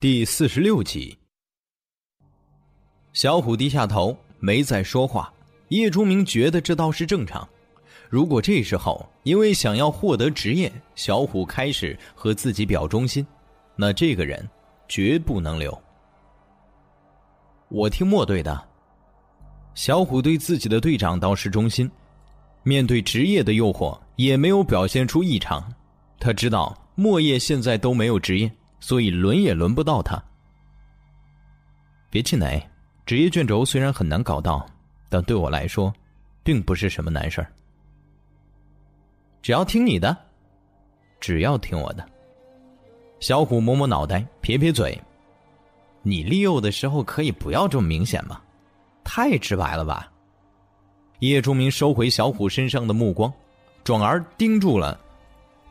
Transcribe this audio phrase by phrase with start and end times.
[0.00, 1.18] 第四十六集，
[3.12, 5.34] 小虎低下头，没再说话。
[5.70, 7.48] 叶钟明觉得这倒是正常。
[8.08, 13.26] 如果这时候因为想要获得职业，小虎开始和自己表忠心，
[13.74, 14.48] 那这个人
[14.86, 15.76] 绝不能留。
[17.68, 18.68] 我听莫队的。
[19.74, 21.90] 小虎对自己的队长倒是忠心，
[22.62, 25.74] 面对职业的诱惑也没有表现出异常。
[26.20, 28.48] 他知道莫叶现在都没有职业。
[28.80, 30.22] 所以轮也轮不到他。
[32.10, 32.60] 别气馁，
[33.04, 34.66] 职业卷轴虽然很难搞到，
[35.08, 35.92] 但对我来说，
[36.42, 37.52] 并不是什么难事儿。
[39.42, 40.16] 只要听你的，
[41.20, 42.06] 只要听我的。
[43.20, 44.98] 小虎摸摸脑袋，撇撇嘴
[46.02, 48.40] ：“你利诱的时候可以不要这么明显吗？
[49.04, 50.10] 太直白了吧？”
[51.20, 53.32] 叶钟明收回小虎身上的目光，
[53.82, 54.98] 转而盯住了。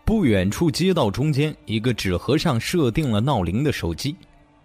[0.07, 4.15] 不远处街道中间，一个纸盒上设定了闹铃的手机，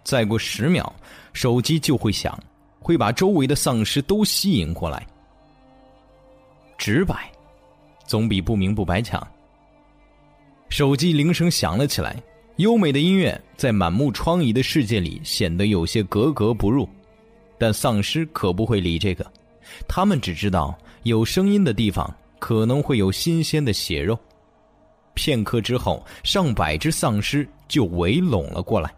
[0.01, 0.89] 再过十秒，
[1.33, 2.41] 手机就会响，
[2.79, 5.05] 会把周围的丧尸都吸引过来。
[6.77, 7.29] 直白，
[8.07, 9.21] 总比不明不白强。
[10.69, 12.15] 手机铃声响了起来，
[12.55, 16.87] 优美的音乐在满目疮痍的世界里显得有些格格不入，
[17.57, 19.29] 但丧尸可不会理这个，
[19.89, 22.09] 他们只知道有声音的地方
[22.39, 24.17] 可能会有新鲜的血肉。
[25.13, 28.93] 片刻之后，上百只丧尸就围拢了过来。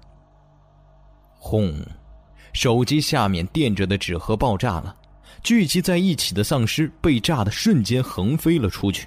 [1.38, 1.76] 轰！
[2.54, 4.96] 手机下面垫着的纸盒爆炸了，
[5.44, 9.06] 聚集在一起的丧尸被炸的瞬间横飞了出去，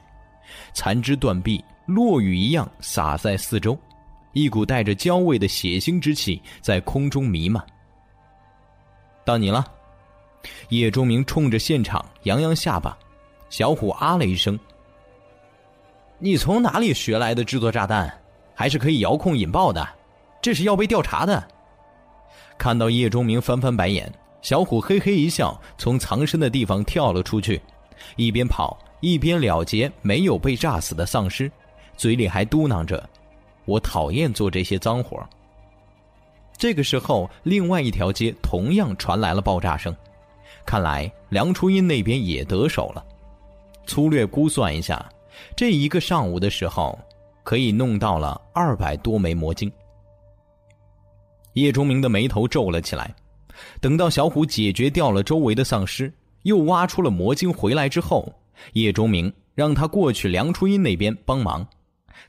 [0.74, 3.78] 残肢断臂落雨一样洒在四周，
[4.34, 7.64] 一股带着焦味的血腥之气在空中弥漫。
[9.24, 9.64] 到你了，
[10.68, 12.96] 叶钟明冲着现场扬扬下巴，
[13.48, 14.58] 小虎啊了一声。
[16.20, 18.12] 你从哪里学来的制作炸弹？
[18.54, 19.88] 还是可以遥控引爆的？
[20.42, 21.46] 这是要被调查的。
[22.58, 27.62] 看到叶钟明翻翻白眼，小虎嘿嘿一笑，从藏身的地方跳了出去，
[28.16, 31.48] 一边跑一边了结没有被炸死的丧尸，
[31.96, 33.08] 嘴里还嘟囔着
[33.64, 35.24] ：“我讨厌做这些脏活。”
[36.58, 39.94] 这个时候，另外一条街同样传来了爆炸声，
[40.66, 43.04] 看来梁初音那边也得手了。
[43.86, 45.08] 粗略估算一下。
[45.56, 46.98] 这一个上午的时候，
[47.42, 49.70] 可以弄到了二百多枚魔晶。
[51.54, 53.14] 叶钟明的眉头皱了起来。
[53.80, 56.12] 等到小虎解决掉了周围的丧尸，
[56.42, 58.32] 又挖出了魔晶回来之后，
[58.74, 61.66] 叶钟明让他过去梁初音那边帮忙，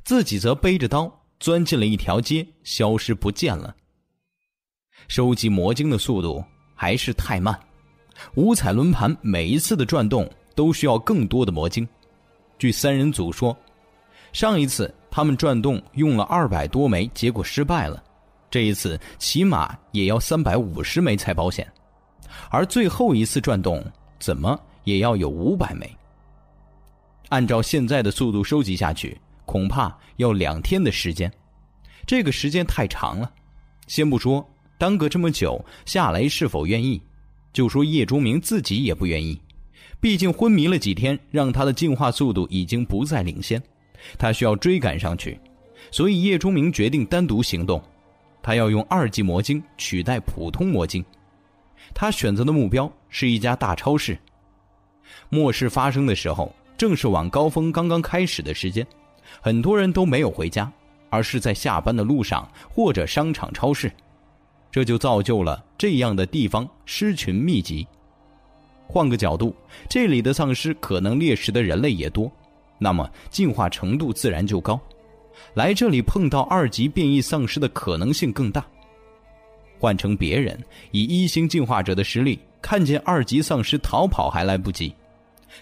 [0.03, 3.75] 自己则背着刀钻进了一条街，消失不见了。
[5.07, 6.43] 收集魔晶的速度
[6.73, 7.59] 还是太慢，
[8.33, 11.87] 五彩轮盘每一次的转动都需要更多的魔晶。
[12.59, 13.57] 据三人组说，
[14.33, 18.03] 上一次他们转动用了二百多枚，结果失败了。
[18.51, 21.71] 这一次起码也要三百五十枚才保险，
[22.51, 23.83] 而最后一次转动
[24.19, 25.89] 怎么也要有五百枚。
[27.29, 31.31] 按照现在的速度收集下去，恐怕要两天的时间，
[32.05, 33.31] 这个时间太长了。
[33.87, 34.45] 先不说
[34.77, 37.01] 耽搁这么久，夏雷是否愿意，
[37.53, 39.39] 就说叶钟明自己也不愿意。
[40.01, 43.61] 毕竟昏迷了几天，让他的进化速度已经不再领先，
[44.17, 45.37] 他需要追赶上去，
[45.91, 47.81] 所以叶钟明决定单独行动，
[48.41, 51.03] 他要用二级魔晶取代普通魔晶。
[51.93, 54.17] 他选择的目标是一家大超市。
[55.27, 58.87] 末世发生的时候，正是晚高峰刚刚开始的时间，
[59.41, 60.71] 很多人都没有回家，
[61.09, 63.91] 而是在下班的路上或者商场、超市，
[64.71, 67.85] 这就造就了这样的地方狮群密集。
[68.91, 69.55] 换个角度，
[69.87, 72.29] 这里的丧尸可能猎食的人类也多，
[72.79, 74.81] 那么进化程度自然就高，
[75.53, 78.65] 来这里碰到二级变异丧尸的可能性更大。
[79.77, 84.91] 换成别人，以一星进化者的实力，看见二级丧尸逃跑还来不及，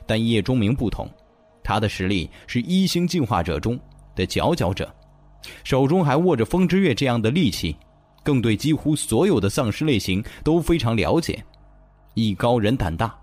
[0.05, 1.05] 但叶钟明不同，
[1.61, 3.77] 他的实力是一星进化者中
[4.15, 4.89] 的佼佼者，
[5.65, 7.75] 手中还握着风之月这样的利器，
[8.23, 11.43] 更对几乎所有的丧尸类型都非常了解。
[12.17, 13.15] 艺高人胆大，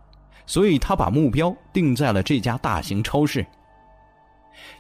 [0.46, 3.44] 所以他把目标定在了这家大型超市。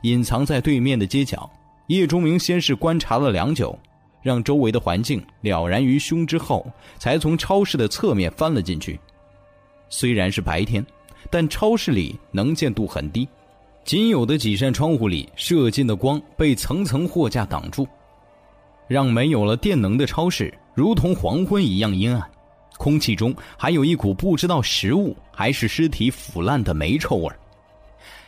[0.02, 1.50] 隐藏在对面的街角，
[1.88, 3.76] 叶忠明先是观察了良久，
[4.22, 6.64] 让周围的环境了然于胸之后，
[6.96, 9.00] 才从超市的侧面翻了进去。
[9.88, 10.86] 虽然是白天，
[11.28, 13.28] 但超市里能见度很低，
[13.82, 17.84] 仅有的几扇窗户里射进的光被层层货架挡住，
[18.86, 22.30] 让没有了电能的超市如同黄昏一样阴暗。
[22.76, 27.32] 空气中还有一股不知道食物还是尸体腐烂的霉臭味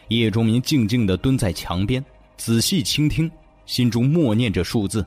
[0.08, 2.04] 叶钟明静静地蹲在墙边，
[2.37, 3.28] 仔细倾听，
[3.66, 5.04] 心中默念着数字，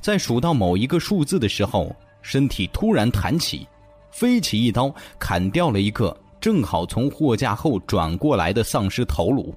[0.00, 3.68] 在数到某一个数字的时候，身体突然弹起，
[4.10, 9.54] 飞起一刀砍掉了一个正好从货架后转过来的丧尸头颅，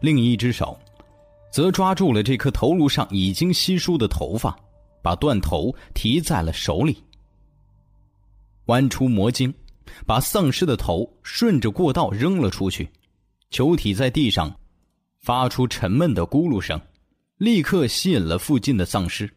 [0.00, 0.78] 另一只手
[1.50, 4.54] 则抓住了这颗头颅上已经稀疏的头发，
[5.00, 7.02] 把断头提在了手里，
[8.66, 9.52] 弯出魔晶，
[10.06, 12.88] 把丧尸的头顺着过道扔了出去，
[13.50, 14.54] 球体在地上
[15.20, 16.80] 发出沉闷的咕噜声，
[17.38, 19.30] 立刻吸引了附近的丧尸。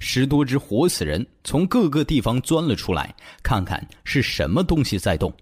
[0.00, 5.32] 十多只活死人从各个地方钻了出来，看看是什么东西在动。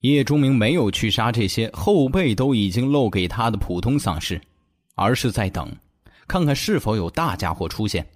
[0.00, 4.38] 叶钟明没有去杀这些后背都已经露给他的普通丧尸，
[4.94, 5.74] 而是在等，
[6.28, 8.06] 看看是否有大家伙出现。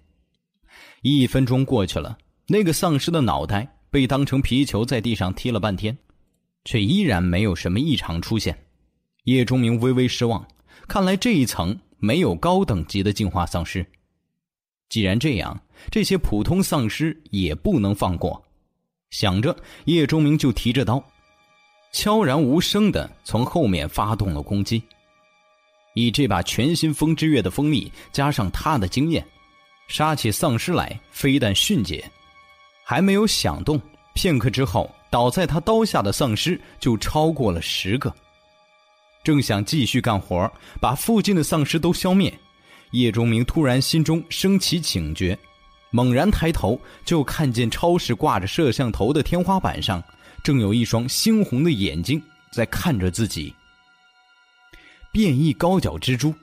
[1.00, 5.96] 一分钟过去了，那个丧尸的脑袋被当成皮球在地上踢了半天，
[6.64, 8.56] 却依然没有什么异常出现。
[9.24, 10.46] 叶钟明微微失望，
[10.86, 13.84] 看来这一层没有高等级的进化丧尸。
[14.88, 18.42] 既然这样，这些普通丧尸也不能放过。
[19.10, 21.02] 想着，叶钟明就提着刀，
[21.92, 24.82] 悄然无声的从后面发动了攻击。
[25.94, 29.26] 以这把全新风之月的锋利，加上他的经验，
[29.88, 32.10] 杀起丧尸来非但迅捷，
[32.88, 33.78] 还没有响动。
[34.14, 38.10] 片刻之后，倒在他刀下的丧尸就超过了十个。
[39.22, 40.50] 正想继续干活，
[40.80, 42.32] 把附近的丧尸都消灭。
[42.92, 45.38] 叶忠明突然心中升起警觉，
[45.90, 50.02] 猛然抬头就看见超市挂着摄像头的天花板上，
[50.42, 53.54] 正有一双猩红的眼睛在看着自己。
[55.12, 56.34] 变异高脚蜘蛛，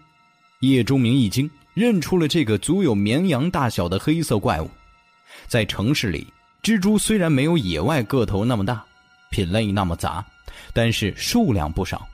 [0.59, 4.69] 叶忠明一惊，认出了这个足有绵羊大小的黑色怪物。
[5.47, 6.27] 在城市里，
[6.65, 8.83] 蜘蛛虽然没有野外个头那么大，
[9.29, 10.25] 品类那么杂，
[10.73, 12.07] 但是数量不少，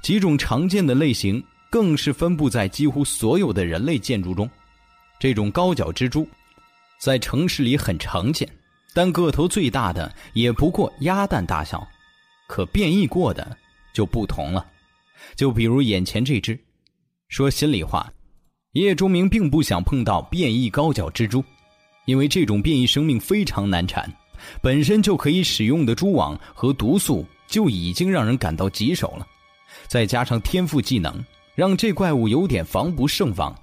[0.00, 1.44] 几种常见的类型。
[1.68, 4.48] 更是分布在几乎所有的人类建筑中。
[5.18, 6.28] 这种高脚蜘蛛
[7.00, 8.46] 在城市里很常见，
[8.92, 11.86] 但个头最大的也不过鸭蛋大小。
[12.46, 13.56] 可变异过的
[13.94, 14.66] 就不同了，
[15.34, 16.58] 就比如眼前这只。
[17.28, 18.12] 说心里话，
[18.72, 21.42] 叶钟明并不想碰到变异高脚蜘蛛，
[22.04, 24.10] 因为这种变异生命非常难缠，
[24.60, 29.26] 本身就可以使用的蛛网和毒素就已经让人感到棘手了，
[29.86, 31.22] 再加上天赋技能。
[31.54, 33.54] 让这怪物有点防不胜防，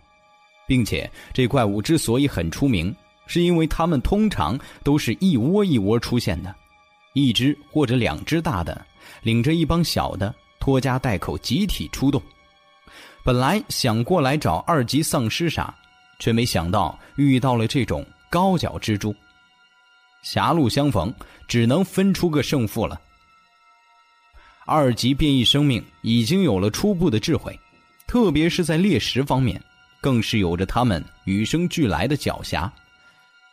[0.67, 2.95] 并且这怪物之所以很出名，
[3.25, 6.53] 是因为它们通常都是一窝一窝出现的，
[7.13, 8.85] 一只或者两只大的，
[9.23, 12.21] 领着一帮小的，拖家带口集体出动。
[13.23, 15.73] 本来想过来找二级丧尸杀，
[16.19, 19.15] 却没想到遇到了这种高脚蜘蛛。
[20.21, 21.13] 狭路相逢，
[21.47, 22.99] 只能分出个胜负了。
[24.65, 27.57] 二级变异生命已经有了初步的智慧。
[28.05, 29.61] 特别是在猎食方面，
[30.01, 32.69] 更是有着他们与生俱来的狡黠。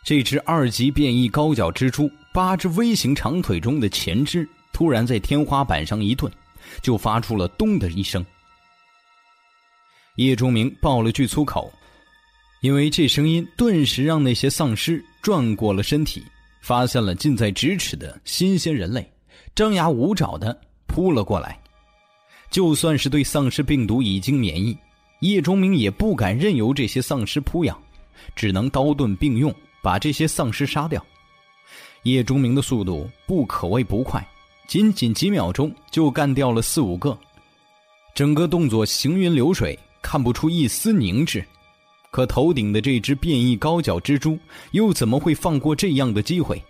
[0.02, 6.32] 这只二级变异高脚蜘蛛，八只微型长腿中的前肢突然在天花板上一顿，
[6.80, 8.24] 就发出了“咚”的一声。
[10.14, 11.70] 叶钟明爆了句粗口，
[12.66, 16.24] 因为这声音顿时让那些丧尸转过了身体，
[16.60, 19.08] 发现了近在咫尺的新鲜人类，
[19.54, 21.56] 张牙舞爪的扑了过来。
[22.50, 24.76] 就算是对丧尸病毒已经免疫，
[25.20, 27.80] 叶钟明也不敢任由这些丧尸扑咬，
[28.34, 31.00] 只能刀盾并用，把这些丧尸杀掉。
[32.02, 34.26] 叶钟明的速度不可谓不快，
[34.66, 37.16] 仅仅几秒钟就干掉了四五个，
[38.12, 41.46] 整个动作行云流水，看不出一丝凝滞。
[42.16, 44.38] 可头顶的这只变异高脚蜘蛛
[44.70, 46.64] 又怎么会放过这样的机会？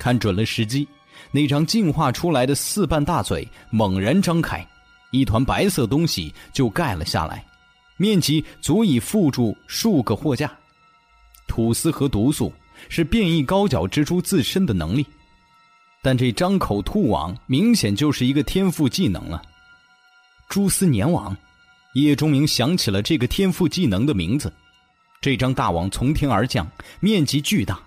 [0.00, 0.84] 看准了时机，
[1.30, 4.66] 那张进化出来的四瓣大嘴猛然张开。
[5.12, 7.46] 一团白色东西就盖了下来，
[7.98, 10.52] 面积足以覆住数个货架。
[11.46, 12.52] 吐丝和毒素
[12.88, 15.06] 是变异高脚蜘蛛自身的能力，
[16.02, 19.40] 但这张口吐网明显就是一个天赋技能了。
[20.48, 21.36] 蛛丝粘网，
[21.94, 24.52] 叶钟明想起了这个天赋技能的名字。
[25.20, 26.66] 这张大网从天而降，
[26.98, 27.78] 面积巨大，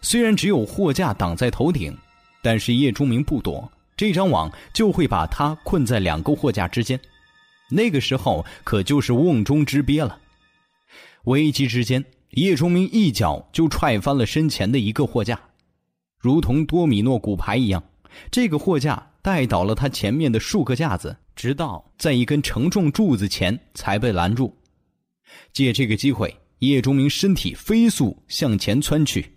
[0.00, 1.94] 虽然只有货架挡在头顶，
[2.42, 3.70] 但是叶钟明不躲。
[3.94, 6.98] 这张网就会把他困在两个货架之间，
[7.70, 10.18] 那个时候可就是瓮中之鳖了。
[11.24, 15.38] 危机之间，叶钟明一脚就踹翻了身前的一个货架，
[16.18, 17.82] 如同多米诺骨牌一样，
[18.30, 24.56] 这个货架带倒了他前面的数个架子，直到在一根承重柱子前才被拦住。
[25.52, 29.32] 借这个机会，叶钟明身体飞速向前窜去，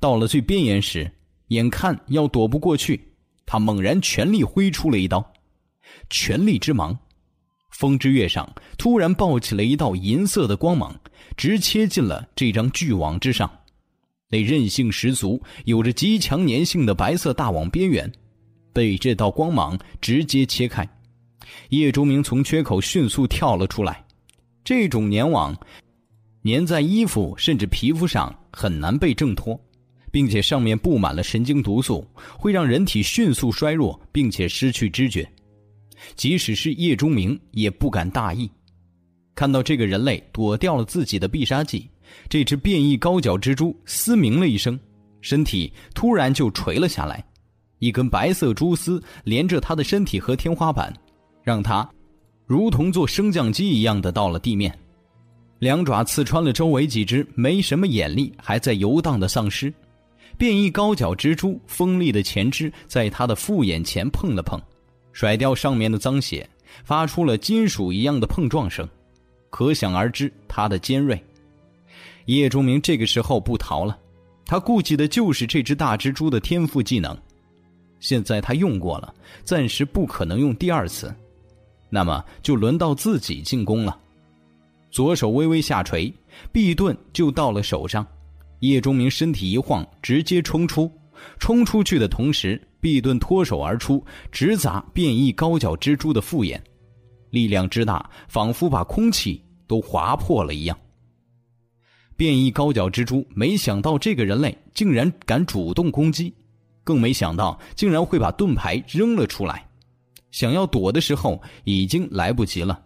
[0.00, 1.10] 到了最边沿时，
[1.48, 3.08] 眼看要躲不过去。
[3.44, 5.32] 他猛然全力挥出了一刀，
[6.08, 6.98] 全力之芒，
[7.70, 10.98] 风之月上突然爆起了一道银色的光芒，
[11.36, 13.50] 直切进了这张巨网之上。
[14.30, 18.10] 那韧性十足、有着极强粘性的白色大网边缘，
[18.72, 20.88] 被这道光芒直接切开。
[21.68, 24.02] 叶钟明从缺口迅速跳了出来。
[24.64, 25.54] 这种粘网
[26.44, 29.58] 粘在衣服甚至皮肤上很难被挣脱，
[30.10, 32.06] 并且上面布满了神经毒素，
[32.38, 35.26] 会让人体迅速衰弱，并且失去知觉。
[36.16, 38.50] 即使是叶钟明也不敢大意。
[39.34, 41.88] 看到这个人类躲掉了自己的必杀技。
[42.28, 44.78] 这只变异高脚蜘蛛嘶鸣了一声，
[45.22, 47.24] 身体突然就垂了下来，
[47.78, 50.92] 一根白色蛛丝连着它的身体和天花板，
[51.42, 51.88] 让它
[52.44, 54.78] 如同坐升降机一样的到了地面。
[55.62, 59.72] 两爪刺穿了周围几只没什么眼力还在游荡的丧尸，
[60.36, 64.60] 变异高脚蜘蛛锋利的前肢在它的复眼前碰了碰，
[65.12, 66.44] 甩掉上面的脏血，
[66.82, 68.88] 发出了金属一样的碰撞声，
[69.50, 71.16] 可想而知它的尖锐。
[72.24, 73.96] 叶钟明这个时候不逃了，
[74.44, 77.16] 他顾忌的就是这只大蜘蛛的天赋技能。
[78.00, 79.14] 现在他用过了，
[79.44, 81.14] 暂时不可能用第二次，
[81.88, 83.96] 那么就轮到自己进攻了。
[84.92, 86.12] 左手微微下垂，
[86.52, 88.06] 臂盾就到了手上。
[88.60, 90.88] 叶钟明身体一晃，直接冲出，
[91.40, 96.62] 冲出去的同时，臂盾脱手而出，直砸变异高脚蜘蛛的复眼，
[97.30, 100.78] 力量之大，仿佛把空气都划破了一样。
[102.14, 106.32] 变异高脚蜘蛛没想到这个人类竟然敢主动攻击，
[106.84, 109.66] 更没想到竟然会把盾牌扔了出来。
[110.30, 112.80] 想要躲的时候已经来不及了，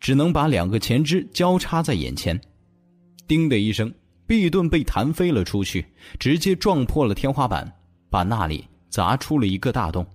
[0.00, 2.40] 只能把两个前肢交叉在眼前。
[3.26, 3.92] 叮的一声，
[4.26, 5.84] 臂盾被弹飞了出去，
[6.18, 7.70] 直接撞破了天花板，
[8.08, 10.06] 把那里砸出了一个大洞。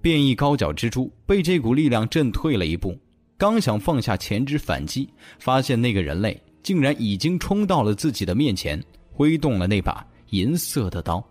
[0.00, 2.96] 变异高脚蜘蛛被这股力量震退了一步，
[3.36, 6.40] 刚想放下前肢反击，发现那个人类。
[6.62, 11.24] 竟然已经冲到了自己的面前，挥动了那把银色的刀。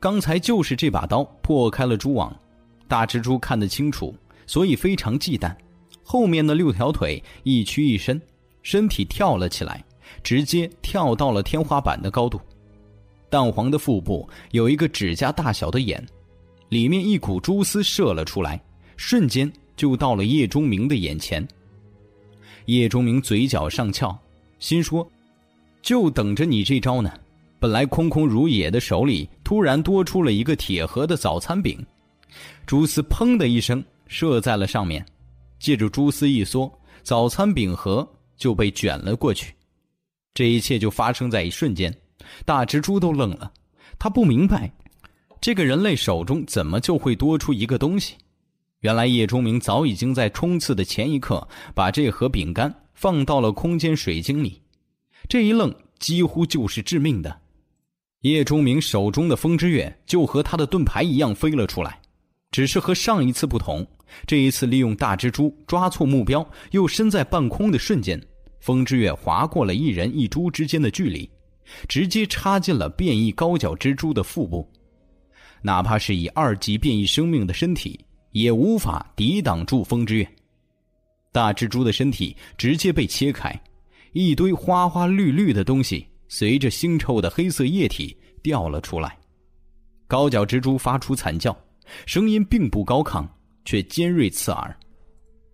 [0.00, 2.36] 刚才就是这把刀破开了蛛网，
[2.88, 4.12] 大蜘蛛看得清楚，
[4.44, 5.54] 所以非常忌惮。
[6.04, 8.20] 后面的六条腿一屈一伸，
[8.62, 9.82] 身体跳了起来，
[10.22, 12.40] 直接跳到了天花板的高度。
[13.28, 16.06] 淡黄的腹部有一个指甲大小的眼，
[16.68, 18.62] 里面一股蛛丝射了出来，
[18.96, 21.44] 瞬间就到了叶钟明的眼前。
[22.66, 24.16] 叶钟明嘴角上翘。
[24.60, 25.06] 心说
[25.82, 27.12] ：“就等着你这招呢！”
[27.60, 31.84] 本来空空如也的手里，突然多出了一个铁盒的早餐饼，
[32.66, 35.04] 蛛丝砰的一声射在了上面，
[35.64, 36.70] 借助蛛丝一缩，
[37.02, 38.06] 早餐饼盒
[38.36, 39.54] 就被卷了过去。
[40.34, 41.90] 这一切就发生在一瞬间，
[42.44, 43.50] 大蜘蛛都愣了，
[43.98, 44.70] 他不明白，
[45.40, 48.16] 这个人类手中怎么就会多出一个东西？
[48.80, 52.82] 原来叶钟明早已经在冲刺的前一刻，把这盒饼干。
[52.92, 54.60] 放到了空间水晶里，
[55.28, 57.40] 这一愣几乎就是致命的。
[58.20, 62.00] 叶钟明手中的风之月就和他的盾牌一样飞了出来，
[62.52, 63.86] 只是和上一次不同，
[64.26, 68.20] 这一次利用大蜘蛛抓错目标，又身在半空的瞬间，
[68.60, 71.28] 风之月划过了一人一蛛之间的距离，
[71.88, 74.70] 直接插进了变异高脚蜘蛛的腹部。
[75.62, 77.98] 哪怕是以二级变异生命的身体，
[78.32, 80.28] 也无法抵挡住风之月。
[81.32, 83.58] 大蜘蛛的身体直接被切开，
[84.12, 89.18] 一堆花花绿绿的东西随着腥臭的黑色液体掉了出来。
[90.06, 91.56] 高脚蜘蛛发出惨叫，
[92.06, 93.26] 声音并不高亢，
[93.64, 94.76] 却尖锐刺耳。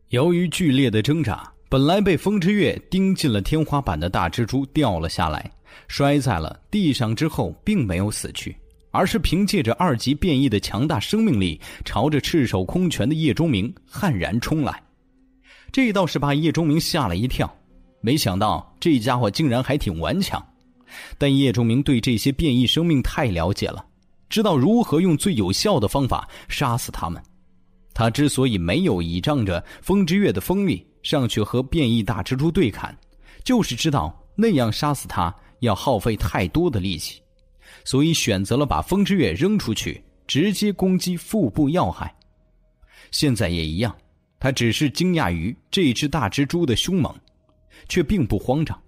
[0.09, 5.51] 由于剧烈的挣扎，本来被风之月钉进了天花板的大蜘蛛掉了下来，
[5.87, 8.57] 摔在了地上之后，并没有死去，
[8.91, 14.83] 而是凭借着二级变异的强大生命力，朝着赤手空拳的叶钟明悍然冲来。
[15.71, 17.49] 这倒是把叶钟明吓了一跳，
[18.01, 20.45] 没想到这家伙竟然还挺顽强。
[21.17, 23.87] 但叶钟明对这些变异生命太了解了，
[24.29, 27.23] 知道如何用最有效的方法杀死他们。
[27.93, 32.97] 他之所以没有倚仗着风之月的锋利上去和变异大蜘蛛对砍，
[33.45, 37.21] 就是知道那样杀死他要耗费太多的力气，
[37.85, 42.15] 所以选择了把风之月扔出去，直接攻击腹部要害。
[43.11, 43.95] 现在也一样。
[44.43, 47.15] 他只是惊讶于这只大蜘蛛的凶猛，
[47.91, 48.83] 却并不慌张。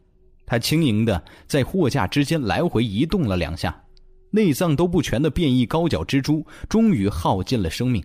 [0.46, 3.78] 他轻盈的在货架之间来回移动了两下，
[4.30, 8.02] 内脏都不全的变异高脚蜘蛛终于耗尽了生命，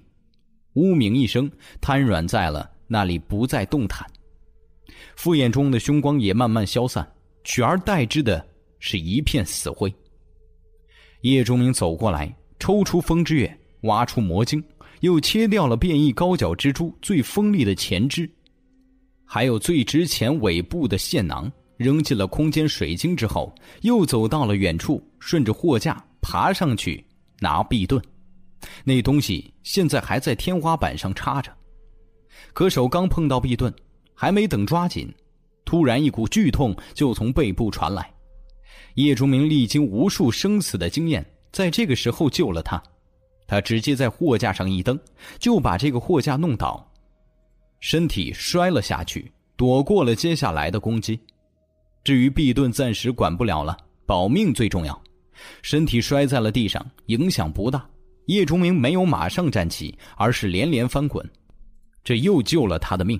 [0.77, 1.50] 呜鸣一声，
[1.81, 4.07] 瘫软在了那里，不再动弹。
[5.15, 7.05] 复眼中的凶光也慢慢消散，
[7.43, 9.91] 取而代之的是一片死灰。
[11.22, 14.63] 叶钟明走过来，抽出风之月，挖出魔晶。
[15.01, 18.27] 又切掉了变异高脚蜘蛛最锋利的前肢，
[19.25, 27.05] 还有最值钱尾部的线囊，扔进了空间水晶之后，又走到了远处，顺着货架爬上去
[27.39, 28.01] 拿壁盾。
[28.83, 31.51] 那东西现在还在天花板上插着，
[32.53, 33.73] 可手刚碰到壁盾，
[34.13, 35.13] 还没等抓紧，
[35.65, 38.11] 突然一股剧痛就从背部传来。
[38.95, 42.81] 叶钟明历经无数生死的经验，在这个时候救了他。
[43.45, 44.99] 他直接在货架上一蹬，
[45.39, 46.85] 就把这个货架弄倒，
[47.79, 51.19] 身体摔了下去，躲过了接下来的攻击。
[52.03, 55.01] 至于壁盾，暂时管不了了，保命最重要。
[55.61, 57.87] 身体摔在了地上，影响不大。
[58.27, 61.27] 叶钟明没有马上站起，而是连连翻滚，
[62.03, 63.19] 这又救了他的命。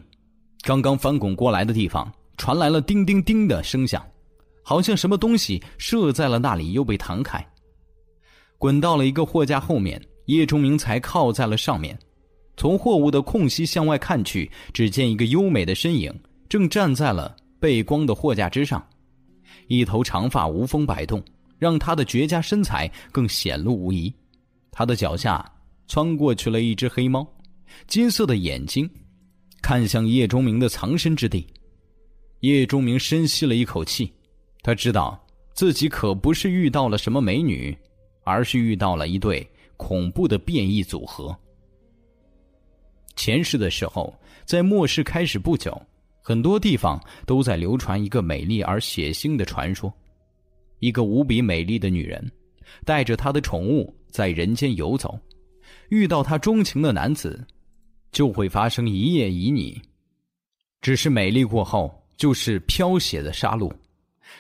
[0.62, 4.06] 刚刚翻滚过来的地方传来了叮叮叮的声响，
[4.64, 7.46] 好像什么东西射在了那里，又被弹开，
[8.58, 10.02] 滚到了一个货架后面。
[10.26, 11.98] 叶钟明才靠在了上面，
[12.58, 16.14] 从货物的空隙向外看去，只见一个优美的身影
[16.50, 18.86] 正站在了背光的货架之上，
[19.70, 21.24] 一头长发无风摆动，
[21.58, 24.14] 让他的绝佳身材更显露无遗。
[24.78, 25.44] 他的脚下
[25.88, 27.28] 窜过去了一只黑猫，
[27.88, 28.88] 金色的眼睛
[29.60, 31.48] 看向叶钟明的藏身之地。
[32.42, 34.14] 叶钟明深吸了一口气，
[34.62, 35.20] 他知道
[35.56, 37.76] 自己可不是遇到了什么美女，
[38.24, 41.36] 而是遇到了一对恐怖的变异组合。
[43.16, 44.16] 前世的时候，
[44.46, 45.76] 在末世开始不久，
[46.22, 49.92] 很多地方都在流传一个美丽而血腥的传说：
[50.78, 52.32] 一个无比美丽的女人，
[52.86, 53.92] 带着她的宠物。
[54.10, 55.20] 在人间游走，
[55.90, 57.46] 遇到他钟情的男子，
[58.12, 59.80] 就会发生一夜旖旎。
[60.82, 63.72] 只是美丽过后，就是飘血的杀戮。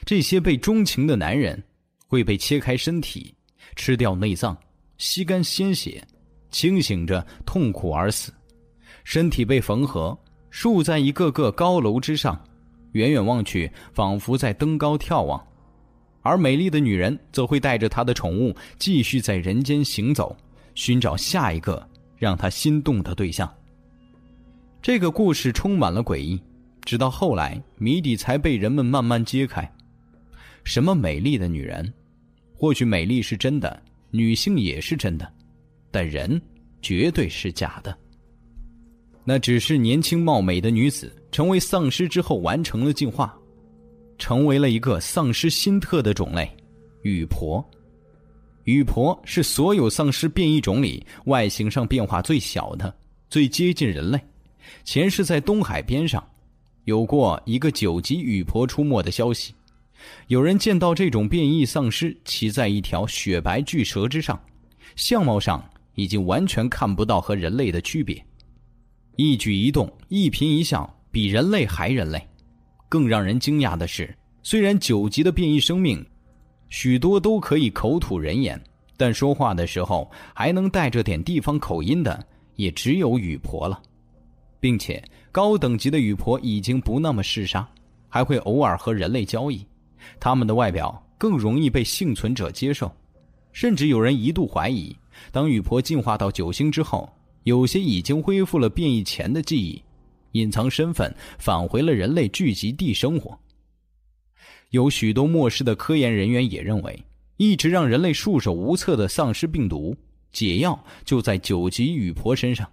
[0.05, 1.61] 这些被钟情的男人
[2.07, 3.33] 会被切开身体，
[3.75, 4.55] 吃掉内脏，
[4.97, 6.05] 吸干鲜血，
[6.51, 8.31] 清醒着痛苦而死。
[9.03, 10.17] 身体被缝合，
[10.49, 12.41] 竖在一个个高楼之上，
[12.91, 15.45] 远远望去，仿佛在登高眺望。
[16.27, 20.35] 而美丽的女人则会带着她的宠物继续在人间行走，
[20.75, 21.87] 寻找下一个
[22.17, 23.49] 让她心动的对象。
[24.81, 26.39] 这个故事充满了诡异，
[26.83, 29.69] 直到后来谜底才被人们慢慢揭开。
[30.63, 31.93] 什么美丽的女人？
[32.53, 35.31] 或许美丽是真的，女性也是真的，
[35.91, 36.41] 但人
[36.81, 37.97] 绝对是假的。
[39.23, 43.37] 那只是年轻貌美的女子成为丧尸之后完成了进化。
[44.17, 46.49] 成为了一个丧尸新特的种类，
[47.03, 47.63] 雨婆。
[48.65, 52.93] 雨婆是所有丧尸变异种里外形上变化最小的，
[53.29, 54.19] 最接近人类。
[54.83, 56.21] 前世在东海边上，
[56.83, 59.53] 有过一个九级雨婆出没的消息。
[60.27, 64.37] 有人见到这种变异丧尸骑在一条雪白巨蛇之上，
[64.95, 65.63] 相貌上
[65.95, 68.21] 已经完全看不到和人类的区别，
[69.15, 72.21] 一举一动、一颦一笑比人类还人类。
[72.89, 76.05] 更让人惊讶的是，虽然九级的变异生命，
[76.69, 78.61] 许多都可以口吐人言，
[78.95, 83.81] 但说话的时候还能带着点地方口音的，也只有雨婆了。
[84.59, 87.67] 并且高等级的雨婆已经不那么嗜杀，
[88.09, 89.65] 还会偶尔和人类交易。
[90.19, 92.91] 他们的外表更容易被幸存者接受，
[93.51, 94.95] 甚至有人一度怀疑，
[95.31, 97.07] 当雨婆进化到九星之后，
[97.43, 99.81] 有些已经恢复了变异前的记忆。
[100.37, 103.37] 隐藏身份，返回了人类聚集地生活。
[104.69, 107.03] 有许多末世的科研人员也认为，
[107.37, 109.95] 一直让人类束手无策的丧尸病毒
[110.31, 112.69] 解药就在九级雨婆身上。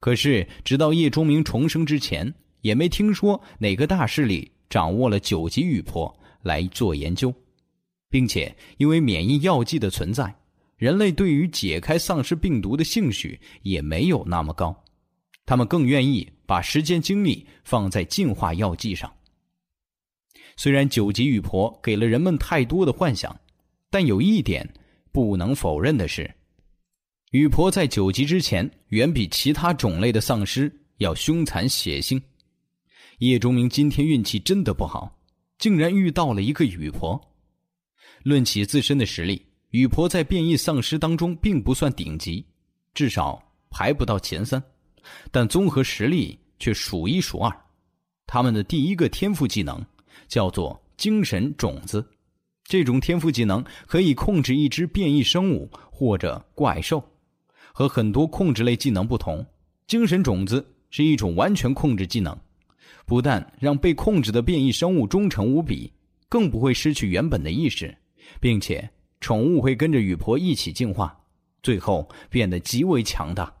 [0.00, 7.32] 可是，直到叶钟明重生之前，也没听说哪个大势力掌握了九级雨婆来做研究，
[8.08, 10.32] 并且因为免疫药剂的存在，
[10.76, 14.84] 人类对于解开丧尸病毒的兴趣也没有那么高。
[15.46, 19.12] 他们更愿意把时间精力放在进化药剂上。
[20.56, 23.38] 虽然九级雨婆给了人们太多的幻想，
[23.90, 24.66] 但有一点
[25.12, 26.34] 不能否认的是，
[27.32, 32.18] 雨婆在九级之前远比其他种类的丧尸要凶残血腥。
[33.18, 35.20] 叶钟明今天运气真的不好，
[35.58, 37.20] 竟然遇到了一个雨婆。
[38.22, 42.42] 论起自身的实力，雨婆在变异丧尸当中并不算顶级，
[42.94, 44.62] 至少排不到前三。
[45.30, 47.54] 但综合实力却数一数二。
[48.26, 49.84] 他们的第一个天赋技能
[50.26, 52.06] 叫做精神种子，
[52.64, 57.02] 这种天赋技能可以控制一只变异生物或者怪兽。
[57.72, 59.46] 和很多控制类技能不同，
[59.86, 62.36] 精神种子是一种完全控制技能，
[63.06, 65.92] 不但让被控制的变异生物忠诚无比，
[66.28, 67.96] 更不会失去原本的意识，
[68.40, 68.90] 并且
[69.20, 71.16] 宠物会跟着雨婆一起进化，
[71.62, 73.54] 最后变得极为强大。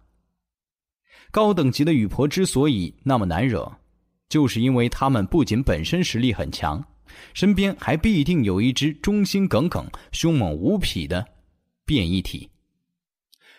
[1.30, 3.70] 高等级的羽婆之所以那么难惹，
[4.28, 6.82] 就是因为他们不仅本身实力很强，
[7.34, 11.26] 身边还必定有一只忠心耿耿、凶猛无匹的
[11.84, 12.48] 变异体。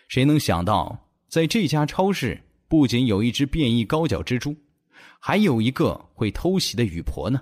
[0.07, 4.55] 谁能想到，在这家超市不仅有一只变异高脚蜘蛛，
[5.19, 7.39] 还有一个会偷袭的羽婆呢？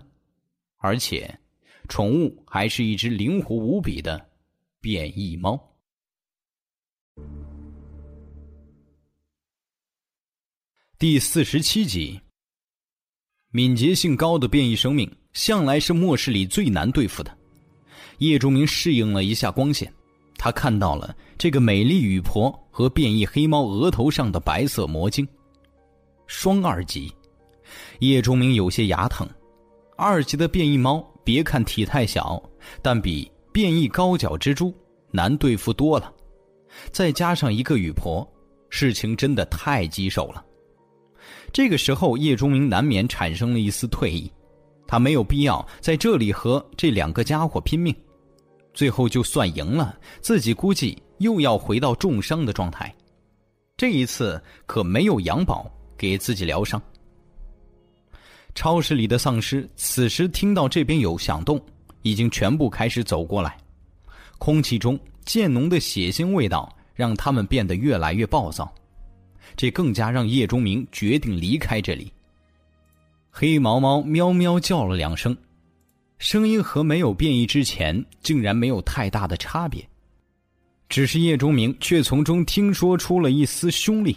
[0.77, 1.39] 而且，
[1.87, 4.29] 宠物还是一只灵活无比的
[4.81, 5.57] 变异猫。
[10.99, 12.19] 第四十七集，
[13.51, 17.37] 敏捷性高的变异生命向来是末世里最难对付的。
[18.17, 19.93] 叶钟明适应了一下光线，
[20.39, 25.27] 他看到了这个美丽雨婆和变异黑猫额头上的白色魔晶，
[26.25, 27.13] 双二级。
[27.99, 29.29] 叶钟明有些牙疼。
[29.97, 32.41] 二级的变异猫，别看体态小，
[32.81, 34.73] 但比变异高脚蜘蛛
[35.11, 36.11] 难对付多了。
[36.91, 38.27] 再加上一个雨婆，
[38.71, 40.43] 事情真的太棘手了。
[41.51, 44.31] 这个时候，叶钟明难免产生了一丝退意，
[44.85, 47.95] 他没有必要在这里和这两个家伙拼命。
[48.73, 52.93] 最后就算赢了，自己估计又要回到重伤的状态。
[53.75, 56.81] 这一次可没有杨宝给自己疗伤。
[58.53, 61.59] 超市里的丧尸此时听到这边有响动，
[62.01, 63.57] 已经全部开始走过来，
[64.37, 68.71] 空气中渐浓的血腥味道让他们变得越来越暴躁。
[69.57, 72.09] 这更加让叶钟明决定离开这里。
[73.31, 75.35] 黑毛猫喵喵叫了两声，
[76.19, 79.85] 声音和没有变异之前竟然没有太大的差别，
[80.87, 84.15] 只是叶钟明却从中听说出了一丝凶厉。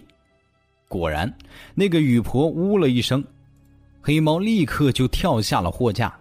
[0.88, 1.32] 果然，
[1.74, 3.24] 那个雨婆呜了一声，
[4.00, 6.14] 黑猫立刻就跳下了货架，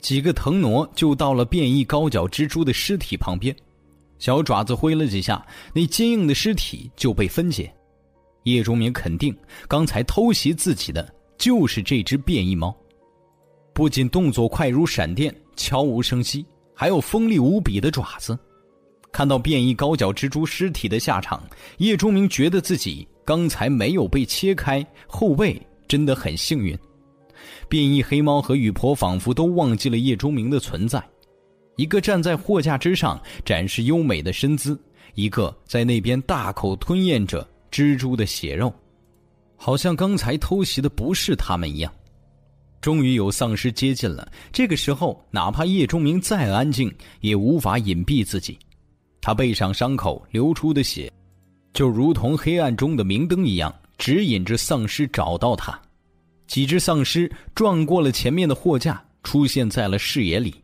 [0.00, 3.54] 几个腾挪就到了变异高脚蜘蛛的尸体旁边，
[4.18, 7.72] 小爪子挥了几下，那坚硬的尸体就被分解。
[8.52, 12.74] 叶钟明肯定，刚才偷袭自己的就是这只变异猫，
[13.72, 18.38] 不仅动作快如闪电，悄无声息，还有锋利无比的爪子。
[19.10, 21.42] 看到变异高脚蜘蛛尸体的下场，
[21.78, 26.78] 叶钟明觉得自己刚才没有被切开后背，真的很幸运。
[27.68, 31.02] 变异黑猫和雨婆仿佛都忘记了叶钟明的存在，
[31.74, 34.78] 一个站在货架之上展示优美的身姿，
[35.14, 37.44] 一个在那边大口吞咽着。
[37.76, 38.72] 蜘蛛的血肉，
[39.54, 41.92] 好像刚才偷袭的不是他们一样。
[42.80, 48.58] 终于有丧尸接近了，这个时候，哪怕叶钟明再安静，也无法隐蔽自己。
[49.20, 51.12] 他背上伤口流出的血，
[51.74, 55.78] 就如同黑暗中的明灯一样，指引着丧尸找到他。
[56.46, 60.54] 几只丧尸撞过了前面的货架，出现在了视野里。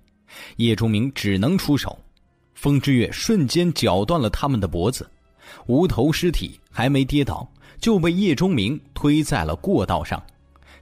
[0.57, 1.95] 叶钟明只能出手，
[2.55, 5.07] 风之月瞬间绞断了他们的脖子。
[5.67, 7.47] 无头尸体还没跌倒，
[7.79, 10.21] 就被叶钟明推在了过道上，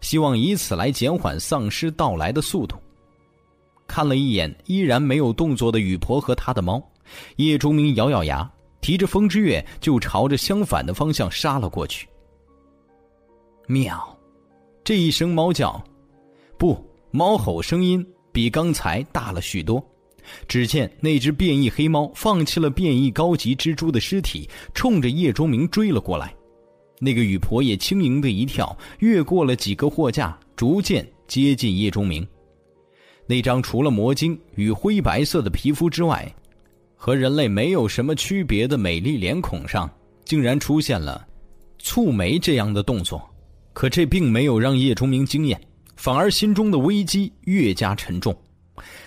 [0.01, 2.77] 希望以此来减缓丧尸到来的速度。
[3.87, 6.81] 看了一眼依然没有动作的雨婆和他的猫，
[7.37, 8.49] 叶钟明咬咬牙，
[8.81, 12.09] 提着风之月就朝着相反的方向杀了过去。
[13.67, 14.17] 喵！
[14.83, 15.83] 这一声猫叫，
[16.57, 19.85] 不，猫吼声音比刚才大了许多。
[20.49, 26.35] 只见那只变异黑猫放弃了变异高级蜘蛛的尸体，冲着叶钟明追了过来。
[26.99, 32.27] 那个雨婆也轻盈的一跳，越过了几个货架，逐渐接近叶钟明。
[33.27, 36.31] 那张除了魔晶与灰白色的皮肤之外，
[36.97, 39.91] 和人类没有什么区别的美丽脸孔上，
[40.25, 41.27] 竟然出现了
[41.81, 43.27] 蹙眉这样的动作。
[43.73, 45.59] 可这并没有让叶钟明惊艳，
[45.97, 48.37] 反而心中的危机越加沉重。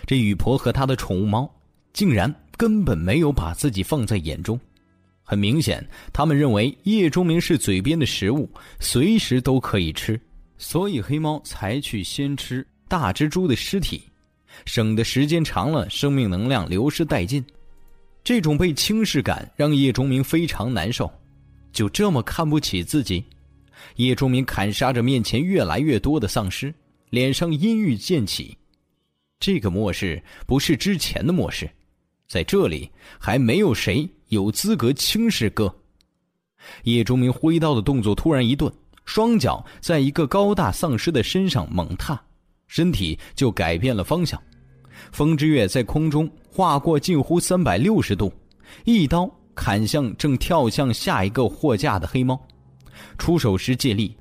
[0.05, 1.49] 这雨婆和她的宠物猫，
[1.93, 4.59] 竟然根本没有把自己放在眼中。
[5.23, 10.19] 很明显，他们认为叶钟明是嘴边的食物，随时都可以吃，
[10.57, 14.03] 所以黑猫才去先吃大蜘蛛的尸体，
[14.65, 17.43] 省得时间长了生命能量流失殆尽。
[18.23, 21.12] 这种被轻视感让叶钟明非常难受。
[21.71, 23.23] 就这么看不起自己？
[23.95, 26.73] 叶钟明砍杀着面前越来越多的丧尸，
[27.09, 28.57] 脸上阴郁渐起。
[29.43, 31.69] 这个末世不是之前的末世，
[32.29, 35.75] 在这里还没有谁有资格轻视哥。
[36.84, 38.71] 叶钟明挥刀的动作突然一顿，
[39.03, 42.17] 双脚在一个高大丧尸的身上猛踏，
[42.67, 44.41] 身体就改变了方向。
[45.12, 48.32] 风之月在空中划过近乎三百六十度，
[48.86, 52.41] 一刀砍向正跳向下一个货架的黑猫。
[53.17, 54.15] 出手时借力，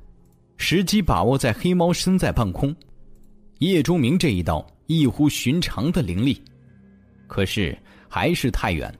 [0.56, 2.74] 时机把握在黑猫身在半空。
[3.60, 4.66] 叶钟明这一刀。
[4.92, 6.40] 异乎寻常的灵力，
[7.26, 7.76] 可是
[8.08, 8.92] 还是太远。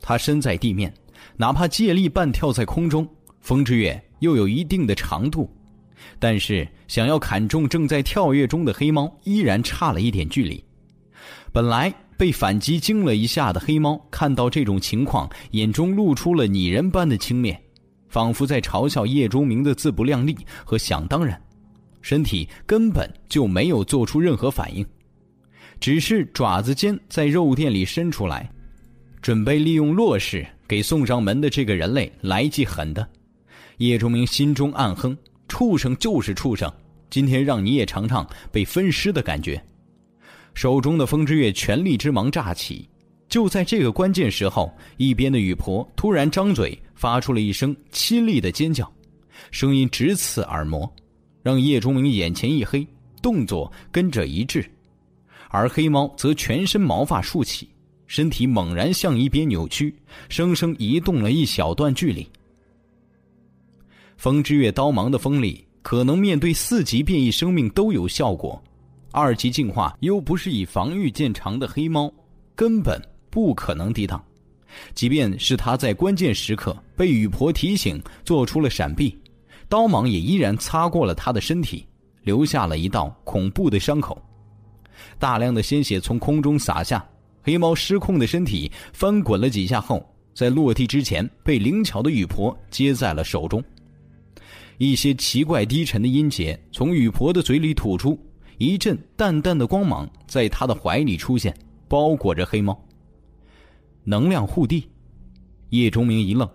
[0.00, 0.92] 他身在地面，
[1.36, 3.06] 哪怕借力半跳在空中，
[3.40, 5.50] 风之月又有一定的长度，
[6.18, 10.62] 但是想要砍中正在跳跃中的黑猫，依然差了一点距离。
[11.52, 17.56] 本来被反击惊了一下的黑猫，看到这种情况，眼中露出了拟人般的轻蔑，
[18.08, 21.40] 仿佛在嘲笑叶钟明的自不量力和想当然，
[22.00, 24.86] 身体根本就没有做出任何反应，
[25.78, 28.50] 只是爪子尖在肉垫里伸出来，
[29.20, 33.06] 准备利用弱势给送上门的这个人类来记狠的。
[33.78, 35.16] 叶钟明心中暗哼：
[35.48, 36.72] 畜生就是畜生，
[37.10, 39.62] 今天让你也尝尝被分尸的感觉。
[40.54, 42.88] 手中的风之月全力之芒乍起，
[43.28, 48.90] 就在这个关键时候，一边的雨婆突然张嘴，发出了一声凄厉的尖叫，
[49.50, 50.90] 声音直刺耳膜，
[51.42, 52.86] 让叶钟明眼前一黑，
[53.20, 54.64] 动作跟着一滞。
[55.50, 57.68] 而黑猫则全身毛发竖起，
[58.06, 59.94] 身体猛然向一边扭曲，
[60.28, 62.26] 生生移动了一小段距离。
[64.16, 68.62] 风之月刀芒的锋利，可能面对四级变异生命都有效果。
[69.12, 72.12] 二级进化又不是以防御见长的黑猫，
[72.54, 74.22] 根本不可能抵挡。
[74.94, 79.16] 即便是他在关键时刻被雨婆提醒做出了闪避，
[79.68, 81.86] 刀芒也依然擦过了他的身体，
[82.24, 84.20] 留下了一道恐怖的伤口。
[85.18, 87.04] 大量的鲜血从空中洒下，
[87.42, 93.62] 黑猫失控的身体翻滚了几下后，在落地之前被灵巧的雨婆接在了手中。
[94.78, 98.18] 一些奇怪低沉的音节从雨婆的嘴里吐出。
[98.58, 101.54] 一阵淡淡的光芒在他的怀里出现，
[101.88, 102.74] 包裹着黑猫。
[104.02, 104.88] 能量护地，
[105.68, 106.48] 叶钟明一愣，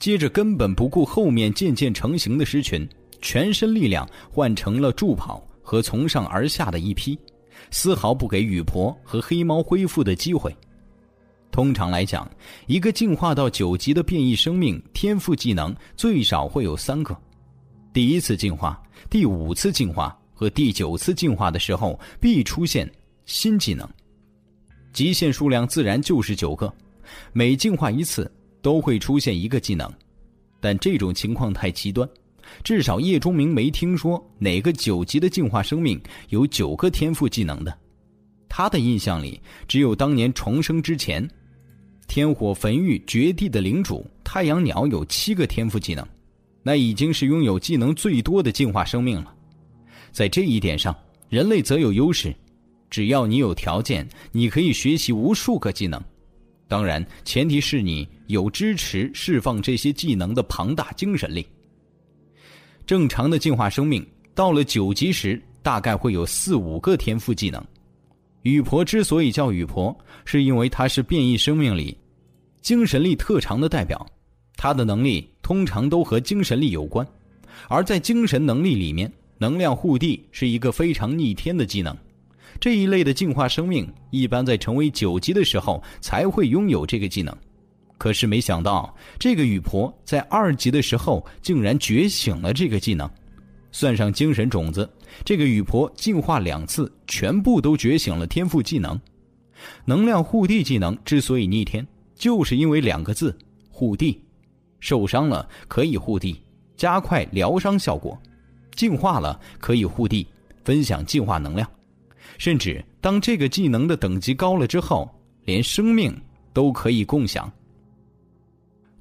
[0.00, 2.84] 接着根本不顾后面渐渐成型的狮群，
[3.20, 7.16] 全身力量换成了助跑和从上而下的一劈，
[7.70, 10.54] 丝毫不给雨婆和黑猫恢复的机会。
[11.50, 12.30] 通常来讲，
[12.66, 17.16] 一个进化到九级的变异生命，天赋技能最少会有三个，
[17.92, 20.16] 第一次进化，第五次进化。
[20.36, 22.90] 和第九次进化的时候必出现
[23.24, 23.88] 新技能，
[24.92, 26.74] 极限数量自然就是九个，
[27.32, 28.28] 每进化一次
[28.60, 29.88] 都会出现一个技能，
[30.60, 32.06] 但这种情况太极端，
[32.62, 37.76] 至少叶钟明没听说哪个九级的进化生命有九个天赋技能的，
[38.48, 41.28] 他的印象里只有当年重生之前，
[42.06, 46.06] 天火焚狱绝地的领主太阳鸟有七个天赋技能，
[46.62, 49.34] 那已经是拥有技能最多的进化生命了。
[50.12, 50.96] 在这一点上，
[51.28, 52.34] 人类则有优势。
[52.90, 56.00] 只要你有条件，你可以学习无数个技能。
[56.68, 61.44] 当然，前提是你有支持释放这些技能的庞大精神力。
[62.86, 67.64] 正常的进化生命到了九级时，大概会有四五个天赋技能。
[68.42, 71.96] 雨婆之所以叫雨婆，是因为她是变异生命里
[72.60, 74.06] 精神力特长的代表。
[74.56, 77.06] 她的能力通常都和精神力有关，
[77.68, 79.10] 而在精神能力里面。
[79.36, 81.94] 能量护地是一个非常逆天的技能，
[82.60, 87.36] 这一类的进化生命一般在成为九级的时候才会拥有这个技能。
[87.96, 93.08] 可是没想到，这个雨婆在二级的时候竟然觉醒了这个技能。
[93.72, 94.88] 算上精神种子，
[95.24, 99.00] 这个雨婆进化两次，全部都觉醒了天赋技能。
[99.84, 103.36] 能量护地技能之所以逆天，就是因为两个字：
[103.70, 104.20] 护地。
[104.80, 106.40] 受伤了可以护地，
[106.76, 108.16] 加快疗伤效果。
[108.76, 110.26] 进化了可以护地，
[110.64, 111.68] 分享进化能量，
[112.38, 115.08] 甚至当这个技能的等级高了之后，
[115.44, 116.14] 连生命
[116.52, 117.50] 都可以共享。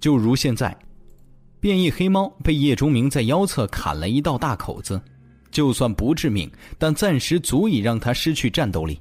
[0.03, 0.77] 就如现在，
[1.61, 5.01] 变异黑猫被叶钟明在腰侧砍了一道大口子，
[5.49, 8.99] 就算不致命，但暂时足以让他失去战斗力。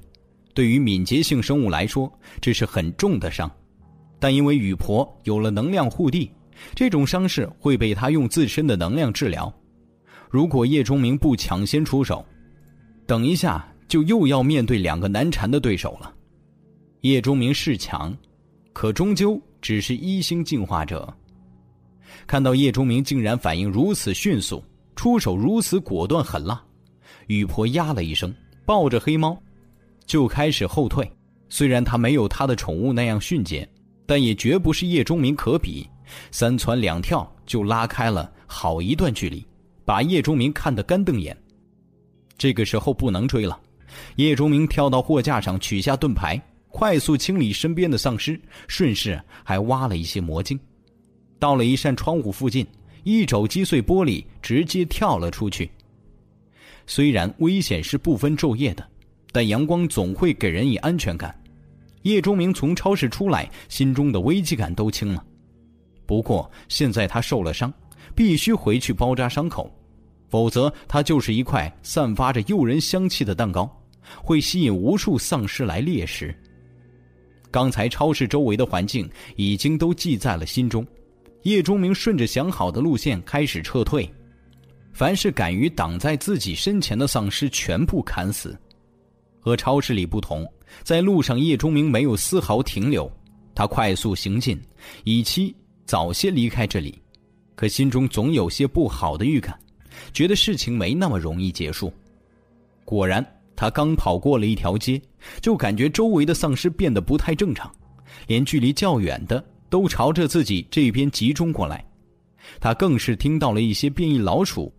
[0.53, 3.51] 对于敏捷性生物来说，这是很重的伤。
[4.17, 6.31] 但因为雨婆有了能量护地，
[6.73, 9.53] 这种伤势会被他用自身的能量治疗。
[10.29, 12.25] 如果叶钟明不抢先出手，
[13.05, 16.15] 等一下就又要面对两个难缠的对手了。
[17.01, 18.15] 叶钟明是强，
[18.71, 21.11] 可终究只是一星进化者。
[22.27, 24.61] 看到叶钟明竟然反应如此迅速，
[24.93, 26.61] 出手如此果断狠辣，
[27.27, 28.31] 雨婆呀了一声，
[28.65, 29.41] 抱着黑猫
[30.05, 31.09] 就开始后退。
[31.47, 33.67] 虽然他没有他的宠物那样迅捷，
[34.05, 35.89] 但也绝不是叶钟明可比。
[36.29, 39.45] 三窜两跳就拉开了好一段距离。
[39.85, 41.35] 把叶钟明看得干瞪眼，
[42.37, 43.59] 这个时候不能追了。
[44.15, 46.41] 叶钟明跳到货架上，取下盾牌，
[46.73, 50.59] 快速清理身边的丧尸，顺势还挖了一些魔晶。
[51.37, 52.65] 到了一扇窗户附近，
[53.03, 55.69] 一肘击碎玻璃，直接跳了出去。
[56.87, 58.83] 虽然危险是不分昼夜的，
[59.31, 61.39] 但阳光总会给人以安全感。
[62.01, 65.23] 叶钟明从超市出来，心中的危机感都轻了。
[66.07, 67.71] 不过现在他受了伤。
[68.15, 69.73] 必须回去包扎伤口，
[70.29, 73.67] 否则他就是一块散发着诱人香气的蛋糕，
[74.21, 76.37] 会吸引无数丧尸来猎食。
[77.53, 80.83] 刚才超市周围的环境已经都记在了心中，
[81.43, 84.11] 叶钟明顺着想好的路线开始撤退，
[84.91, 88.57] 凡是敢于挡在自己身前的丧尸全部砍死。
[89.39, 93.07] 和超市里不同，在路上叶钟明没有丝毫停留，
[93.53, 94.59] 他快速行进，
[95.03, 96.99] 以期早些离开这里。
[97.53, 99.55] 可心中总有些不好的预感，
[100.11, 101.93] 觉得事情没那么容易结束。
[102.83, 103.23] 果然。
[103.55, 105.01] 他刚跑过了一条街，
[105.41, 107.71] 就感觉周围的丧尸变得不太正常，
[108.27, 111.85] 连距离较远的都朝着自己这边集中过来。
[112.59, 114.73] 他更是听到了一些变异老鼠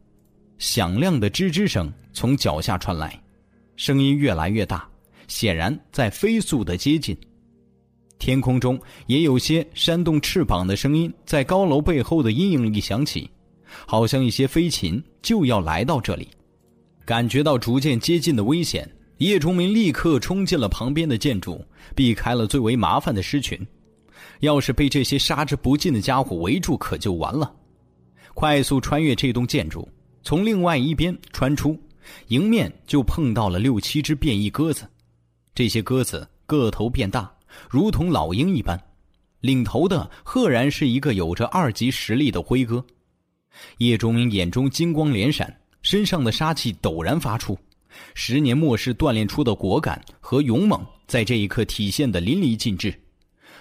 [0.58, 3.18] 响亮的吱吱声从脚下传来，
[3.76, 4.86] 声音越来越大，
[5.28, 7.16] 显然在飞速的接近。
[8.18, 13.28] 天空中也有些扇动翅膀的声音在高楼背后的阴影里响起，
[13.86, 16.28] 好像一些飞禽就要来到这里。
[17.04, 21.62] 感觉到逐渐接近的危险，叶崇明立刻冲进了旁边的建筑，
[21.94, 23.58] 避开了最为麻烦的尸群。
[24.40, 27.54] 要是被这些杀之不尽的家伙围住，可就完了。
[28.32, 29.88] 快速穿越这栋建筑，
[30.22, 31.78] 从另外一边穿出，
[32.28, 34.88] 迎面就碰到了六七只变异鸽子。
[35.54, 37.32] 这些鸽子个头变大，
[37.68, 38.80] 如同老鹰一般。
[39.40, 42.84] 领头的赫然是一个有着二级实力的灰鸽。
[43.78, 45.54] 叶崇明眼中金光连闪。
[45.84, 47.56] 身上的杀气陡然发出，
[48.14, 52.92] 十年末世锻炼出的果敢和勇猛，在这一刻体现的淋漓尽致。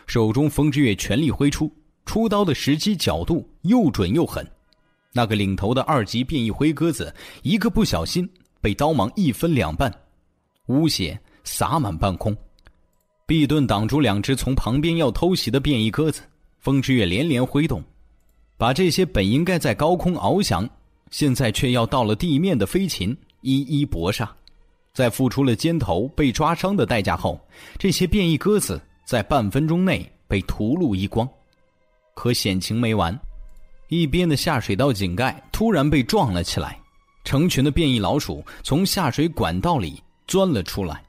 [0.08, 1.70] 手中风之月全力挥出，
[2.06, 4.50] 出刀的时机角度又准又狠。
[5.12, 8.28] 那个领头的二级变异灰鸽子，一个不小心
[8.62, 9.94] 被刀芒一分两半，
[10.68, 12.36] 污血洒满半空。
[13.28, 16.22] 毕盾挡住两只从旁边要偷袭的变异鸽子，
[16.60, 17.84] 风之月连连挥动，
[18.58, 20.68] 把这些本应该在高空翱翔。
[21.14, 24.36] 现在却要到了地面的飞禽一一搏杀，
[24.96, 27.40] 在付出了肩头被抓伤的代价后，
[27.78, 31.30] 这些变异鸽子在半分钟内被屠戮一光。
[32.16, 33.16] 可险情没完，
[33.90, 36.80] 一边的下水道井盖突然被撞了起来，
[37.24, 41.00] 成群的变异老鼠从下水管道里钻了出来。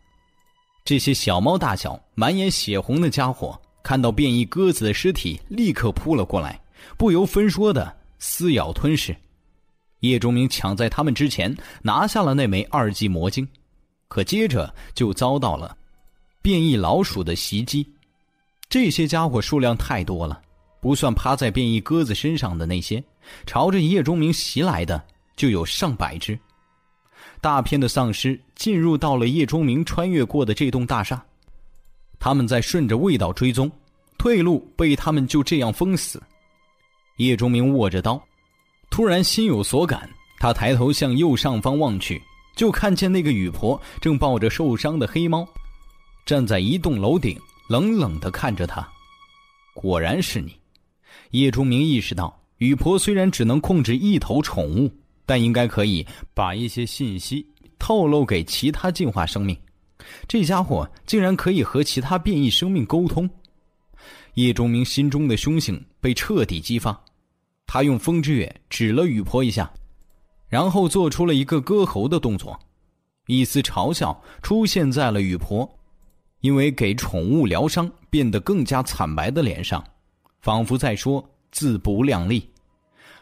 [0.84, 6.60] 这些小猫大小、满眼血红的家伙看到变异鸽子的尸体，立刻扑了过来，
[6.98, 9.16] 不由分说的撕咬吞噬。
[10.08, 13.46] 叶钟明抢在他们之前拿下了那枚二级魔晶，
[14.08, 15.76] 可接着就遭到了
[16.42, 17.86] 变异老鼠的袭击。
[18.68, 20.40] 这些家伙数量太多了，
[20.80, 23.02] 不算趴在变异鸽子身上的那些，
[23.46, 25.02] 朝着叶钟明袭来的
[25.36, 26.38] 就有上百只。
[27.40, 31.22] 大片的丧尸进入到了叶钟明穿越过的这栋大厦，
[32.18, 33.70] 他们在顺着味道追踪，
[34.18, 36.22] 退路被他们就这样封死。
[37.16, 38.22] 叶钟明握着刀。
[38.94, 42.22] 突然心有所感，他抬头向右上方望去，
[42.54, 45.44] 就看见那个雨婆正抱着受伤的黑猫，
[46.24, 47.36] 站在一栋楼顶，
[47.68, 48.88] 冷冷的看着他。
[49.74, 50.54] 果然是你，
[51.32, 54.88] 叶钟明意识到，雨婆虽然只能控制一头宠物，
[55.26, 57.44] 但应该可以把一些信息
[57.80, 59.58] 透露给其他进化生命。
[60.28, 63.28] 这家伙竟然可以和其他变异生命沟通，
[64.34, 66.96] 叶钟明心中的凶性被彻底激发。
[67.74, 69.68] 他用风之月指了雨婆一下，
[70.46, 72.56] 然后做出了一个割喉的动作，
[73.26, 75.68] 一丝嘲笑出现在了雨婆
[76.38, 79.82] 因为给宠物疗伤变得更加惨白的脸上，
[80.40, 82.48] 仿佛在说自不量力。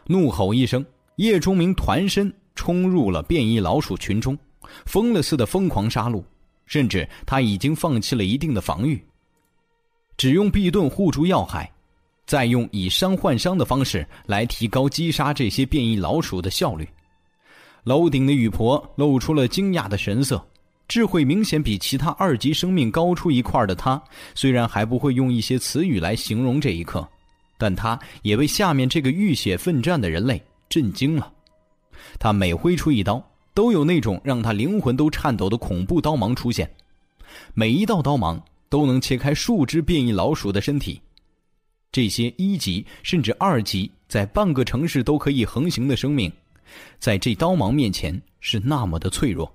[0.05, 0.85] 怒吼一声，
[1.15, 4.37] 叶钟明团身冲入了变异老鼠群中，
[4.85, 6.23] 疯了似的疯狂杀戮，
[6.67, 9.03] 甚至他已经放弃了一定的防御，
[10.15, 11.73] 只用臂盾护住要害。
[12.25, 16.87] 再用以伤换伤的方式来提高击杀这些变异老鼠的效率。
[17.83, 20.41] 楼顶的雨婆露出了惊讶的神色，
[20.87, 24.01] 智慧明显比其他二级生命高出一块的她，
[24.35, 27.05] 虽然还不会用一些词语来形容这一刻，
[27.57, 31.29] 但她也为下面这个浴血奋战的人类震惊了。
[32.19, 33.21] 她每挥出一刀，
[33.53, 36.69] 都有那种让她灵魂都颤抖的恐怖刀芒出现，
[37.53, 41.01] 每一道刀芒都能切开数只变异老鼠的身体。
[41.93, 46.29] 这些一级甚至二级，在半个城市都可以横行的生命，
[46.97, 49.49] 在这刀芒面前是那么的脆弱。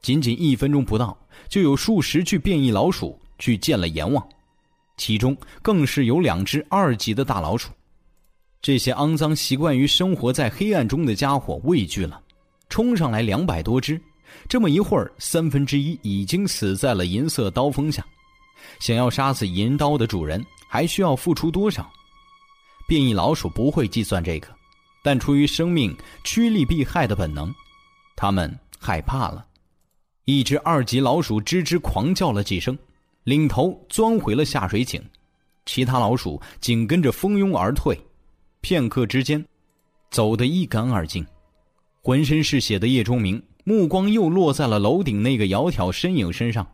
[0.00, 1.18] 仅仅一分钟不到，
[1.48, 4.24] 就有数十具变异老鼠去见了阎王，
[4.96, 7.70] 其中更是有两只二级的大老鼠。
[8.60, 12.22] 这些肮脏、习惯于生活在黑暗中的家伙畏惧了，
[12.68, 14.00] 冲上来两百多只，
[14.48, 18.06] 这么一会儿，三分之一已经死在了银色刀锋下。
[18.78, 20.40] 想要杀死银刀的主人。
[20.72, 21.92] 还需要付出多少？
[22.88, 24.48] 变异老鼠不会计算这个，
[25.04, 25.94] 但出于生命
[26.24, 27.54] 趋利避害的本能，
[28.16, 29.44] 他们害怕了。
[30.24, 32.78] 一只二级老鼠吱吱狂叫了几声，
[33.24, 34.98] 领头钻回了下水井，
[35.66, 37.94] 其他老鼠紧跟着蜂拥而退。
[38.62, 39.44] 片刻之间，
[40.10, 41.22] 走得一干二净。
[42.00, 46.66] 浑身是血的叶钟明目光又落在了楼顶那个窈窕身影身上，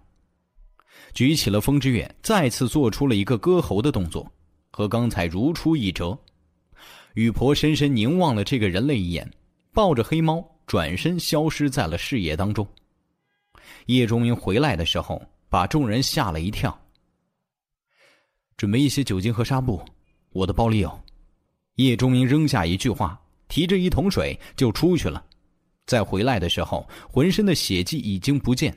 [1.18, 4.30] 举起了风之月，再次做出了一个割喉的动作，
[4.70, 6.16] 和刚才如出一辙。
[7.14, 9.28] 雨婆深深凝望了这个人类一眼，
[9.72, 12.64] 抱着黑猫转身消失在了视野当中。
[13.86, 16.80] 叶钟明回来的时候，把众人吓了一跳。
[18.56, 19.84] 准备一些酒精和纱布，
[20.30, 21.00] 我的包里有。
[21.74, 25.24] 叶钟明扔下一句话，提着一桶水就出去了。
[25.84, 28.72] 再回来的时候，浑身的血迹已经不见，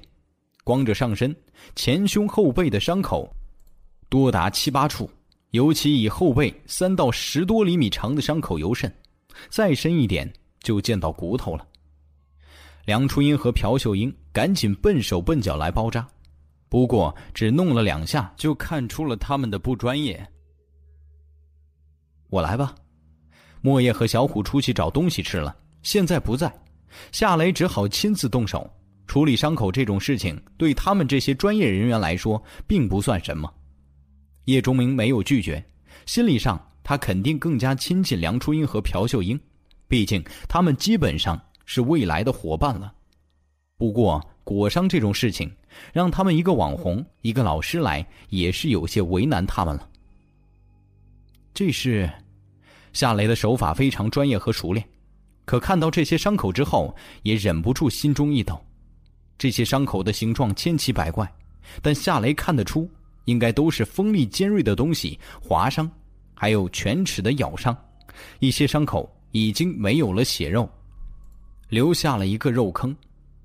[0.64, 1.36] 光着上身，
[1.76, 3.34] 前胸后背的伤口
[4.10, 5.10] 多达七八处，
[5.52, 8.94] 尤其以后背三到十多厘米长的伤口尤甚，
[9.50, 11.68] 再深一点就见到骨头了。
[12.86, 16.08] 梁初音和朴秀英赶紧笨手笨脚来包扎，
[16.70, 20.28] 不过只弄了两下，就看出了他们的不专业。
[22.30, 22.74] 我来吧。
[23.62, 26.52] 莫叶和小虎出去找东西吃了，现在不在，
[27.12, 28.68] 夏雷只好亲自动手
[29.12, 29.70] 处理伤口。
[29.70, 33.54] 这种事情对他们这些专业人员来说并不算什么。
[34.46, 35.62] 叶钟明没有拒绝，
[36.06, 39.38] 心理上他肯定更加亲近梁初英和朴秀英，
[39.90, 42.94] 毕竟他们基本上是未来的伙伴了。
[43.76, 45.52] 不过裹伤这种事情，
[45.92, 49.90] 让他们一个网红，一个老师来，也是有些为难他们了。
[51.54, 52.10] 这是。
[52.94, 54.88] 夏雷的手法非常专业和熟练，
[55.44, 58.58] 可看到这些伤口之后，也忍不住心中一抖。
[59.42, 61.28] 这些伤口的形状千奇百怪，
[61.82, 62.88] 但夏雷看得出，
[63.26, 65.90] 应该都是锋利尖锐的东西划伤，
[66.36, 67.76] 还有犬齿的咬伤。
[68.38, 70.70] 一些伤口已经没有了血肉，
[71.70, 72.96] 留下了一个肉坑，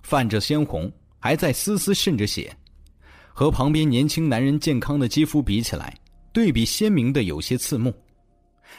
[0.03, 2.55] 泛着鲜红，还在丝丝渗着血。
[3.33, 5.97] 和旁边年轻男人健康的肌肤比起来，
[6.31, 7.91] 对比鲜明的有些刺目。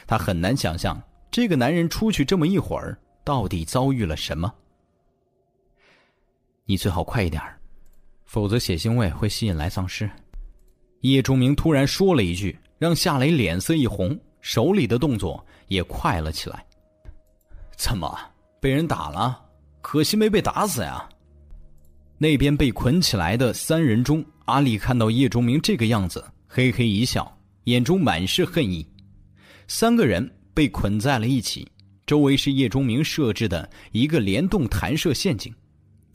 [0.06, 1.02] 他很难想象
[1.32, 4.54] 这个男人出去这么一会儿，到底遭遇了什么。
[6.70, 7.42] 你最好快一点
[8.26, 10.08] 否则血腥味会吸引来丧尸。
[11.00, 16.62] 叶钟明突然说了一句，让夏雷脸色一红，手里的动作也快了起来。
[17.74, 18.14] 怎么
[18.60, 19.42] 被人打了？
[19.80, 21.08] 可惜没被打死呀。
[22.18, 28.86] 那边被捆起来的三人中，阿丽看到叶钟明这个样子，嘿嘿一笑，眼中满是恨意。
[29.68, 31.66] 三个人被捆在了一起，
[32.04, 35.54] 周围是叶钟明设置的一个联动弹射陷阱，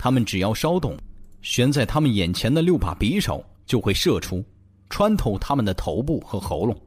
[0.04, 0.98] 他们只要稍动，
[1.42, 4.44] 悬在他们眼前的六把匕首就会射出，
[4.90, 6.78] 穿透他们的头部和喉咙，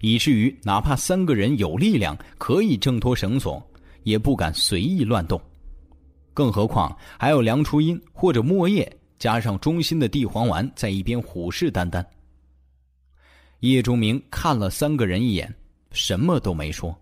[0.00, 3.64] 以至于哪怕三个人有力量可以挣脱绳索，
[4.02, 5.40] 也不敢随意乱动，
[6.34, 12.04] 更何况还有梁初音或者莫叶加上忠心的地黄丸在一边虎视眈眈。
[13.60, 15.54] 叶钟明看了三个人一眼。
[15.92, 16.92] 什么都没说，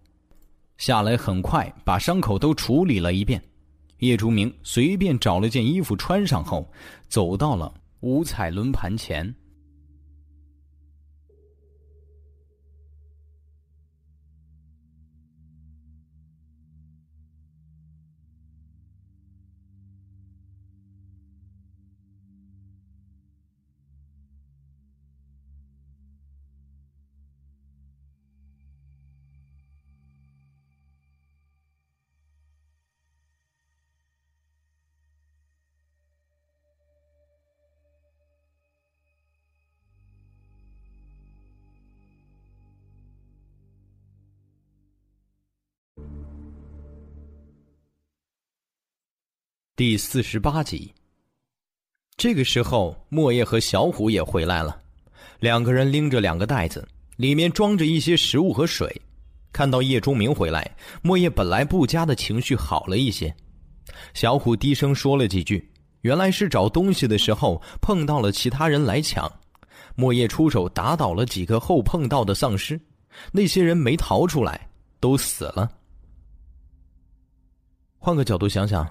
[0.77, 3.43] 下来很快把伤口都处理了一遍。
[3.99, 6.71] 叶竹明随便找了件衣服穿上后，
[7.09, 9.35] 走到了五彩轮盘前。
[49.77, 50.91] 第四十八集。
[52.17, 54.81] 这个时候，莫叶和小虎也回来了，
[55.39, 59.03] 两个人拎着两个袋子，里面装着一些食物和水。
[59.53, 63.37] 看到叶钟明回来，莫叶本来不佳的情绪好了一些。
[64.15, 65.71] 小虎低声说了几句，
[66.01, 69.31] 原来是找东西的时候碰到了其他人来抢，
[69.95, 72.81] 莫叶出手打倒了几个后碰到的丧尸，
[73.31, 74.71] 那些人没逃出来，
[75.01, 75.71] 都死了。
[77.99, 78.91] 换个角度想想。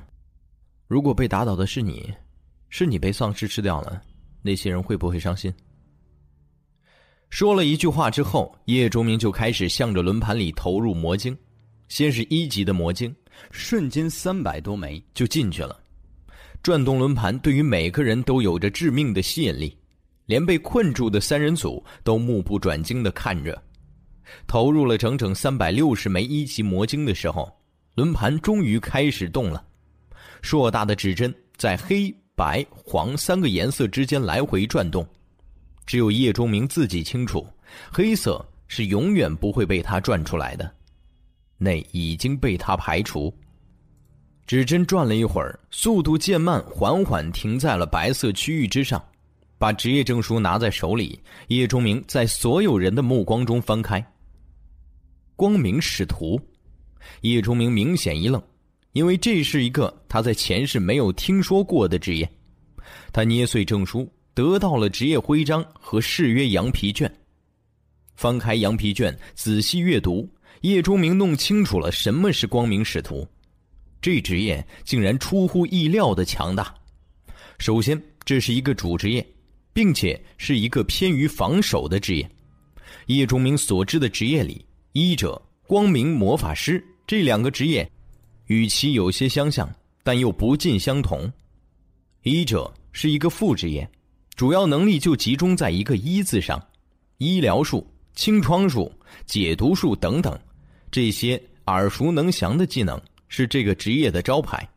[0.88, 2.14] 如果被打倒的是你，
[2.70, 4.02] 是你被丧尸吃掉了，
[4.42, 5.54] 那些人会不会伤心？
[7.32, 11.36] 说了一句话之后，叶钟明就开始向着轮盘里投入魔晶，
[11.88, 13.14] 先是一级的魔晶，
[13.52, 15.80] 瞬间三百多枚就进去了。
[16.62, 19.76] 转动轮盘对于每个人都有着致命的吸引力，
[20.28, 23.60] 连被困住的三人组都目不转睛的看着。
[24.48, 27.52] 投入了整整三百六十枚一级魔晶的时候，
[27.96, 29.64] 轮盘终于开始动了，
[30.46, 35.04] 硕大的指针在黑白黄三个颜色之间来回转动。
[35.88, 37.48] 只有叶钟明自己清楚，
[37.92, 40.72] 黑色是永远不会被他转出来的，
[41.58, 43.34] 那已经被他排除。
[44.46, 49.04] 指针转了一会儿，速度渐慢，缓缓停在了白色区域之上。
[49.58, 54.06] 把职业证书拿在手里，叶钟明在所有人的目光中翻开。
[55.36, 56.40] 光明使徒，
[57.22, 58.40] 叶钟明明显一愣，
[58.96, 62.28] 因为这是一个他在前世没有听说过的职业。
[63.14, 64.12] 他捏碎证书。
[64.34, 67.10] 得到了职业徽章和誓约羊皮卷，
[68.18, 70.30] 翻开羊皮卷仔细阅读，
[70.60, 73.26] 叶钟明弄清楚了什么是光明使徒。
[74.02, 76.76] 这职业竟然出乎意料的强大。
[77.60, 79.26] 首先，这是一个主职业，
[79.72, 82.30] 并且是一个偏于防守的职业。
[83.06, 87.90] 叶钟明所知的职业里，医者、光明魔法师这两个职业，
[88.48, 89.70] 与其有些相像，
[90.04, 91.32] 但又不尽相同。
[92.24, 93.90] 医者是一个副职业。
[94.36, 96.62] 主要能力就集中在一个“医”字上，
[97.20, 98.92] 医疗术、清创术、
[99.26, 100.38] 解毒术等等，
[100.92, 104.68] 这些耳熟能详的技能是这个职业的招牌。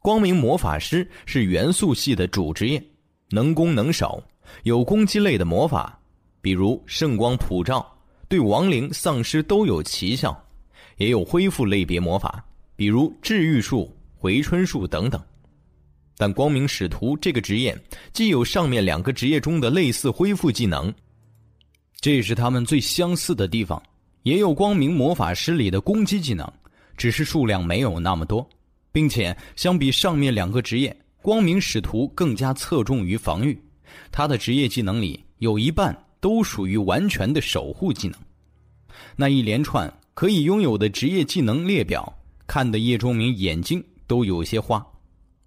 [0.00, 2.84] 光明魔法师是元素系的主职业，
[3.30, 4.20] 能攻能守，
[4.64, 5.96] 有攻击类的魔法，
[6.40, 7.86] 比如圣光普照，
[8.28, 10.32] 对亡灵、丧尸都有奇效；
[10.96, 12.44] 也有恢复类别魔法，
[12.82, 15.22] 比如治愈术、回春术等等。
[16.16, 17.80] 但光明使徒这个职业
[18.12, 20.92] 既有上面两个职业中的类似恢复技能，
[22.00, 23.80] 这是他们最相似的地方；
[24.24, 26.52] 也有光明魔法师里的攻击技能，
[26.96, 28.44] 只是数量没有那么多，
[28.90, 33.56] 并且相比上面两个职业，光明使徒更加侧重于防御。
[34.10, 38.18] 他的职业技能里有一半都属于完全的守护技能。
[39.14, 42.12] 那一连串可以拥有的职业技能列表，
[42.52, 44.86] 看得叶钟明眼睛都有些花。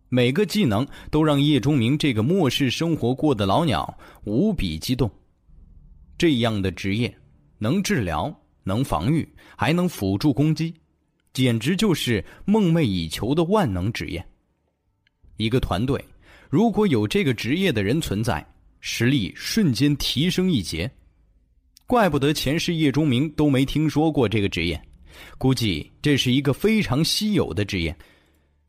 [0.10, 5.08] 每个技能都让叶钟明这个末世生活过的老鸟无比激动。
[6.18, 7.16] 这样的职业，
[7.60, 10.74] 能治疗，能防御，还能辅助攻击，
[11.32, 14.26] 简直就是梦寐以求的万能职业。
[15.38, 16.04] 一个团队
[16.50, 18.44] 如果有这个职业的人存在，
[18.80, 20.90] 实力瞬间提升一截。
[21.86, 24.82] 怪不得前世叶钟明都没听说过这个职业，
[25.38, 27.96] 估计这是一个非常稀有的职业。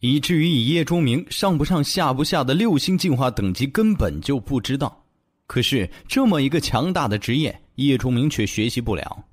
[0.01, 5.05] 以至于以叶钟明上不上下不下的六星进化等级根本就不知道，
[5.47, 9.25] 可是这么一个强大的职业，叶钟明却学习不了，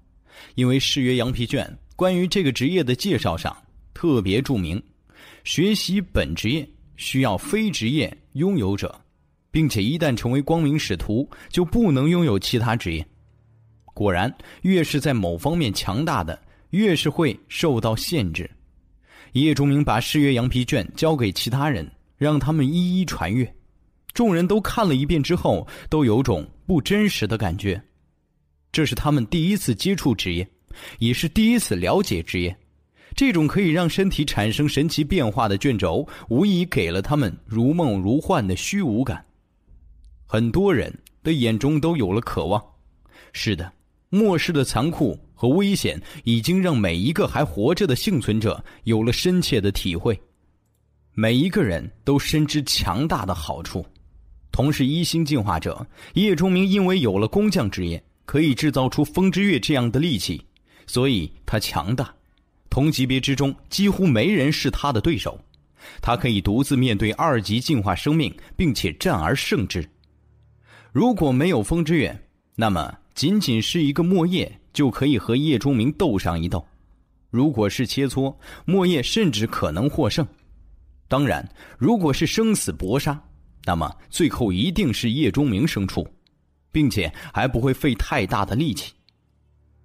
[0.56, 3.56] 因为誓约羊皮卷关于这个职业的介绍上
[3.94, 4.82] 特别注明，
[5.44, 9.00] 学习本职业需要非职业拥有者，
[9.52, 13.06] 并且一旦成为光明使徒就不能拥有其他职业。
[13.94, 16.42] 果然，越是在某方面强大的，
[16.74, 18.50] 越是会受到限制。
[19.34, 23.52] 叶钟明把誓约羊皮卷交给其他人，让他们一一传阅。
[24.14, 27.82] 众人都看了一遍之后，都有种不真实的感觉。
[28.72, 30.48] 这是他们第一次接触职业，
[30.98, 32.56] 也是第一次了解职业。
[33.16, 39.24] 这种可以让身体产生神奇变化的卷轴，无疑给了他们如梦如幻的虚无感。
[40.26, 42.64] 很多人的眼中都有了渴望。
[43.32, 43.72] 是的，
[44.10, 45.20] 末世的残酷。
[45.44, 50.18] 和危险已经让每一个还活着的幸存者有了深切的体会。
[51.12, 53.86] 每一个人都深知强大的好处。
[54.54, 60.42] 同是一星进化者，叶钟明因为有了工匠之业，可以制造出风之月这样的利器，
[60.88, 62.16] 所以他强大。
[62.70, 65.38] 同级别之中几乎没人是他的对手。
[66.02, 69.86] 他可以独自面对二级进化生命，并且战而胜之。
[70.94, 72.18] 如果没有风之月，
[72.56, 74.50] 那么仅仅是一个墨叶。
[74.74, 76.66] 就可以和叶钟明斗上一斗，
[77.30, 80.28] 如果是切磋，莫叶甚至可能获胜。
[81.08, 81.48] 当然，
[81.78, 83.24] 如果是生死搏杀，
[83.66, 86.08] 那么最后一定是叶钟明胜出，
[86.72, 88.92] 并且还不会费太大的力气。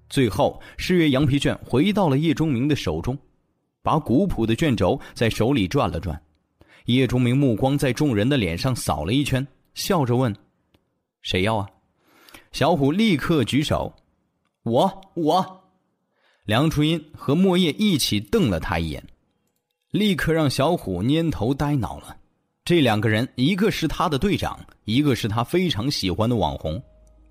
[0.09, 3.16] 最后，誓约羊皮卷回到了叶钟明的手中，
[3.82, 6.18] 把古朴的卷轴在手里转了转。
[6.86, 10.34] 叶钟明目光在众人的脸上扫了一圈，笑着问
[11.20, 11.68] ：“谁要啊？”
[12.53, 13.95] 小虎立刻举手。
[14.68, 15.62] 我我，
[16.44, 19.02] 梁初音和莫叶一起瞪了他一眼，
[19.92, 22.14] 立刻让小虎蔫头呆脑了。
[22.66, 26.80] 这两个人，一个是他的队长，一个是他非常喜欢的网红。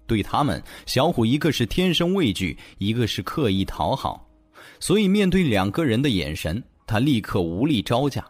[0.08, 4.28] 对他们，小虎一个是天生畏惧，一个是刻意讨好，
[4.80, 8.26] 所以面对两个人的眼神，他立刻无力招架。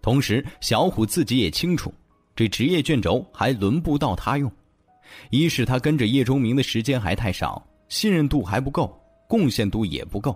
[0.00, 1.92] 同时，小虎自己也清楚，
[2.34, 4.50] 这职业卷轴还轮不到他用，
[5.28, 7.62] 一是他跟着叶钟明的时间还太少。
[7.90, 10.34] 信任度还不够，贡献度也不够，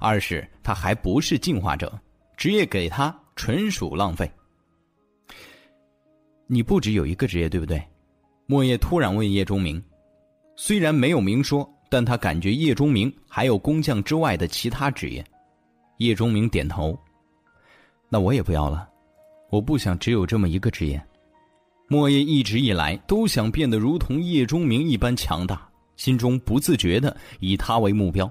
[0.00, 1.92] 二是他还不是进化者，
[2.36, 4.30] 职业给他纯属浪费。
[6.46, 7.82] 你不只有一个职业，对不对？
[8.46, 9.82] 莫叶突然问叶钟明，
[10.56, 15.24] 虽然没有明说，但他感觉叶钟明还有工匠之外的其他职业。
[15.98, 16.98] 叶钟明点头。
[18.08, 18.88] 那我也不要了，
[19.50, 21.02] 我不想只有这么一个职业。
[21.88, 28.30] 莫叶一直以来都想变得如同叶钟明一般强大，心中不自觉的以他为目标。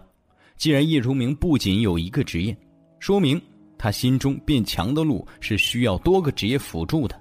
[0.58, 2.56] 既然叶崇明不仅有一个职业，
[3.00, 3.42] 说明
[3.78, 7.20] 他心中变强的路是需要多个职业辅助的。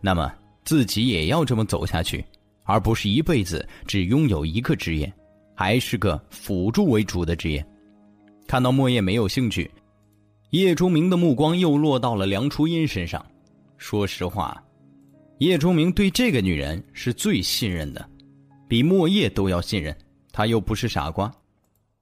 [0.00, 0.32] 那么
[0.64, 2.24] 自己也要这么走下去，
[2.64, 5.12] 而不是一辈子只拥有一个职业，
[5.54, 7.64] 还是个辅助为主的职业。
[8.46, 9.70] 看到莫叶没有兴趣，
[10.50, 13.24] 叶钟明的目光又落到了梁初音身上。
[13.78, 14.62] 说实话，
[15.38, 18.09] 叶钟明对这个女人是最信任的，
[18.70, 19.94] 比莫叶都要信任。
[20.30, 21.28] 他又不是傻瓜。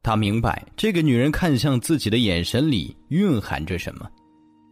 [0.03, 4.07] 他明白这个女人看向自己的眼神里蕴含着什么，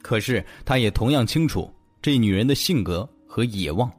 [0.02, 1.72] 可是他也同样清楚
[2.02, 3.90] 这女人的性格和野望，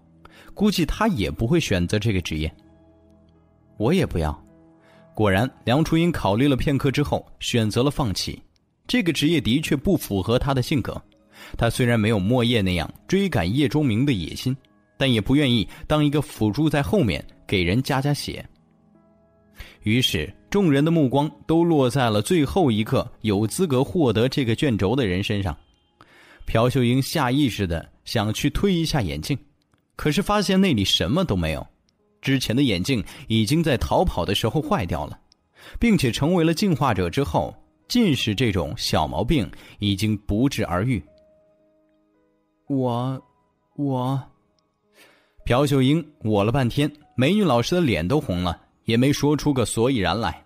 [0.54, 2.56] 估计她也不会选择这个职业。
[3.78, 4.46] 我也不要。
[5.16, 8.40] 果然，梁初音考虑了片刻之后，选择了放弃。
[8.86, 11.02] 这个职业的确不符合她的性格。
[11.58, 14.56] 她虽然没有莫叶那样追赶叶钟明的野心，
[14.98, 18.44] 但也不愿意当一个辅助在后面给人加加血。
[19.84, 25.56] 于是，众人的目光都落在了最后一个有资格获得这个卷轴的人身上。
[26.46, 29.38] 朴秀英下意识的想去推一下眼镜，
[29.96, 31.66] 可是发现那里什么都没有。
[32.22, 35.18] 之前的眼镜已经在逃跑的时候坏掉了，
[35.80, 37.56] 并且成为了进化者之后，
[37.88, 41.02] 近视这种小毛病已经不治而愈。
[42.68, 43.22] 我，
[43.76, 44.22] 我，
[45.48, 48.64] 朴秀英我了半天，美女老师的脸都红了。
[48.84, 50.44] 也没说出个所以然来。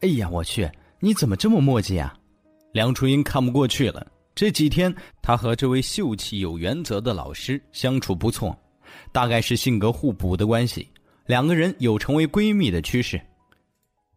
[0.00, 0.68] 哎呀，我去！
[0.98, 2.12] 你怎么这么磨叽啊？
[2.72, 4.04] 梁初音看不过去了。
[4.34, 4.92] 这几天，
[5.22, 8.58] 他和这位秀气有原则的老师相处不错，
[9.12, 10.88] 大概是性格互补的关系，
[11.26, 13.20] 两个人有成为闺蜜的趋势。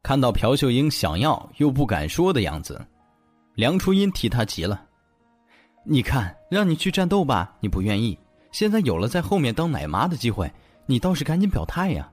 [0.01, 2.83] 看到朴秀英想要又不敢说的样子，
[3.53, 4.83] 梁初音替她急了。
[5.85, 8.17] 你看，让你去战斗吧，你不愿意。
[8.53, 10.49] 现在有了在后面当奶妈的机会，
[10.85, 12.09] 你倒是赶紧表态呀！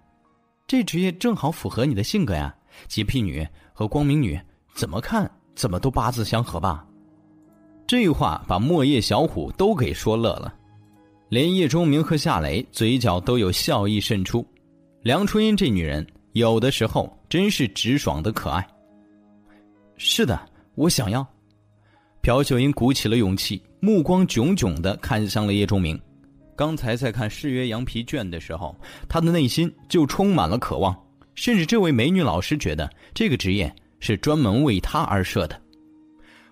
[0.66, 2.52] 这职业正好符合你的性格呀，
[2.88, 4.40] 洁癖女和光明女
[4.74, 6.84] 怎么看怎么都八字相合吧？
[7.86, 10.54] 这话把莫叶、小虎都给说乐了，
[11.28, 14.44] 连叶钟明和夏雷嘴角都有笑意渗出。
[15.02, 18.66] 梁春英这女人有的时候真是直爽的可爱。
[19.98, 20.40] 是的，
[20.74, 21.26] 我想要。
[22.22, 26.00] 朴秀英鼓起了勇气，目光炯炯的看向了叶钟明。
[26.60, 30.94] 刚才在看《誓约羊皮卷》的时候，他的内心就充满了渴望，
[31.34, 35.58] 甚至这位美女老师觉得这个职业是专门为他而设的。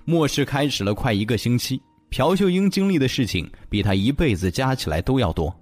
[0.06, 1.78] 末世开始了快一个星期，
[2.08, 5.54] 朴秀英经历的事情比他一辈子加起来都要多。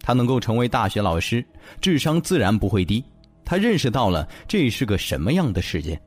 [0.00, 1.42] 他能够成为大学老师，
[1.80, 3.02] 智商自然不会低。
[3.42, 5.98] 他认识到了这是个什么样的世界，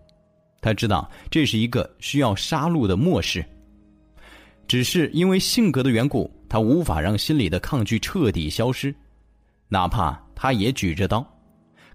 [0.62, 3.44] 他知道这是一个需要杀戮的末世。
[4.68, 6.30] 只是因为性格的缘故。
[6.52, 8.93] 他无法让心里的抗拒彻底消失，
[9.70, 11.26] 哪怕他也举着刀，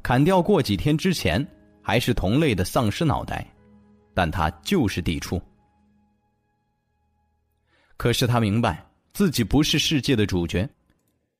[0.02, 1.46] 砍掉过几天之前
[1.82, 3.46] 还是同类的丧尸脑袋，
[4.14, 5.38] 但他就是抵触。
[7.98, 8.82] 可是他明白
[9.12, 10.66] 自己不是世界的主角，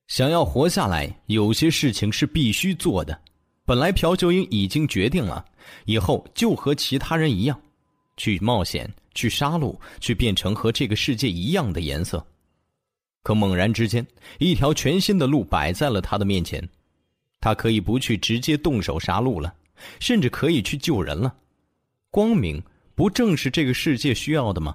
[0.05, 3.19] 想要活下来，有些事情是必须做的。
[3.65, 5.43] 本来朴秀英已经决定了，
[5.85, 7.59] 以后就和其他人一样，
[8.15, 12.23] 去冒险，去杀戮，去变成和这个世界一样的颜色。
[13.27, 14.07] 可猛然之间，
[14.39, 16.65] 一条全新的路摆在了他的面前，
[17.41, 19.53] 他可以不去直接动手杀戮了，
[19.99, 21.35] 甚至可以去救人了。
[22.09, 22.63] 光明
[22.95, 24.73] 不正是这个世界需要的吗？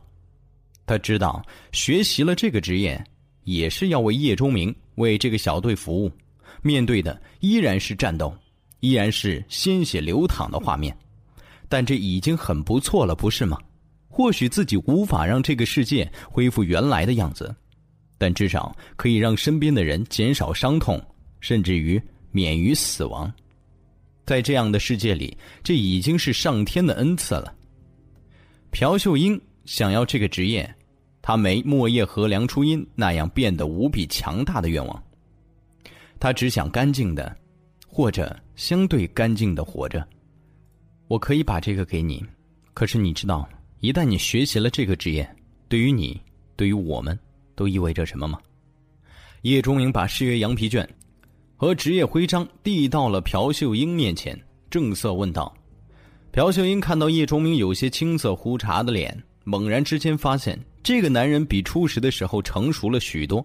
[0.84, 1.42] 他知道，
[1.72, 3.02] 学习了这个职业，
[3.44, 6.12] 也是要为叶钟明、为这个小队服务，
[6.60, 8.36] 面对的依然是战斗，
[8.80, 10.94] 依然是鲜血流淌的画面。
[11.70, 13.56] 但这已经很不错了，不是吗？
[14.10, 17.56] 或许自己无法让这个世界恢复原来的样子。
[18.22, 21.04] 但至少可以让身边的人减少伤痛，
[21.40, 22.00] 甚至于
[22.30, 23.28] 免于死亡。
[24.24, 27.52] 在这样的世界里，这已经是上天的恩赐了。
[28.70, 30.72] 朴秀英想要这个职业，
[31.20, 35.02] 她没莫叶和梁初音那样变得无比强大的愿望。
[36.20, 37.36] 她只想干净的，
[37.88, 40.06] 或者相对干净的活着。
[41.08, 42.24] 我可以把这个给你，
[42.72, 43.48] 可是你知道，
[43.80, 45.28] 一旦你学习了这个职业，
[45.68, 46.22] 对于你，
[46.54, 47.18] 对于我们。
[47.54, 48.38] 都意味着什么吗？
[49.42, 50.88] 叶钟明把誓约羊皮卷
[51.56, 54.40] 和职业徽章递到了朴秀英面前，
[54.70, 55.52] 正色问道
[56.30, 63.44] ：“朴秀英看到叶钟明有些青涩胡茬的脸，猛然之间发现这个男人比初识的时候成熟了许多。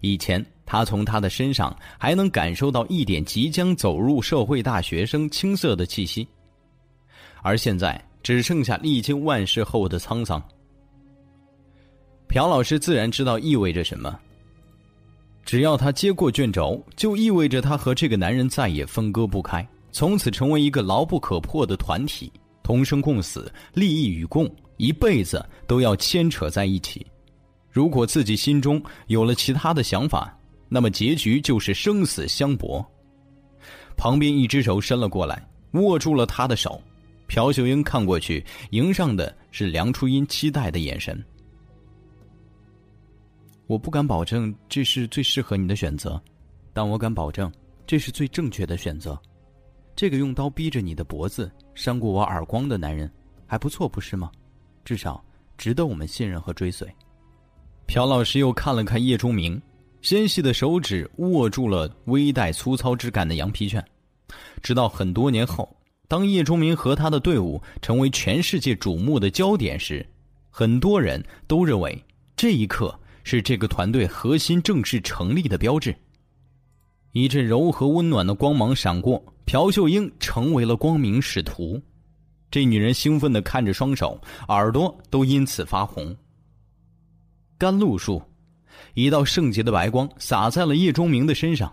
[0.00, 6.26] 以前他从他的身上还能感受到一点即将走入社会大学生青涩的气息，
[7.42, 10.42] 而现在只剩下历经万事后的沧桑。
[12.34, 14.18] 朴老师自然知道意味着什么。
[15.44, 19.64] 只要他接过卷轴，就意味着他和这个男人再也分割不开。
[19.92, 27.06] 从此成为一个牢不可破的团体，同生共死，利益与共，一辈子都要牵扯在一起。
[27.70, 30.36] 如果自己心中有了其他的想法，
[30.68, 32.84] 那么结局就是生死相搏。
[33.96, 36.82] 旁边一只手伸了过来，握住了他的手。
[37.28, 41.24] 朴秀英看过去，迎上的是梁初音期待的眼神。
[43.66, 46.20] 我不敢保证这是最适合你的选择，
[46.72, 47.50] 但我敢保证
[47.86, 49.18] 这是最正确的选择。
[49.96, 53.10] 这个用刀逼着你的脖子、扇过我耳光的男人，
[53.46, 54.30] 还不错，不是吗？
[54.84, 55.24] 至少
[55.56, 56.86] 值得我们信任和追随。
[57.86, 59.60] 朴老师又看了看叶钟明，
[60.02, 63.82] 纤细的手指握住了微带粗糙之感的羊皮卷。
[64.62, 65.74] 直到很多年后，
[66.08, 70.04] 当叶钟明和他的队伍成为全世界瞩目的焦点时，
[70.50, 72.02] 很多人都认为
[72.36, 75.92] 这一刻是这个团队核心正式成立的标志。
[77.10, 79.20] 一阵柔和温暖的光芒闪过。
[79.46, 81.78] 朴秀英成为了光明使徒，
[82.50, 84.18] 这女人兴奋的看着双手，
[84.48, 86.16] 耳朵都因此发红。
[87.58, 88.22] 甘露树，
[88.94, 91.70] 一道圣洁的白光洒在了叶钟明的身上，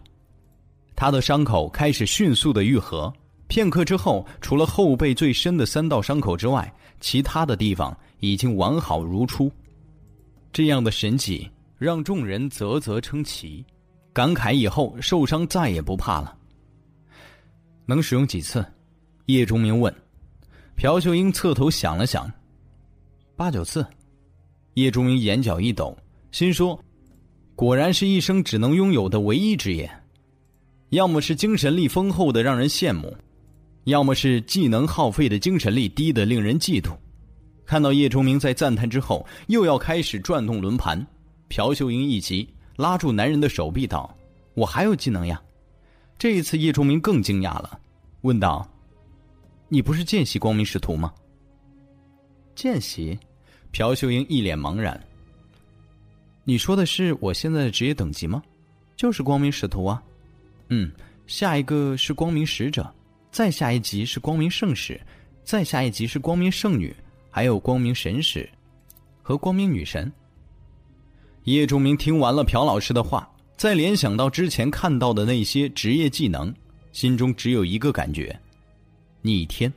[0.97, 3.11] 他的伤口开始迅速的愈合。
[3.47, 9.49] 片刻之后，除了后背最深的三道伤口之外，其他的地方已经完好如初。
[10.53, 13.65] 这样的神迹让众人啧啧称奇，
[14.11, 16.37] 感慨以后受伤再也不怕了。
[17.85, 18.65] 能使用几次？
[19.27, 19.93] 叶钟明问。
[20.75, 22.31] 朴秀英侧头想了想，
[23.35, 23.85] 八九次。
[24.75, 25.97] 叶钟明眼角一抖，
[26.31, 26.79] 心说
[27.55, 29.89] ：“果然是一生只能拥有的唯一职业，
[30.89, 33.15] 要么是精神力丰厚的让人羡慕，
[33.83, 36.95] 要么是技能耗费的精神力低的令人嫉妒。”
[37.71, 41.07] 看到叶崇明在赞叹之后又要开始转动轮盘，
[41.47, 42.45] 朴秀英一急，
[42.75, 44.13] 拉住男人的手臂道
[44.55, 45.41] ：“我还有技能呀！”
[46.19, 47.79] 这一次叶崇明更惊讶了。
[48.23, 48.69] 问道
[49.71, 51.13] ：“你不是见习光明使徒吗？”
[52.55, 53.17] 见习，
[53.71, 55.01] 朴秀英一脸茫然。
[56.43, 58.43] 你说的是我现在的职业等级吗？
[58.97, 60.03] 就是光明使徒啊。
[60.67, 60.91] 嗯，
[61.25, 62.93] 下一个是光明使者，
[63.31, 64.99] 再下一级是光明圣使，
[65.45, 66.93] 再下一级是光明圣女，
[67.31, 68.47] 还有光明神使
[69.23, 70.11] 和光明女神。
[71.45, 73.27] 叶仲明听完了朴老师的话，
[73.57, 76.53] 再联想到之前看到的那些职业技能。
[76.91, 78.37] 心中只有一个感觉：
[79.21, 79.71] 逆天。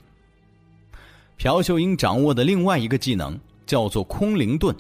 [1.37, 4.75] 朴秀英掌握的另外一个技能叫做空灵盾，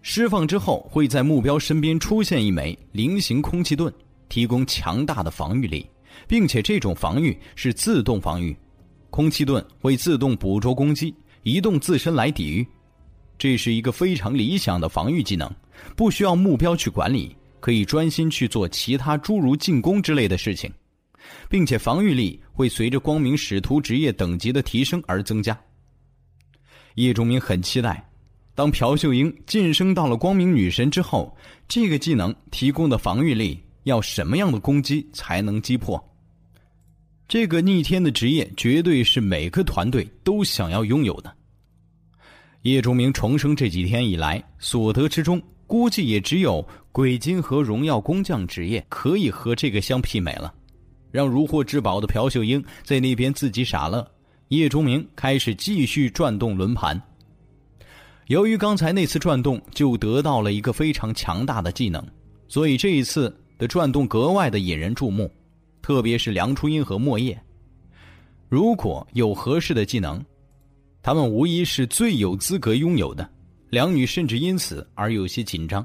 [0.00, 3.92] 释放之后会在目标身边出现一枚菱形空气盾，
[4.28, 5.88] 提供强大的防御力，
[6.26, 8.56] 并且这种防御是自动防御，
[9.08, 12.66] 空气盾会自动捕捉攻击，移动自身来抵御。
[13.38, 15.50] 这是一个非常理想的防御技能，
[15.96, 20.72] 不需要目标去管理，可以专心去做其他诸如进攻之类的事情。
[21.48, 25.58] 并且防御力会随着光明使徒职业等级的提升而增加。
[26.96, 28.06] 叶钟明很期待，
[28.54, 31.36] 当朴秀英晋升到了光明女神之后，
[31.68, 36.02] 这个技能提供的防御力要什么样的攻击才能击破？
[37.32, 41.34] 这个逆天的职业绝对是每个团队都想要拥有的。
[42.60, 46.62] 叶钟明重生这几天以来所得之中，估计也只有
[46.92, 50.52] 鬼金和荣耀工匠职业可以和这个相媲美了。
[51.10, 54.06] 让如获至宝的朴秀英在那边自己傻乐，
[54.48, 57.00] 叶钟明开始继续转动轮盘。
[58.26, 62.06] 由于刚才那次转动就得到了一个非常强大的技能，
[62.46, 65.32] 所以这一次的转动格外的引人注目，
[65.82, 67.38] 特别是梁初音和莫叶。
[68.48, 70.24] 如果有合适的技能，
[71.02, 73.28] 他们无疑是最有资格拥有的。
[73.70, 75.84] 两女甚至因此而有些紧张。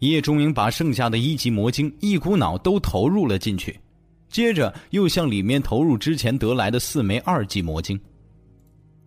[0.00, 3.78] 叶钟明把剩下的一级魔晶一股脑都投入了进去。
[4.28, 7.98] 接着又向里面投入之前得来的四枚二级魔晶。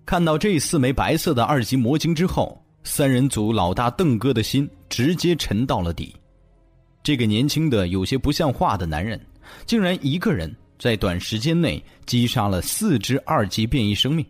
[0.05, 6.15] 看到这四枚白色的二级魔晶之后，三人组老大邓哥的心直接沉到了底。
[7.03, 9.19] 这个年轻的有些不像话的男人，
[9.65, 14.25] 竟然一个人在短时间内击杀了四只二级变异生命。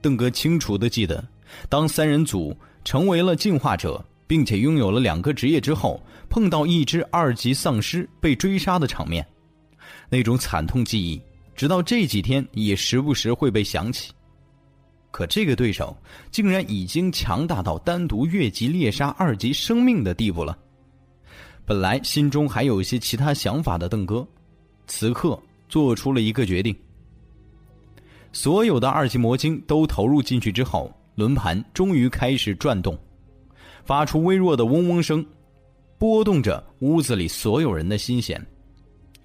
[0.00, 1.26] 邓哥清楚的记得，
[1.68, 9.26] 当三人组成为了进化者，并且拥有了两个职业之后，碰到一只二级丧尸被追杀的场面。
[10.08, 11.20] 那种惨痛记忆，
[11.54, 14.12] 直到这几天也时不时会被想起。
[15.10, 15.96] 可这个对手
[16.30, 20.56] 竟然已经强大到单独越级猎杀二级生命的地步了。
[21.66, 24.24] 本来心中还有一些其他想法的邓哥，
[24.86, 25.36] 此刻
[25.68, 26.74] 做出了一个决定。
[28.32, 32.96] 所有的二级魔晶都投入进去之后，轮盘终于开始转动，
[33.84, 35.26] 发出微弱的嗡嗡声，
[35.98, 38.40] 拨动着屋子里所有人的心弦。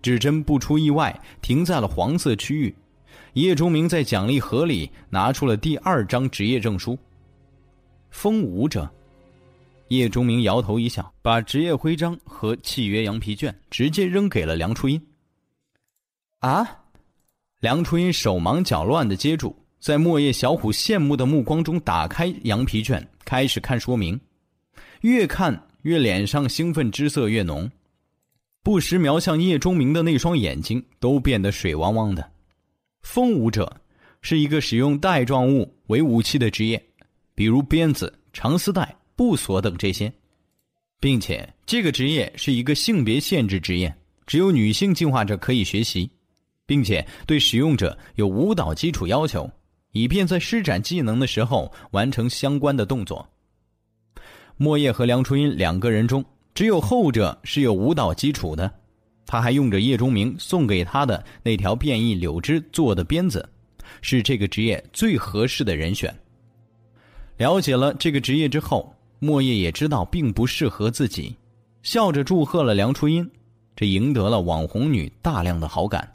[0.02, 2.76] 指针不出意外停在了黄色区域。
[3.34, 6.98] 叶钟明在奖励盒里拿出了第二张职业证书。
[8.10, 8.90] 风舞者。
[9.98, 15.06] 叶钟明摇头一笑，把职业徽章和契约羊皮卷直接扔给了梁初音。
[16.40, 16.66] 啊！
[17.60, 24.18] 梁初音手忙脚乱的接住，在莫叶小虎羡慕的目光中打开羊皮卷，开始看说明。
[25.02, 27.70] 越看越脸上兴奋之色越浓，
[28.64, 32.32] 不时瞄向叶钟明的那双眼睛都变得水汪汪的。
[33.02, 33.76] 风舞者
[34.22, 36.82] 是一个使用带状物为武器的职业，
[37.36, 40.12] 比如鞭子、长丝带、布索等这些，
[41.00, 43.96] 并且这个职业是一个性别限制职业，
[44.26, 46.10] 只有女性进化者可以学习，
[46.66, 49.48] 并且对使用者有舞蹈基础要求，
[49.92, 53.30] 以便在施展技能的时候完成相关的动作。
[54.58, 58.74] 莫叶和梁初音两个人中，只有后者是有舞蹈基础的。
[59.28, 63.48] 他还用着叶钟明送给他的那条变异柳枝做的鞭子，
[64.02, 66.12] 是这个职业最合适的人选。
[67.38, 68.92] 了解了这个职业之后，
[69.24, 71.36] 莫叶也知道并不适合自己，
[71.84, 73.30] 笑着祝贺了梁初音，
[73.76, 76.12] 这赢得了网红女大量的好感，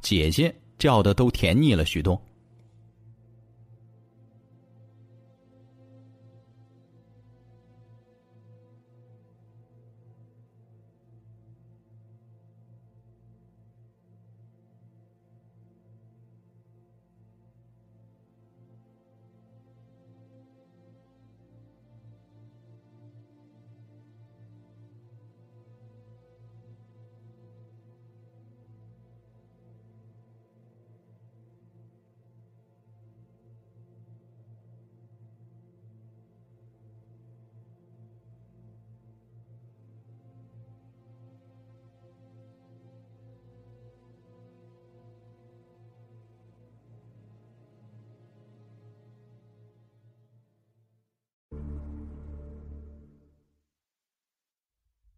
[0.00, 2.18] 姐姐叫的都甜腻了许多。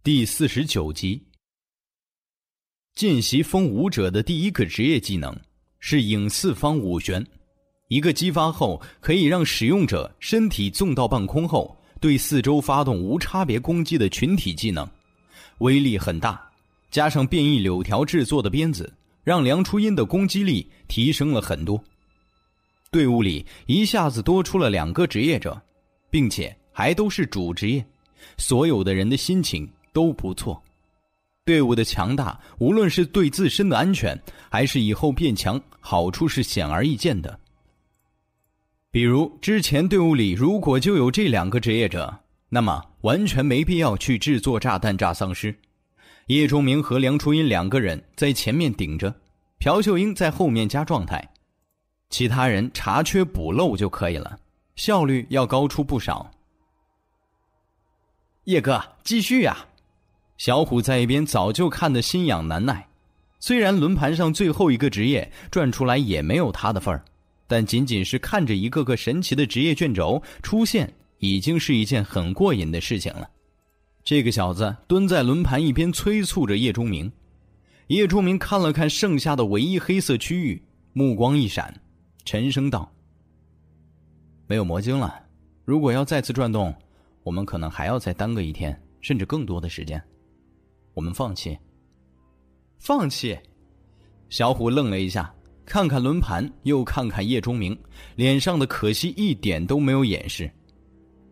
[0.08, 1.22] 第四十九集，
[2.94, 5.38] 见习风舞者的第一个职业技能
[5.80, 7.22] 是影四方舞旋，
[7.88, 14.88] 一个激发后可以让使用者身体纵到半空后对四周发动无差别攻击的群体技能，
[15.58, 16.42] 威力很大。
[16.90, 18.90] 加上变异柳条制作的鞭子，
[19.22, 21.78] 让梁初音的攻击力提升了很多。
[22.90, 25.60] 队伍里一下子多出了两个职业者，
[26.08, 27.84] 并且还都是主职业，
[28.38, 29.70] 所有的人的心情。
[29.92, 30.62] 都不错，
[31.44, 34.20] 队伍的强大，无论是对自身的安全，
[34.50, 37.38] 还是以后变强，好处是显而易见的。
[38.90, 42.18] 比如之前队伍里如果就有这两个职业者，
[42.48, 45.54] 那么完全没必要去制作炸弹炸丧尸。
[46.28, 49.14] 叶钟明和梁初音两个人在前面顶着，
[49.58, 51.26] 朴秀英在后面加状态，
[52.10, 54.38] 其他人查缺补漏就可以了，
[54.76, 56.30] 效率要高出不少。
[58.44, 59.67] 叶哥，继续呀！
[60.38, 62.88] 小虎在一边早就看得心痒难耐，
[63.40, 67.04] 虽然轮盘上最后一个职业转出来也没有他的份儿，
[67.48, 73.28] 但仅仅是看着一个个神奇的职业卷轴出现，已经是一件很过瘾的事情了。
[74.04, 77.10] 这个小子蹲在轮盘一边催促着叶钟明，
[77.88, 80.62] 叶钟明看了看剩下的唯一黑色区域，
[80.92, 81.74] 目光一闪，
[82.24, 82.88] 沉声道
[84.46, 85.20] ：“没有魔晶了，
[85.64, 86.72] 如果要再次转动，
[87.24, 90.00] 我们可能还要再耽搁一天，甚至更多的时间。”
[90.98, 91.56] 我们放弃，
[92.80, 93.38] 放弃。
[94.30, 95.32] 小虎愣了一下，
[95.64, 97.78] 看看轮盘，又看看叶钟明，
[98.16, 100.50] 脸上的可惜一点都没有掩饰。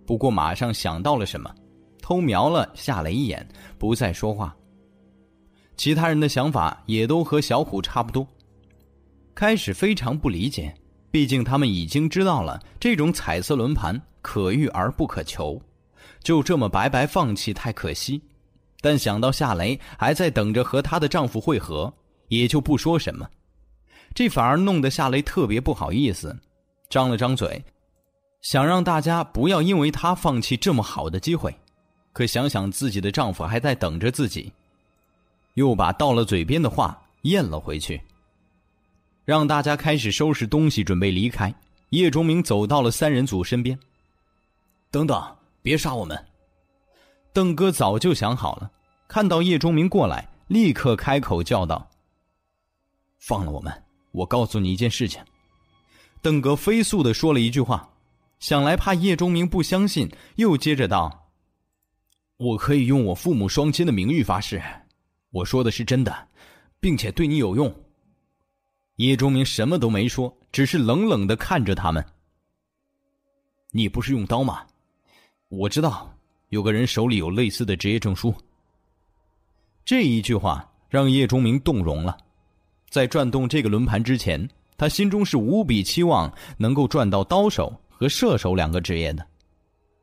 [0.06, 1.52] 不过马上想到了什么，
[2.00, 3.44] 偷瞄了夏雷一眼，
[3.76, 4.56] 不再说话。
[5.76, 8.24] 其他人的想法也都和小虎差不多，
[9.34, 10.72] 开始非常不理解。
[11.10, 15.60] 毕竟他们已经知道了这种彩色轮盘可遇而不可求，
[16.22, 18.22] 就这么白白放弃太可惜。
[18.86, 21.92] 但想到夏雷还在等着和她的丈夫会合，
[22.28, 23.28] 也就不说什么。
[24.14, 26.38] 这反而弄得夏雷特别不好意思，
[26.88, 27.64] 张了张嘴，
[28.42, 31.52] 想让大家不要因为她放弃这么好的机会。
[32.12, 34.52] 可想想自己的丈夫还在等着自己，
[35.54, 38.00] 又把到了嘴边的话咽了回去。
[39.24, 41.52] 让大家开始收拾东西，准备离开。
[41.88, 43.76] 叶钟明走到了三人组身边。
[44.92, 46.24] 等等，别杀我们！
[47.32, 48.70] 邓哥早就想好了，
[49.08, 51.90] 看到叶钟明过来，立刻开口叫道
[53.18, 53.72] ：“放了我们！
[54.12, 55.22] 我告诉你一件事情。”
[56.22, 57.88] 邓格飞速的说了一句话，
[58.40, 61.30] 想来怕叶钟明不相信，又接着道
[62.36, 64.62] ：“我可以用我父母双亲的名誉发誓，
[65.30, 66.28] 我说的是真的，
[66.80, 67.72] 并且对你有用。”
[68.96, 72.04] 叶钟明什么都没说，只是冷冷的看着他们。
[73.70, 74.66] 你不是用刀吗？
[75.48, 76.12] 我知道
[76.48, 78.34] 有个人手里有类似的职业证书。
[79.86, 82.14] 这一句话让叶钟明动容了。
[82.90, 89.24] 在转动这个轮盘之前，他心中是无比期望能够转到刀手和射手两个职业的。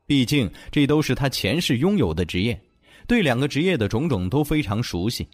[0.06, 2.58] 毕竟这都是他前世拥有的职业，
[3.06, 5.28] 对两个职业的种种都非常熟悉。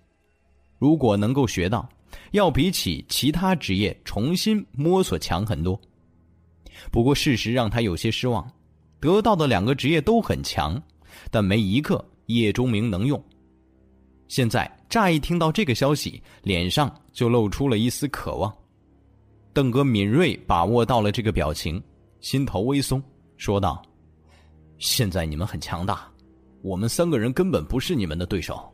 [0.78, 1.88] 如果能够学到。
[2.32, 5.80] 要比起其他职业重新摸索强很多。
[6.90, 8.50] 不过事实让他有些失望，
[8.98, 10.80] 得到的两个职业都很强，
[11.30, 13.22] 但没一个叶钟明能用。
[14.30, 18.56] 现在乍一听到这个消息，脸上就露出了一丝渴望。
[19.52, 21.82] 邓哥敏锐把握到了这个表情，
[22.20, 23.02] 心头微松，
[23.36, 23.82] 说道
[24.78, 26.08] ：“现在你们很强大，
[26.62, 28.72] 我们三个人根本不是你们的对手。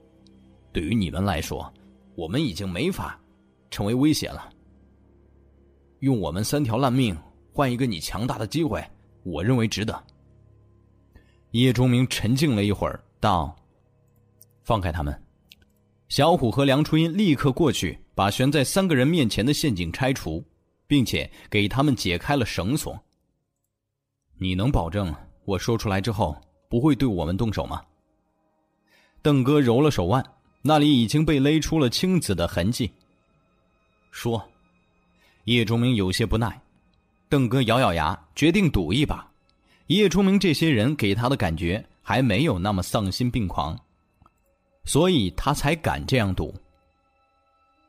[0.75, 1.73] 对于你们来说，
[2.17, 3.19] 我们已经没法。”
[3.69, 4.49] 成为威胁了。
[6.01, 7.17] 用我们三条烂命
[7.53, 8.83] 换一个你强大的机会，
[9.25, 10.05] 我认为值得。
[11.51, 13.57] 叶钟明沉静了一会儿，道
[14.63, 15.21] ：“放开他们。”
[16.09, 20.45] 小虎和梁初音立刻过去，把悬在三个人面前的陷阱拆除，
[20.87, 22.99] 并且给他们解开了绳索。
[24.39, 25.13] 你能保证
[25.45, 26.37] 我说出来之后
[26.69, 27.83] 不会对我们动手吗？
[29.21, 30.25] 邓哥揉了手腕，
[30.63, 32.91] 那里已经被勒出了青紫的痕迹。
[34.13, 34.43] 说，
[35.45, 36.61] 叶钟明有些不耐，
[37.29, 39.29] 邓哥咬咬牙，决定赌一把。
[39.89, 43.79] 叶钟明这些人给他的感觉还没有那么丧心病狂，
[44.87, 46.55] 所以他才敢这样赌。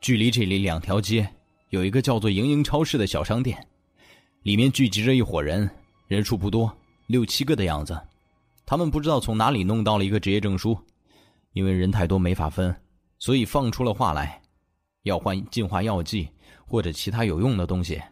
[0.00, 1.28] 距离这里两条街，
[1.70, 3.66] 有一个叫做“盈盈超市”的小商店，
[4.42, 5.70] 里面聚集着一伙人，
[6.08, 6.76] 人数不多，
[7.06, 7.98] 六七个的样子。
[8.66, 10.78] 他们不知道从哪里弄到了一个职业证书，
[11.52, 12.74] 因为人太多没法分，
[13.18, 14.40] 所以放出了话来。
[15.04, 16.28] 要换进化药剂
[16.66, 18.02] 或者其他有用的东西，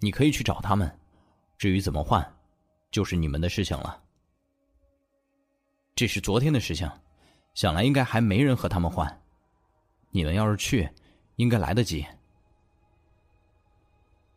[0.00, 0.90] 你可以去找他们。
[1.56, 2.24] 至于怎么换，
[2.90, 3.98] 就是你们的事情了。
[5.94, 6.90] 这是昨天的事情，
[7.54, 9.20] 想来应该还没人和他们换。
[10.10, 10.88] 你们要是去，
[11.36, 12.04] 应该来得及。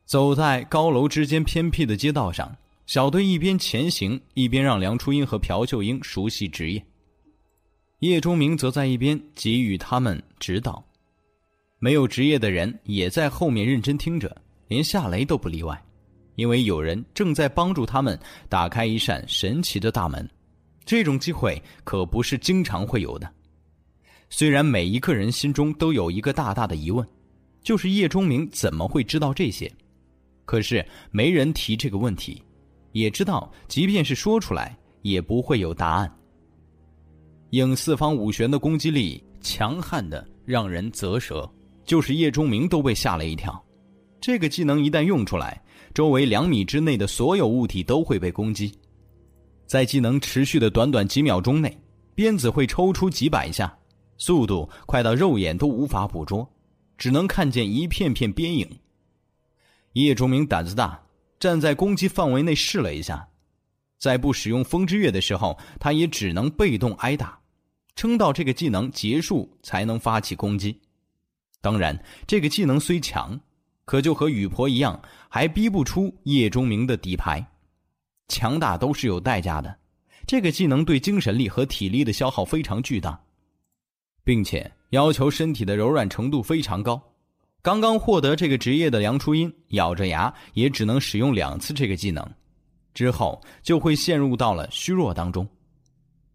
[0.05, 2.55] 走在高楼之间偏僻的街道上，
[2.85, 6.85] 小队一边前行，一边让梁初音和朴秀英熟悉职业。
[7.99, 10.83] 叶钟明则在一边给予他们指导。
[11.79, 14.35] 没有职业的人也在后面认真听着，
[14.67, 15.81] 连夏雷都不例外，
[16.35, 20.29] 因为有人正在帮助他们打开一扇神奇的大门。
[20.85, 23.29] 这种机会可不是经常会有的。
[24.29, 27.07] 虽然每一个人心中都有一个大大的疑问，
[27.61, 29.71] 就是叶钟明怎么会知道这些？
[30.45, 32.41] 可是没人提这个问题，
[32.91, 36.11] 也知道即便是说出来也不会有答案。
[37.51, 41.49] 影四方五玄的攻击力强悍的让人啧舌。
[41.85, 43.61] 就是叶钟明都被吓了一跳，
[44.21, 45.61] 这个技能一旦用出来，
[45.93, 48.73] 周围两米之内的所有物体都会被攻击。
[49.65, 51.77] 在技能持续的短短几秒钟内，
[52.13, 53.75] 鞭子会抽出几百下，
[54.17, 56.47] 速度快到肉眼都无法捕捉，
[56.97, 58.69] 只能看见一片片边影。
[59.93, 61.01] 叶钟明胆子大，
[61.39, 63.27] 站在攻击范围内试了一下，
[63.97, 67.39] 在不使用风之月的时候，他也只能被动挨打，
[67.95, 70.79] 撑到这个技能结束才能发起攻击。
[71.61, 71.97] 当然，
[72.27, 73.39] 这个技能虽强，
[73.85, 77.45] 可就和雨婆一样，还逼不出叶钟明的底牌。
[78.33, 79.77] 强大都是有代价的，
[80.25, 83.21] 这个技能对精神力和体力的消耗非常巨大，
[84.23, 86.99] 并且要求身体的柔软程度非常高。
[87.61, 92.27] 刚刚获得这个职业的梁初音咬着牙也只能使用两次这个技能，
[92.95, 95.47] 之后就会陷入到了虚弱当中。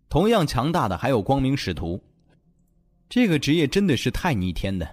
[0.08, 2.00] 同样强大的还有光明使徒，
[3.08, 4.88] 这个职业真的是太逆天的。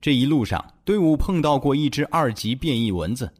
[0.00, 3.30] 这一路上，队伍碰到过一只二级变异蚊子，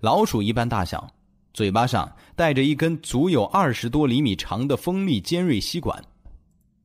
[0.00, 1.10] 老鼠一般大小，
[1.52, 6.02] 嘴巴上带着一根足有二十多厘米长的锋利尖锐吸管，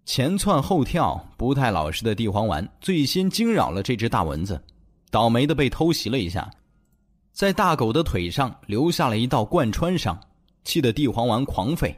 [0.05, 4.61] 前窜后跳，不太老实的地黄丸最先惊扰了这只大蚊子，
[5.11, 6.49] 倒霉的被偷袭了一下，
[7.31, 10.19] 在大狗的腿上留下了一道贯穿伤，
[10.63, 11.93] 气得地黄丸狂吠，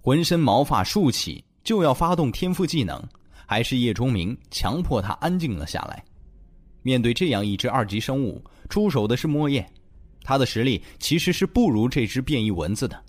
[0.00, 3.02] 浑身毛发竖起，就要发动天赋技能，
[3.44, 6.02] 还是叶钟明强迫他安静了下来。
[6.82, 9.68] 面对这样一只二级生物，出手的是莫叶。
[10.22, 13.02] 他的实力其实是不如这只变异蚊子的，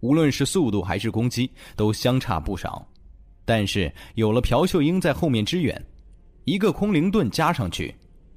[0.00, 2.86] 无论是速度还是攻击都相差不少。
[3.44, 5.84] 但是有了朴秀英在后面支援，
[6.44, 7.94] 一个空灵盾加上去，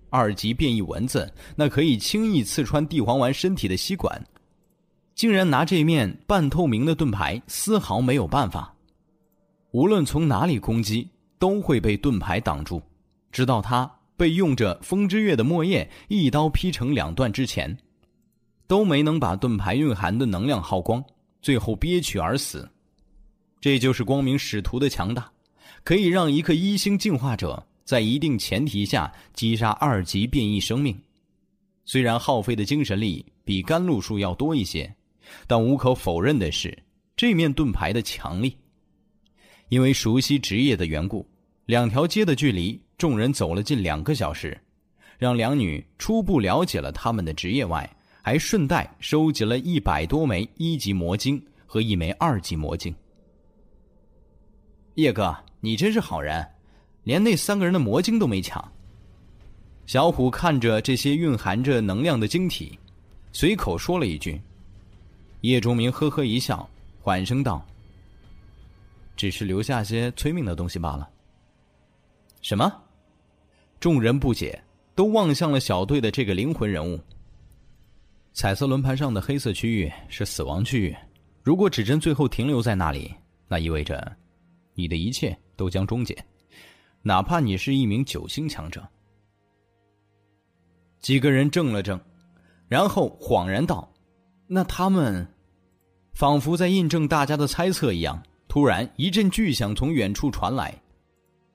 [0.09, 4.23] 二级变异蚊子那可以轻易刺穿地黄丸身体的吸管，
[5.13, 8.73] 竟然拿这面半透明的盾牌丝毫没有办法。
[9.71, 11.07] 无论从哪里攻击，
[11.37, 12.81] 都会被盾牌挡住，
[13.31, 17.75] 直到他被用着风之月的墨叶一刀劈成两段之前。
[18.67, 21.03] 都没能把盾牌蕴含的能量耗光，
[21.41, 22.69] 最后憋屈而死。
[23.59, 25.31] 这就是光明使徒的强大，
[25.83, 30.97] 可以让一个一星进化者在一定前提下击杀二级变异生命。
[31.85, 34.93] 虽然耗费的精神力比甘露树要多一些，
[35.47, 36.77] 但无可否认的是，
[37.15, 38.57] 这面盾牌的强力。
[39.69, 41.25] 因为熟悉职业的缘故，
[41.65, 44.57] 两条街的距离，众人走了近两个小时，
[45.17, 47.89] 让两女初步了解了他们的职业外。
[48.25, 52.95] 还顺带收集了一百多枚一级魔晶和一枚二级魔晶。
[54.95, 56.47] 叶哥，你真是好人，
[57.03, 58.71] 连那三个人的魔晶都没抢。
[59.85, 62.79] 小虎看着这些蕴含着能量的晶体，
[63.33, 64.41] 随口说了一句。
[65.41, 66.67] 叶钟明呵呵一笑，
[67.01, 67.61] 缓声道
[69.17, 71.09] ：“只是留下些催命的东西罢了。”
[72.41, 72.73] 什么？
[73.81, 74.63] 众人不解，
[74.95, 76.97] 都望向了小队的这个灵魂人物。
[78.33, 80.95] 彩色轮盘上的黑色区域是死亡区域，
[81.43, 83.13] 如果指针最后停留在那里，
[83.47, 84.11] 那意味着
[84.73, 86.17] 你的一切都将终结，
[87.03, 88.83] 哪怕你是一名九星强者。
[90.99, 91.99] 几个人怔了怔，
[92.67, 93.87] 然后恍然道
[94.47, 95.27] ：“那他们……”
[96.13, 100.75] 仿佛在印证大家的猜测一样，突然一阵巨响从远处传来，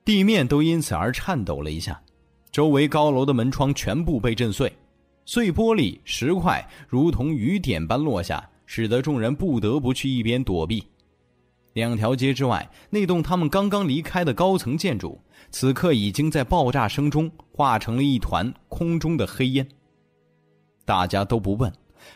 [0.05, 2.01] 地面都因此而颤抖了一下，
[2.53, 4.73] 周围高楼的门窗全部被震碎。
[5.31, 10.83] 碎玻璃、石块如同雨点般落下，使得众人不得不去一边躲避。
[11.73, 15.21] 两条街之外，那栋他们刚刚离开的高层建筑，
[15.51, 19.69] 此刻已经在爆炸声中化成了一团空中的黑烟。
[20.83, 21.71] 大家都不问，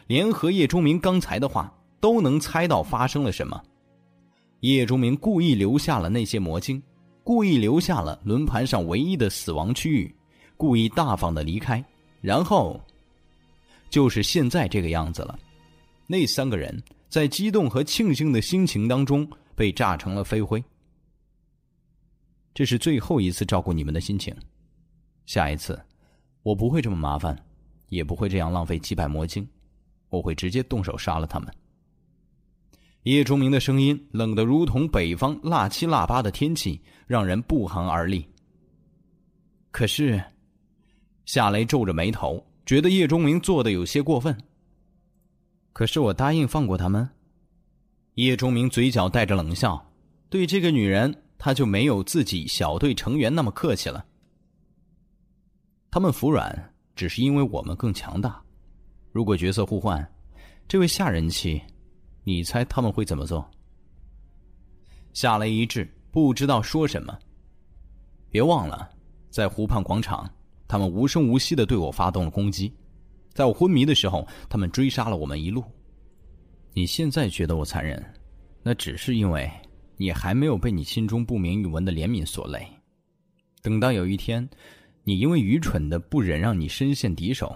[0.07, 3.61] 连和叶钟明刚才的话都能猜到发生了什么。
[4.61, 6.81] 叶钟明故意留下了那些魔晶，
[7.23, 10.15] 故意留下了轮盘上唯一的死亡区域，
[10.57, 11.85] 故意大方的离开，
[12.19, 12.81] 然后。
[13.93, 15.37] 就是现在这个样子了，
[16.07, 20.63] 那三个人在激动和庆幸的心情当中被炸成了飞灰。
[22.55, 24.35] 这是最后一次照顾你们的心情，
[25.27, 25.79] 下一次
[26.41, 27.37] 我不会这么麻烦，
[27.89, 29.47] 也不会这样浪费几百魔晶，
[30.09, 31.53] 我会直接动手杀了他们。
[33.03, 38.27] 叶钟明的声音冷得如同北方腊七腊八的天气，让人不寒而栗。
[39.69, 40.19] 可是，
[41.25, 42.43] 夏雷皱着眉头。
[42.65, 44.35] 觉得叶钟明做的有些过分。
[45.73, 47.09] 可是我答应放过他们。
[48.15, 49.91] 叶钟明嘴角带着冷笑，
[50.29, 54.05] 对这个女人，他就没有自己小队成员那么客气了。
[55.89, 58.41] 他们服软，只是因为我们更强大。
[59.11, 60.07] 如果角色互换，
[60.67, 61.61] 这位下人气，
[62.23, 63.49] 你猜他们会怎么做？
[65.13, 67.17] 夏雷一滞，不知道说什么。
[68.29, 68.89] 别忘了，
[69.29, 70.27] 在湖畔广场。
[70.67, 72.73] 他们无声无息的对我发动了攻击，
[73.33, 75.63] 在我昏迷的时候，他们追杀了我们一路。
[76.73, 78.03] 你现在觉得我残忍，
[78.63, 79.51] 那只是因为
[79.97, 82.67] 你还没有被你心中不明语文的怜悯所累。
[83.61, 84.49] 等到有一天，
[85.03, 87.55] 你因为愚蠢的不忍让你身陷敌手，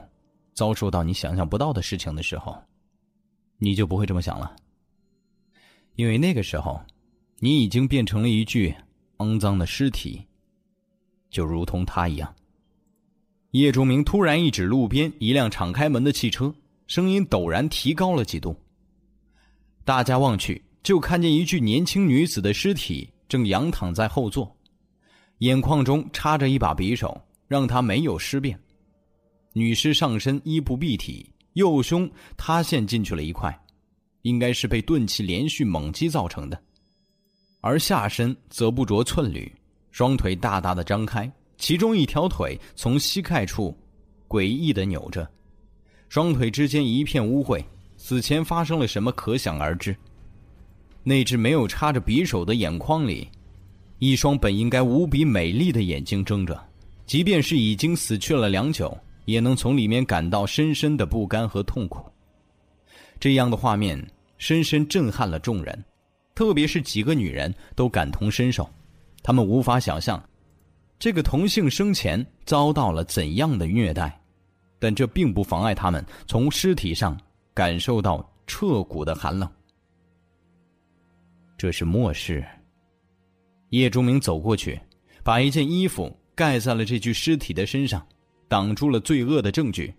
[0.54, 2.56] 遭受到你想象不到的事情的时候，
[3.58, 4.56] 你就不会这么想了。
[5.96, 6.80] 因为那个时候，
[7.40, 8.76] 你已经变成了一具
[9.18, 10.24] 肮脏的尸体，
[11.30, 12.36] 就如同他一样。
[13.52, 16.53] 叶钟明突然一指路边一辆敞开门的汽车，
[16.86, 18.56] 声音陡然提高了几度。
[19.86, 24.53] 大家望去，就看见一具年轻女子的尸体正仰躺在后座，
[25.40, 28.60] 眼眶中插着一把匕首，让她没有尸变。
[29.53, 33.57] 女尸上身衣不蔽体，右胸塌陷进去了一块，
[34.24, 36.61] 应该是被钝器连续猛击造成的，
[37.61, 39.49] 而下身则不着寸缕，
[39.90, 41.32] 双腿大大的张开。
[41.58, 43.76] 其中一条腿从膝盖处
[44.28, 45.28] 诡异的扭着，
[46.10, 47.64] 双腿之间一片污秽，
[47.98, 49.96] 死前发生了什么可想而知。
[51.04, 53.28] 那只没有插着匕首的眼眶里，
[54.00, 56.62] 一双本应该无比美丽的眼睛睁着，
[57.06, 62.06] 即便是已经死去了良久，也能从里面感到深深的不甘和痛苦。
[63.20, 64.00] 这样的画面
[64.38, 65.86] 深深震撼了众人，
[66.36, 68.70] 特别是几个女人都感同身受，
[69.24, 70.22] 她们无法想象。
[70.99, 74.19] 这个同性生前遭到了怎样的虐待，
[74.80, 77.19] 但这并不妨碍他们从尸体上
[77.53, 79.49] 感受到彻骨的寒冷。
[81.57, 82.44] 这是末世。
[83.69, 84.80] 叶钟明走过去，
[85.24, 88.06] 把一件衣服盖在了这具尸体的身上，
[88.48, 89.94] 挡住了罪恶的证据。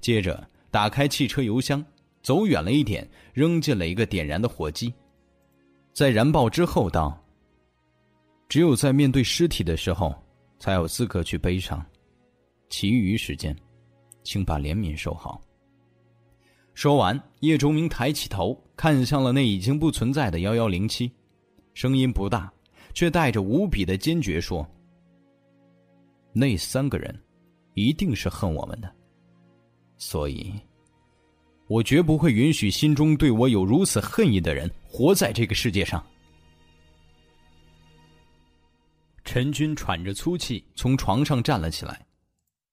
[0.00, 1.84] 接着打开汽车油箱，
[2.22, 4.92] 走远了一点，扔进了一个点燃的火机。
[5.92, 7.18] 在燃爆之后，道
[8.48, 10.14] ：“只有在面对尸体的时候，
[10.58, 11.84] 才有资格去悲伤。
[12.68, 13.56] 其余时间，
[14.22, 15.40] 请把怜悯收好。”
[16.74, 21.10] 说完，叶钟明抬起头，看向了那已经不存在的幺幺零七，
[21.74, 22.52] 声音不大。
[22.94, 24.66] 却带着无比的坚决说
[26.32, 27.14] ：“那三个人，
[27.74, 28.90] 一定是恨我们的，
[29.98, 30.50] 所以，
[31.68, 36.02] 我绝不会允许心中对我有如此恨意的人活在这个世界上。”
[39.26, 42.06] 陈军喘着粗气从床上站了起来，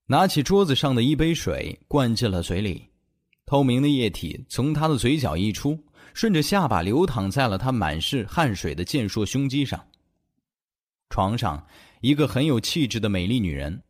[0.06, 2.88] 拿起桌子上的一杯水灌进了嘴里，
[3.44, 5.78] 透明的液体从他的嘴角溢出，
[6.14, 9.84] 顺着下巴流淌在了他满是汗水的健硕胸肌上。
[11.10, 11.66] 床上，
[12.02, 13.82] 一个很有气质的美丽女人，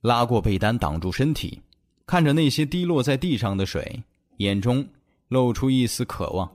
[0.00, 1.60] 拉过被单挡住身体，
[2.06, 4.04] 看着那些滴落在地上的水，
[4.36, 4.88] 眼中
[5.26, 6.50] 露出一丝渴望。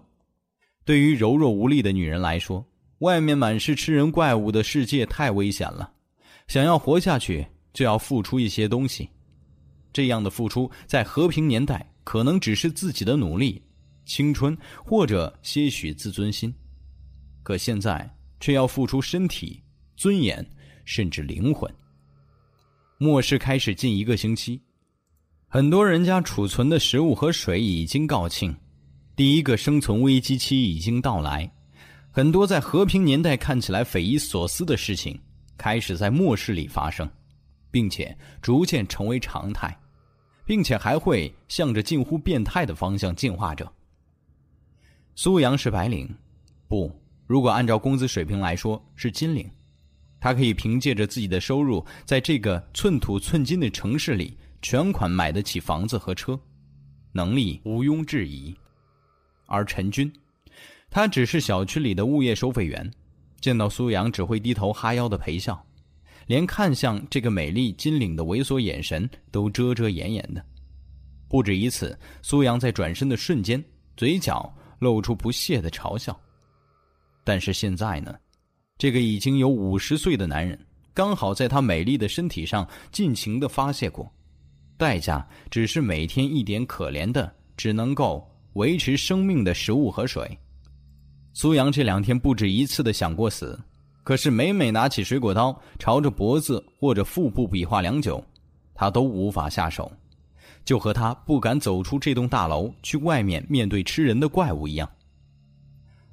[0.85, 2.65] 对于柔弱无力的女人来说，
[3.01, 5.91] 外面满是吃人怪物的世界太危险了，
[6.47, 9.09] 想要活下去就要付出一些东西。
[9.91, 13.61] 这样的付出，在和平年代可能只是自己的努力、
[14.05, 14.55] 青春
[14.85, 16.53] 或者些许自尊心，
[17.43, 18.07] 可现在
[18.39, 19.61] 却要付出身体。
[19.97, 20.43] 尊严，
[20.83, 21.71] 甚至灵魂。
[22.97, 24.59] 末世开始近一个星期，
[25.47, 28.55] 很多人家储存的食物和水已经告罄，
[29.15, 31.51] 第一个生存危机期已经到来。
[32.13, 35.17] 很多在和平年代看起来匪夷所思的事情，
[35.57, 37.09] 开始在末世里发生，
[37.71, 39.73] 并且逐渐成为常态，
[40.45, 43.71] 并且还会向着近乎变态的方向进化着。
[45.15, 46.13] 苏阳是白领，
[46.67, 46.93] 不，
[47.27, 49.49] 如果按照工资水平来说是金领。
[50.19, 56.39] 他可以凭借着自己的收入，在这个寸土寸金的城市里全款买得起房子和车，
[57.13, 58.55] 能力毋庸置疑。
[59.47, 60.11] 而陈军，
[60.91, 62.91] 他只是小区里的物业收费员，
[63.39, 65.65] 见到苏阳只会低头哈腰的陪笑，
[66.27, 70.45] 连看向这个美丽金领的猥琐眼神都遮遮掩掩的。
[71.29, 73.63] 不止一次，苏阳在转身的瞬间，
[73.95, 76.19] 嘴角露出不屑的嘲笑。
[77.23, 78.13] 但是现在呢？
[78.77, 80.59] 这个已经有五十岁的男人，
[80.93, 84.11] 刚好在他美丽的身体上尽情的发泄过，
[84.75, 90.37] 代价只是每天一点可怜的、只能够维持生命的食物和水。
[91.33, 93.57] 苏阳这两天不止一次的想过死，
[94.03, 98.23] 可是每每拿起水果刀朝着脖子或者腹部比划良久，
[98.73, 99.91] 他都无法下手，
[100.65, 104.89] 就和他不敢走出这栋大楼去外面面对吃人的怪物一样。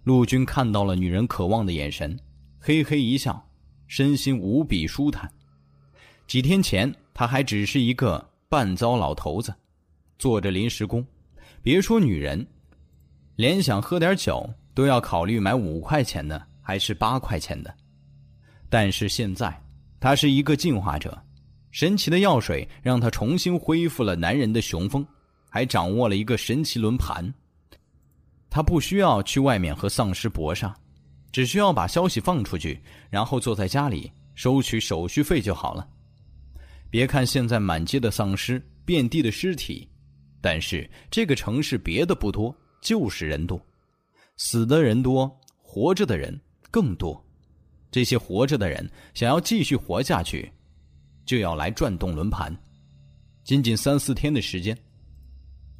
[0.05, 2.19] 陆军看到了女人渴望的眼神。
[2.61, 3.45] 嘿嘿一笑，
[3.87, 5.31] 身心无比舒坦。
[6.27, 9.55] 几天前，他还只是一个半糟老头子，
[10.19, 11.05] 做着临时工。
[11.63, 12.47] 别说女人，
[13.37, 14.49] 连想喝点酒
[14.79, 17.75] 都要考虑买五块钱的还是八块钱的。
[18.71, 19.61] 但是现在，
[19.99, 21.21] 他是一个进化者，
[21.73, 25.05] 神奇的药水让他重新恢复了男人的雄风，
[25.51, 27.35] 还掌握了一个神奇轮盘。
[28.49, 30.73] 他不需要去外面和丧尸搏杀。
[31.33, 32.81] 只需要把消息放出去，
[33.11, 35.89] 然后坐在家里收取手续费就好了。
[36.89, 39.89] 别看现在满街的丧尸、遍地的尸体，
[40.41, 43.61] 但是这个城市别的不多，就是人多，
[44.39, 46.41] 死的人多，活着的人
[46.71, 47.23] 更多。
[47.91, 50.51] 这些活着的人想要继续活下去，
[51.27, 52.57] 就要来转动轮盘。
[53.45, 54.79] 仅仅三四天的时间，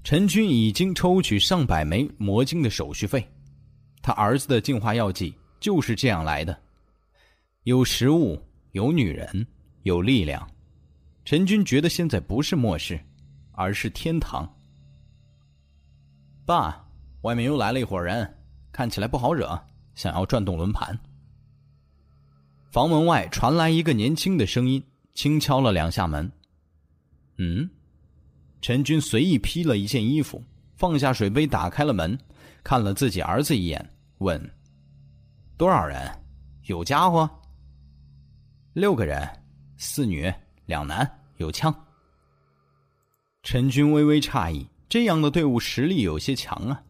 [0.03, 3.27] 陈军已经抽取上百枚魔晶的手续费。
[4.03, 6.59] 他儿子的净化药剂就是这样来的，
[7.65, 9.47] 有食物，有女人，
[9.83, 10.49] 有力量。
[11.25, 12.99] 陈军觉得现在不是末世，
[13.53, 14.51] 而是天堂。
[16.47, 16.83] 爸，
[17.21, 18.35] 外面又来了一伙人，
[18.79, 19.61] 看起来不好惹，
[19.97, 20.97] 想要转动轮盘。
[22.71, 24.81] 房门外传来一个年轻的声音，
[25.15, 26.31] 轻敲了两下门。
[27.39, 27.69] 嗯，
[28.61, 30.41] 陈军随意披了一件衣服，
[30.77, 32.17] 放下水杯，打开了门。
[32.63, 33.85] 看了自己儿子一眼，
[34.19, 34.41] 问
[35.59, 36.09] ：“多少人？
[36.67, 37.29] 有家伙
[38.75, 39.29] ？”“六个人，
[39.77, 40.33] 四女
[40.67, 41.75] 两男，有枪。”
[43.43, 46.85] 陈军微微诧异，这样的队伍实力有些强啊。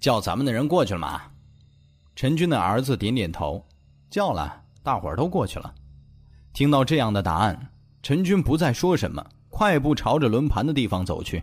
[0.00, 1.22] 叫咱们的人过去了吗？
[2.16, 3.64] 陈军的儿子点点头
[4.10, 5.74] ：“叫了，大伙儿都过去了。”
[6.52, 7.70] 听到这样的答案，
[8.02, 11.42] 陈军不再说什么，快步朝着轮盘的地方走去。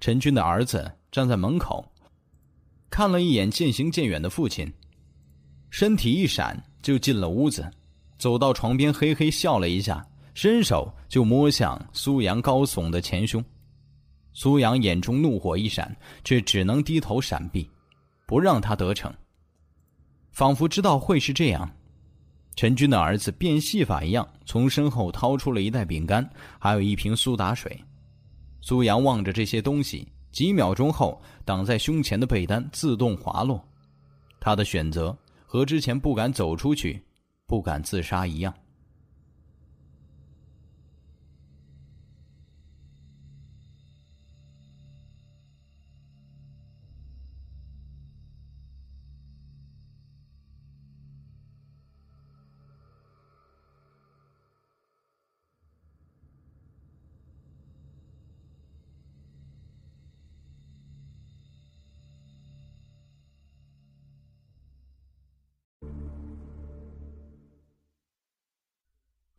[0.00, 1.86] 陈军的儿子站在门口，
[2.88, 4.72] 看了一眼渐行渐远的父亲，
[5.68, 7.70] 身体一闪就进了屋子，
[8.18, 10.04] 走到床边，嘿嘿笑了一下，
[10.34, 13.44] 伸手就摸向苏阳高耸的前胸。
[14.32, 15.94] 苏阳眼中怒火一闪，
[16.24, 17.68] 却只能低头闪避，
[18.26, 19.12] 不让他得逞。
[20.30, 21.68] 仿佛知道会是这样，
[22.54, 26.28] 陈军的儿子变戏法一样从身后掏出了一袋饼干，
[26.58, 27.78] 还有一瓶苏打水。
[28.60, 33.62] 苏阳望着这些东西，几秒钟后，挡在胸前的被单自动滑落。
[34.38, 37.02] 他的选择和之前不敢走出去、
[37.46, 38.54] 不敢自杀一样。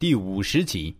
[0.01, 0.97] 第五十集，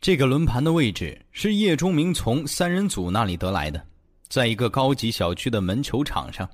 [0.00, 3.86] 这个轮盘的位置是叶忠明从三人组那里得来的，
[4.26, 6.48] 在一个高级小区的门球场上，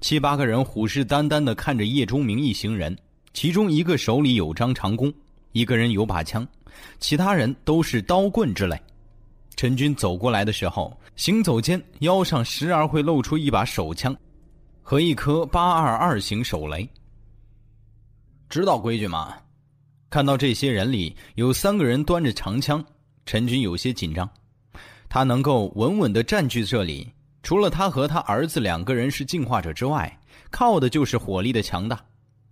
[0.00, 2.98] 七八个人虎视眈眈的看着叶忠明一行人，
[3.32, 5.14] 其中一个手里有张长弓，
[5.52, 6.44] 一个人有把枪，
[6.98, 8.76] 其他人都是刀棍之类。
[9.54, 14.12] 陈军走过来的时候，行走间腰上时而会露出一把手枪，
[14.82, 16.88] 和一颗八二二型手雷。
[18.48, 19.36] 知道规矩吗？
[20.14, 22.84] 看到这些人里有三个人端着长枪，
[23.26, 24.30] 陈军有些紧张。
[25.08, 27.10] 他能够稳稳的占据这里，
[27.42, 30.20] 除了他和他儿子两个人是进化者之外，
[30.52, 32.00] 靠的就是火力的强大。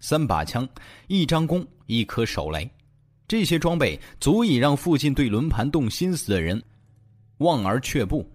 [0.00, 0.68] 三把枪，
[1.06, 2.68] 一张弓，一颗手雷，
[3.28, 6.60] 这些装备足以让附近对轮盘动心思的人
[7.38, 8.28] 望而却步，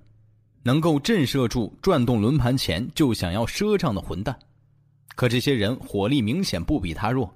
[0.63, 4.33] 能够震慑住转动轮盘前就想要赊账的混蛋。
[5.17, 7.29] 可这些人火力明显不比他弱。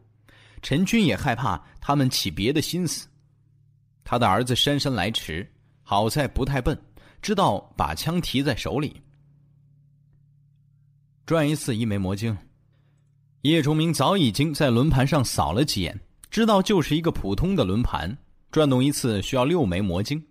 [0.61, 3.07] 陈军也害怕他们起别的心思。
[4.03, 5.49] 他的儿子姗姗来迟，
[5.83, 6.79] 好在不太笨，
[7.21, 9.01] 知道把枪提在手里。
[11.25, 12.37] 转一次一枚魔晶。
[13.43, 18.15] 叶崇明早已经在轮盘上扫了几眼，知道就是一个普通的轮盘，
[18.51, 20.23] 转动一次需要六枚魔晶，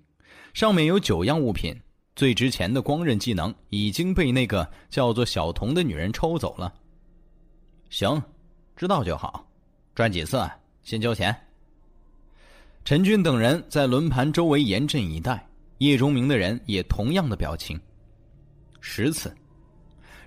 [0.55, 1.75] 上面有九样物品，
[2.15, 6.73] 最值钱的光刃技能已经被那个叫做小童的女人抽走了。
[7.89, 8.23] 行，
[8.77, 9.50] 知道就好。
[9.95, 10.41] 转几次，
[10.83, 11.35] 先交钱。
[12.85, 15.47] 陈军等人在轮盘周围严阵以待，
[15.79, 17.79] 叶钟明的人也同样的表情。
[18.81, 19.35] 十次，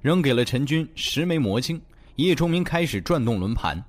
[0.02, 1.82] 扔给了陈军十枚魔晶。
[2.18, 3.84] 叶钟明开始转动轮盘。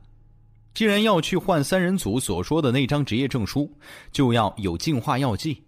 [0.73, 3.71] 既然要去换三人组所说的那张职业证书，
[4.11, 5.63] 就要有净化药剂。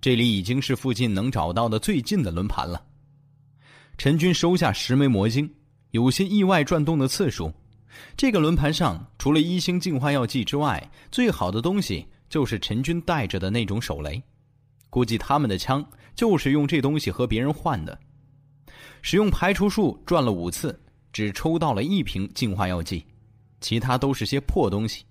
[0.00, 2.82] 这里已经是附近能找到的最近的轮盘了。
[3.98, 5.48] 陈军收下十枚魔晶，
[5.90, 7.52] 有些意外转动的次数。
[8.16, 14.22] 这个轮盘上除了一星净化药剂之外，最好的东西就是陈军带着的那种手雷。
[14.88, 15.84] 估计他们的枪
[16.14, 17.98] 就是用这东西和别人换的。
[19.02, 20.78] 使用排除术转了五次，
[21.12, 23.04] 只抽到了一瓶净化药剂，
[23.60, 25.04] 其他都是些破东西。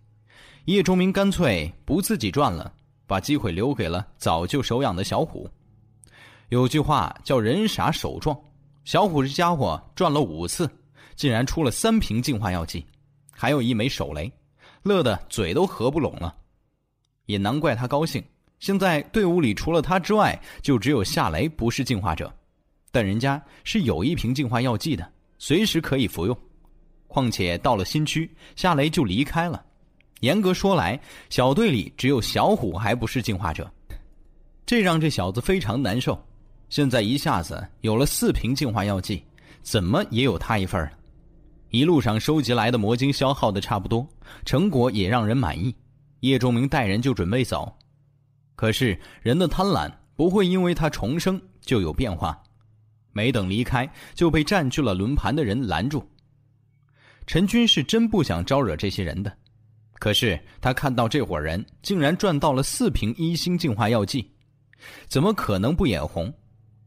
[0.65, 2.71] 叶忠明干脆不自己转了，
[3.07, 5.49] 把机会留给了早就手痒的小虎。
[6.49, 8.37] 有句话叫“人傻手壮”，
[8.85, 10.69] 小虎这家伙转了五次。
[11.19, 12.85] 竟然出了三瓶净化药剂，
[13.29, 14.31] 还有一枚手雷，
[14.83, 16.33] 乐得嘴都合不拢了。
[17.25, 18.23] 也难怪他高兴。
[18.59, 22.33] 现在队伍里除了他之外，就只有夏雷不是进化者，
[22.89, 26.37] 但人家是有一瓶净化药剂的，随时可以服用。
[27.07, 29.61] 况且到了新区，夏雷就离开了。
[30.21, 30.97] 严格说来，
[31.29, 33.69] 小队里只有小虎还不是进化者，
[34.65, 36.17] 这让这小子非常难受。
[36.69, 39.21] 现在一下子有了四瓶净化药剂，
[39.61, 40.91] 怎么也有他一份了。
[41.71, 44.07] 一路上收集来的魔晶消耗的差不多，
[44.43, 45.75] 成果也让人满意。
[46.21, 47.71] 叶仲明带人就准备走，
[48.55, 52.41] 可是人的贪婪不会因为他重生就有变化。
[53.11, 56.03] 没等离开，就被占据了轮盘的人拦住。
[57.27, 59.31] 陈军是真不想招惹这些人的，
[59.99, 64.29] 可是他看到这伙人竟然赚到了四瓶一星净化药剂，
[65.07, 66.33] 怎么可能不眼红？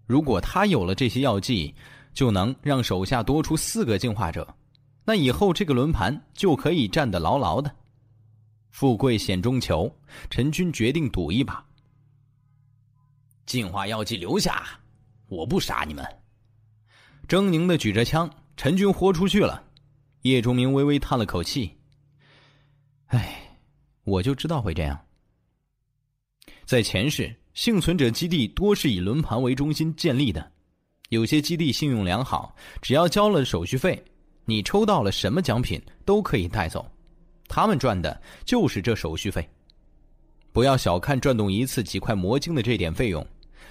[0.06, 1.72] 如果他有了这些药剂，
[2.12, 4.46] 就能让手下多出四个进化者。
[5.04, 7.74] 那以后这个轮盘就可以站得牢牢的。
[8.70, 9.94] 富贵险中求，
[10.30, 11.64] 陈军决定赌一把。
[13.44, 14.64] 进化药剂留下，
[15.28, 16.04] 我不杀你们。
[17.28, 19.62] 狰狞的举着枪，陈军豁出去了。
[20.22, 21.76] 叶忠明微微叹了口气
[23.08, 23.58] ：“哎，
[24.04, 24.98] 我就知道会这样。
[26.64, 30.52] 在前世，幸存者基地多是以轮盘为中心建立的，
[31.08, 34.02] 有些基地信用良好，只要交了手续费，
[34.44, 36.84] 你抽到了什么奖品都可以带走，
[37.48, 39.48] 他们赚的就是这手续费。
[40.52, 43.26] 不要小看转动一次几块魔晶的这点费用，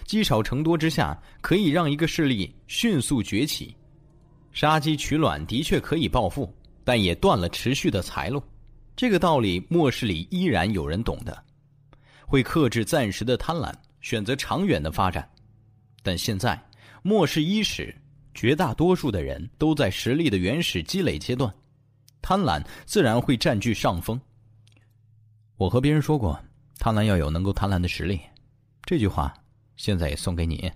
[0.05, 3.75] 积少成多之下，可以让一个势力迅速崛起。
[4.51, 6.51] 杀鸡取卵的确可以暴富，
[6.83, 8.41] 但也断了持续的财路。
[8.95, 11.43] 这个道理，末世里依然有人懂的，
[12.25, 15.27] 会克制暂时的贪婪，选择长远的发展。
[16.03, 16.59] 但现在
[17.03, 17.95] 末世伊始，
[18.33, 21.53] 绝大多数的人都在实力的原始积累阶段，
[22.21, 24.19] 贪婪自然会占据上风。
[25.57, 26.39] 我和别人说过，
[26.79, 28.19] 贪婪要有能够贪婪的实力，
[28.83, 29.33] 这句话
[29.75, 30.71] 现在也送给你。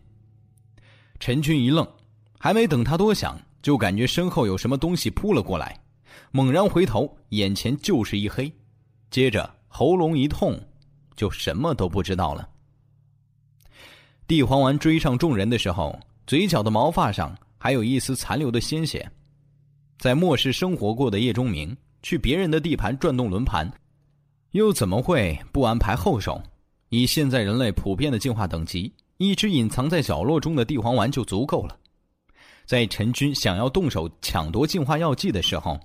[1.20, 1.88] 陈军一愣，
[2.40, 3.40] 还没等他多想。
[3.62, 5.76] 就感觉身后有什么东西扑了过来，
[6.30, 8.54] 猛然回头，眼前就是一黑，
[9.10, 10.56] 接着喉咙一痛，
[11.16, 12.48] 就什么都不知道了。
[14.28, 17.36] 地黄丸追上众人的时候，嘴角的毛发上
[17.66, 19.12] 还有一丝残留的鲜血。
[19.98, 23.68] 在末世生活过的叶钟明，去别人的地盘转动轮盘，
[24.52, 26.40] 又怎么会不安排后手？
[26.90, 31.76] 以现在人类普遍的进化等级，一只隐藏在角落中的地黄丸就足够了。
[32.68, 35.80] 在陈军想要动手抢夺进化药剂的时候，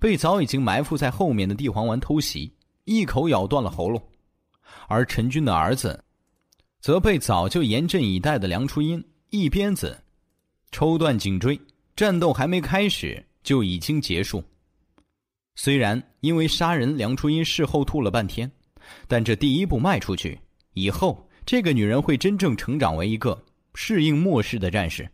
[0.00, 2.50] 被早已经埋伏在后面的地黄丸偷袭，
[2.84, 4.00] 一口咬断了喉咙；
[4.88, 6.02] 而陈军的儿子，
[6.80, 10.02] 则被早就严阵以待的梁初音一鞭子
[10.70, 11.58] 抽断颈椎，
[11.94, 14.42] 战斗还没开始就已经结束。
[15.54, 18.50] 虽然因为杀人，梁初音事后吐了半天，
[19.08, 20.38] 但这第一步迈出去
[20.74, 23.42] 以后，这个女人会真正成长为一个
[23.74, 25.08] 适应末世的战士。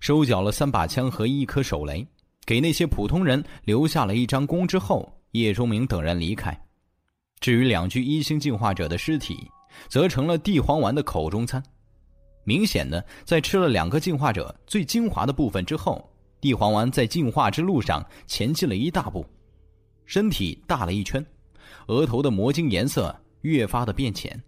[0.00, 2.06] 收缴了三把枪和一颗手雷，
[2.44, 6.58] 给那些普通人留下了一张弓之后，叶钟明等人离开。
[7.40, 9.48] 至于两具一星进化者的尸体，
[9.88, 11.62] 则成了地黄丸的口中餐。
[12.44, 16.08] 明显的，在吃了两个进化者最精华的部分之后，
[16.40, 19.24] 地黄丸在进化之路上前进了一大步，
[20.06, 21.24] 身体大了一圈，
[21.86, 24.40] 额头的魔晶颜色越发的变浅。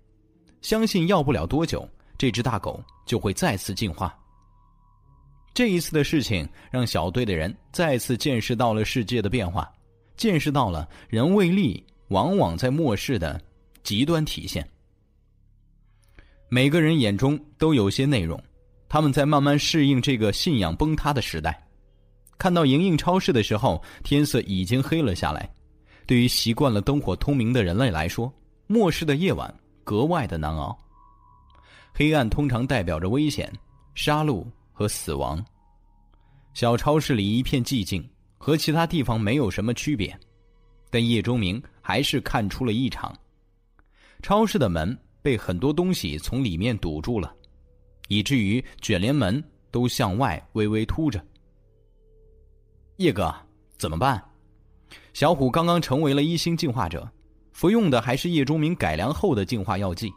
[0.61, 1.89] 相信要不了多久，
[2.19, 4.17] 这只大狗就会再次进化。
[5.53, 9.73] 这一次的事情让小队的人再次见识到了世界的变化，
[10.17, 13.41] 见识到了人为利往往在末世的
[13.85, 14.69] 极端体现。
[16.49, 18.41] 每个人眼中都有些内容，
[18.89, 21.67] 他们在慢慢适应这个信仰崩塌的时代。
[22.39, 25.49] 看到莹莹超市的时候，天色已经黑了下来。
[26.07, 28.33] 对于习惯了灯火通明的人类来说，
[28.67, 29.53] 末世的夜晚
[29.83, 30.77] 格外的难熬。
[31.93, 33.53] 黑暗通常代表着危险、
[33.95, 34.45] 杀戮。
[34.77, 35.43] 和死亡。
[36.53, 38.05] 小超市里一片寂静，
[38.37, 40.19] 和其他地方没有什么区别，
[40.91, 43.17] 但叶钟明还是看出了异常。
[44.21, 47.35] 超市的门被很多东西从里面堵住了，
[48.09, 51.25] 以至于卷帘门都向外微微凸着。
[52.99, 53.35] 叶哥，
[53.79, 54.23] 怎么办？
[55.15, 57.11] 小虎刚刚成为了一星进化者，
[57.53, 60.13] 服用的还是叶钟明改良后的进化药剂，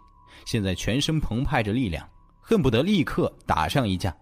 [0.45, 2.05] 现在全身澎湃着力量，
[2.41, 4.13] 恨不得立刻打上一架。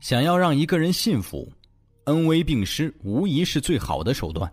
[0.00, 1.46] 想要让一个人信服，
[2.04, 4.50] 恩威并施无疑是最好的手段。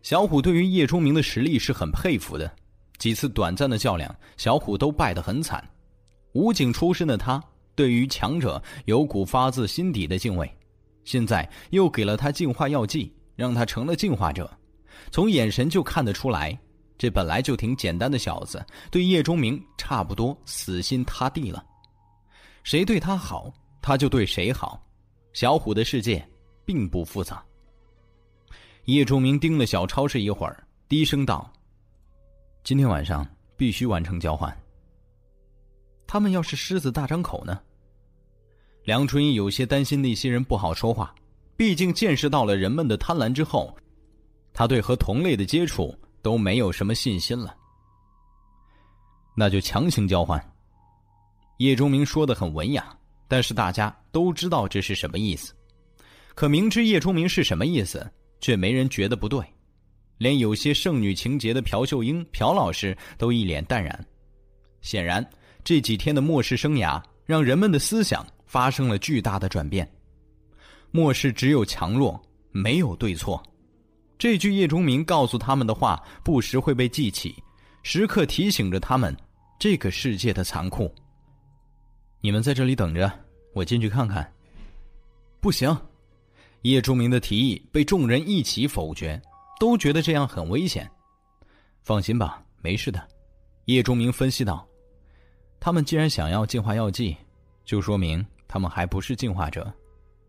[0.00, 2.54] 小虎对于叶钟明的实力是很佩服的，
[2.98, 5.62] 几次短暂的较量，小虎都败得很惨。
[6.32, 7.42] 武警出身的他，
[7.74, 10.50] 对于强者有股发自心底的敬畏。
[11.04, 14.50] 现在又给了他净化药剂，让他成了净化者。
[15.10, 16.56] 从眼神就看得出来，
[16.96, 21.64] 这本来就挺简单的小子，对叶钟明差不多死心塌地了。
[22.62, 23.52] 谁对他好？
[23.80, 24.80] 他就对谁好，
[25.32, 26.24] 小虎的世界
[26.64, 27.44] 并不复杂。
[28.84, 31.52] 叶钟明盯了小超市一会儿，低声道
[32.64, 33.26] ：“今天晚上
[33.56, 34.56] 必须完成交换。
[36.06, 37.60] 他们要是狮子大张口呢？”
[38.84, 41.14] 梁春英有些担心那些人不好说话，
[41.56, 43.76] 毕竟见识到了人们的贪婪之后，
[44.52, 47.56] 他对和同类的接触都没有什么信心了。
[49.36, 50.42] 那就强行交换。
[51.58, 52.96] 叶钟明说的很文雅。
[53.28, 55.54] 但是大家都知道这是什么意思，
[56.34, 58.06] 可明知叶钟明是什么意思，
[58.42, 59.42] 却没人觉得不对，
[60.22, 64.06] 连有些剩女情节的朴秀英朴老师都一脸淡然。
[64.80, 65.28] 显然，
[65.64, 69.90] 这几天的末世生涯让人们的思想发生了巨大的转变。
[70.92, 72.22] 末世只有强弱，
[72.52, 73.42] 没有对错。
[74.16, 77.34] 这句叶钟明告诉他们的话，不时会被记起，
[77.82, 79.16] 时刻提醒着他们
[79.58, 80.94] 这个世界的残酷。
[82.20, 83.10] 你们在这里等着，
[83.54, 84.32] 我进去看看。
[85.40, 85.76] 不行，
[86.62, 89.20] 叶钟明的提议被众人一起否决，
[89.62, 90.90] 都觉得这样很危险。
[91.82, 93.00] 放心吧，没事的。
[93.66, 94.66] 叶钟明分析道
[95.60, 97.16] ：“他们既然想要进化药剂，
[97.64, 99.72] 就说明他们还不是进化者，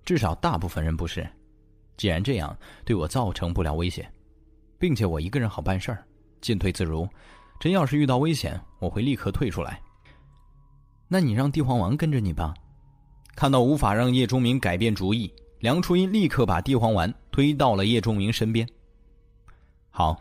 [0.05, 1.27] 至少大部分人不是。
[1.97, 2.55] 既然这样，
[2.85, 4.07] 对我造成不了威胁，
[4.77, 6.05] 并且我一个人好办事儿，
[6.39, 7.09] 进退自如。
[7.59, 9.81] 真要是遇到危险，我会立刻退出来。
[11.07, 12.53] 那你让地黄丸跟着你吧。”
[13.33, 18.69] 看到无法让叶钟明改变主意，梁初音立刻把地黄丸推到了叶钟明身边。
[19.95, 20.17] 好，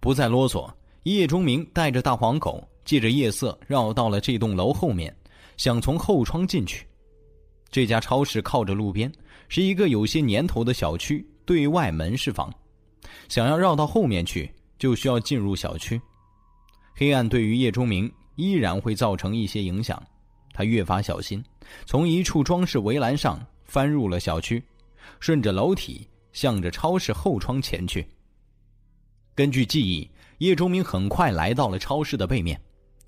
[0.00, 0.70] 不再啰嗦。
[1.04, 5.16] 叶钟明带着大黄狗，借着夜色绕到了这栋楼后面，
[5.56, 6.86] 想从后窗进去。
[7.70, 9.10] 这家超市靠着路边，
[9.48, 12.52] 是一个有些年头的小区，对外门市房。
[13.30, 15.98] 想要绕到后面去，就需要进入小区。
[16.94, 20.02] 黑暗对于叶钟明依然会造成一些影响，
[20.52, 21.42] 他越发小心，
[21.86, 24.62] 从一处装饰围栏上翻入了小区，
[25.18, 28.06] 顺着楼梯向着超市后窗前去。
[29.38, 30.10] 根据记忆。
[30.38, 32.60] 叶忠明很快来到了超市的背面，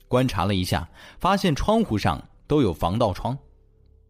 [0.07, 0.89] 观察了一下，
[1.19, 3.37] 发现窗户上都有防盗窗。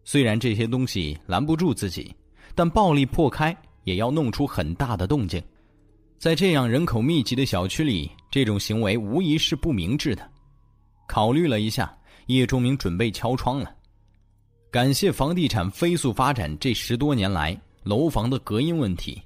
[0.03, 2.15] 虽然这些东西拦不住自己，
[2.53, 5.41] 但暴力破开也要弄出很大的动静。
[6.19, 10.27] 在这样人口密集的小区里，这种行为无疑是不明智的。
[11.07, 11.95] 考虑了一下，
[12.27, 13.75] 叶忠明准备敲窗了。
[14.69, 19.19] 感谢房地产飞速发展这十多年来楼房的隔音问题，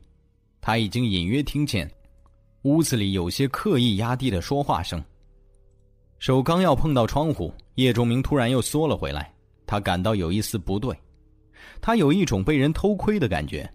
[0.62, 1.90] 他已经隐约听见。
[2.66, 5.02] 屋子里有些刻意压低的说话声。
[6.18, 9.32] 手刚要碰到窗户，叶钟明突然又缩了回来。
[9.68, 10.96] 他感到有一丝不对，
[11.80, 13.72] 他有一种被人偷窥的感觉。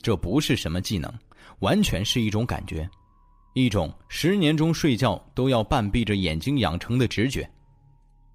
[0.00, 1.12] 这不是什么技能，
[1.58, 2.88] 完全是一种感觉，
[3.54, 7.48] 一种十年中睡觉都要半闭着眼睛养成的直觉。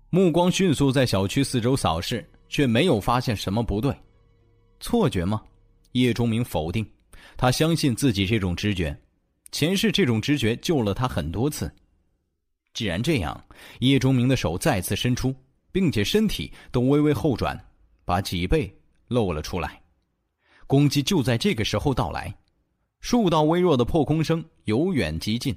[0.09, 3.95] 目光迅速在小区四周扫视，却没有发现什么不对。
[4.81, 5.41] 错觉吗？
[5.93, 6.85] 叶钟明否定，
[7.37, 8.93] 他相信自己这种直觉。
[9.51, 11.71] 前世这种直觉救了他很多次。
[12.73, 13.45] 既然这样，
[13.79, 15.35] 叶钟明的手再次伸出，
[15.71, 17.59] 并且身体都微微后转，
[18.05, 18.73] 把脊背
[19.07, 19.81] 露了出来。
[20.67, 22.33] 攻击就在这个时候到来，
[23.01, 25.53] 数道微弱的破空声由远及近。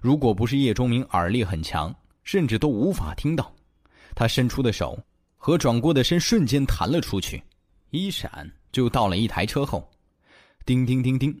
[0.00, 1.92] 如果不是叶钟明耳力很强，
[2.22, 3.52] 甚至都无法听到。
[4.14, 4.96] 他伸出的手
[5.36, 7.42] 和转过的身瞬间弹了出去，
[7.90, 9.90] 一闪就到了一台车后。
[10.64, 11.36] 叮叮叮叮。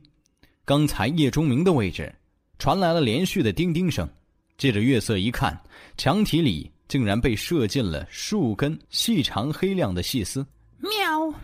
[0.66, 2.10] 刚才叶钟明的位置，
[2.58, 4.08] 传来了连续的叮叮声。
[4.56, 5.60] 借着月色一看，
[5.98, 10.46] 墙体里竟然被射进了数根细长黑亮的细丝。
[10.78, 11.34] 喵！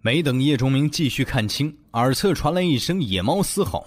[0.00, 3.84] 没等叶钟明继续看清，耳侧传来一声野猫嘶吼，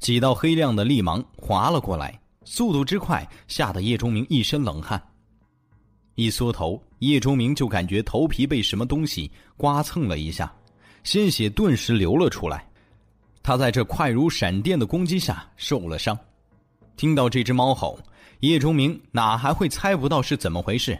[0.00, 5.00] 几道黑亮的利芒划了过来，速度之快，吓得叶钟明一身冷汗。
[6.16, 10.52] 一缩头，叶钟明就感觉头皮被什么东西刮蹭了一下，
[11.04, 12.66] 鲜血顿时流了出来。
[13.42, 16.16] 他在这快如闪电的攻击下受了伤，
[16.96, 17.98] 听到这只猫吼，
[18.40, 20.98] 叶钟明哪还会猜不到是怎么回事？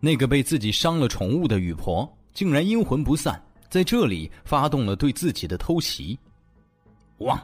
[0.00, 6.18] 那个被自己伤了宠物的雨婆，竟然阴魂不散，在这里发动了对自己的偷袭。
[7.18, 7.40] 汪！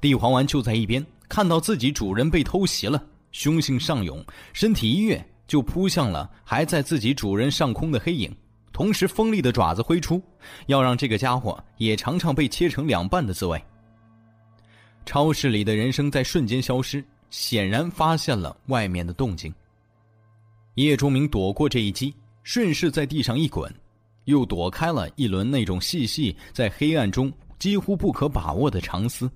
[0.00, 8.34] 地黄丸就在一边，看到自己主人被偷袭了，凶性上涌，身体一跃就扑向了还在自己主人上空的黑影。
[8.72, 10.20] 同时，锋利的爪子挥出，
[10.66, 13.62] 要让这个家伙也尝尝被切成两半的滋味。
[15.04, 19.52] 超市里的人声在瞬间消失，显然发现了外面的动静。
[20.76, 23.70] 叶钟明躲过这一击，顺势在地上一滚，
[24.24, 29.30] 又躲开了一轮那种细细在黑暗中几乎不可把握的长丝。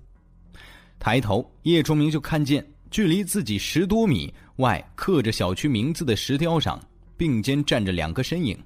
[0.99, 6.81] 抬头，叶钟明就看见距离自己十多米外刻着小区名字的石雕上
[7.19, 8.59] 并肩站着两个身影。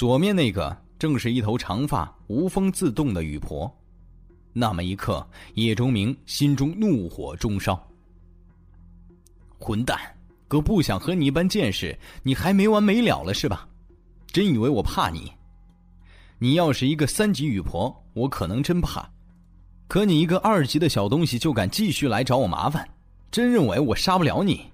[0.00, 3.70] 左面那个正是一头长发、无风自动的雨婆。
[4.54, 7.78] 那么一刻，叶钟明心中怒火中烧。
[9.58, 10.00] 混蛋，
[10.48, 13.68] 哥不想和你一般见识，你还没完没了了是吧？
[14.28, 15.30] 真以为我怕你？
[16.38, 19.06] 你要是一个三级雨婆，我可能真怕。
[19.86, 22.88] 可你一个二级的小东西就敢继续来找我麻烦，
[23.30, 24.64] 真认为我杀不了你？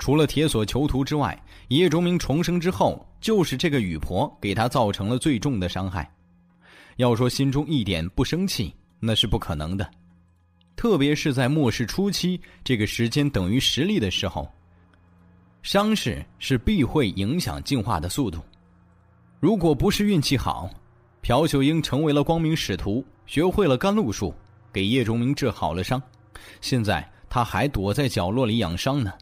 [0.00, 6.10] 除了铁索囚徒之外，叶钟明重生之后，就是这个雨婆给他造成了最重的伤害。
[6.96, 9.88] 要说心中一点不生气，那是不可能的。
[10.74, 14.50] 特别是在末世初期，这个时间等于实力的时候，
[15.60, 18.40] 伤势是必会影响进化的速度。
[19.38, 20.70] 如果不是运气好，
[21.20, 24.34] 朴秀英成为了光明使徒，学会了甘露术，
[24.72, 26.02] 给叶钟明治好了伤，
[26.62, 29.12] 现在他还躲在角落里养伤呢。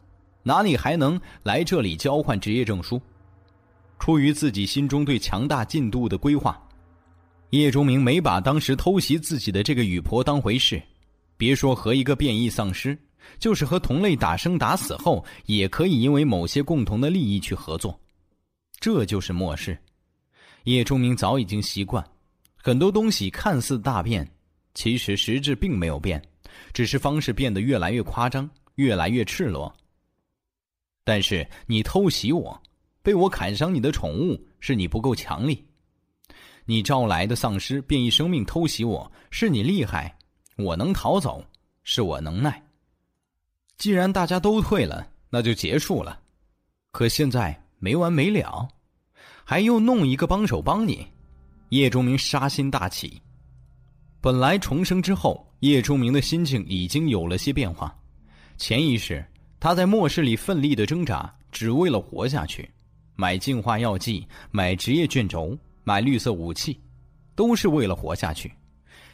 [0.43, 3.01] 哪里还能来这里交换职业证书？
[3.99, 6.57] 出于自己心中对强大进度的规划，
[7.49, 10.81] 叶钟明没把当时偷袭自己的这个雨婆当回事。
[11.35, 12.97] 别说和一个变异丧尸，
[13.39, 17.97] 就是和同类打生打死后，也可以因为某些共同的利益去合作。
[18.79, 19.77] 这就是末世。
[20.63, 22.05] 叶钟明早已经习惯，
[22.55, 24.29] 很多东西看似大变，
[24.73, 26.21] 其实实质并没有变，
[26.73, 29.73] 只是方式变得越来越夸张，越来越赤裸。
[31.09, 32.61] 但是你偷袭我，
[33.01, 35.55] 被我砍伤你的宠物，是你不够强力；
[36.65, 40.07] 你招来的丧尸变异生命偷袭我，是你厉害；
[40.63, 41.43] 我能逃走，
[41.83, 42.63] 是我能耐。
[43.75, 46.19] 既然大家都退了，那就结束了。
[46.91, 48.67] 可现在没完没了。
[49.43, 51.07] 还又弄一个帮手帮你，
[51.69, 53.19] 叶钟明杀心大起。
[54.21, 57.97] 本来重生之后，叶钟明的心境已经有了些变化。
[58.59, 59.25] 潜意识
[59.59, 62.69] 他在末世里奋力的挣扎，只为了活下去。
[63.15, 66.79] 买进化药剂，买职业卷轴，买绿色武器，
[67.35, 68.51] 都是为了活下去。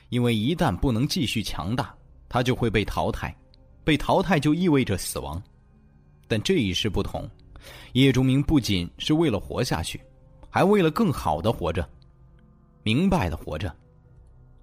[0.10, 1.92] 因为一旦不能继续强大，
[2.30, 3.36] 他就会被淘汰。
[3.84, 5.42] 被淘汰就意味着死亡。
[6.28, 7.30] 但这一世不同，
[7.94, 10.00] 叶钟明不仅是为了活下去。
[10.50, 11.88] 还为了更好的活着，
[12.82, 13.76] 明白的活着，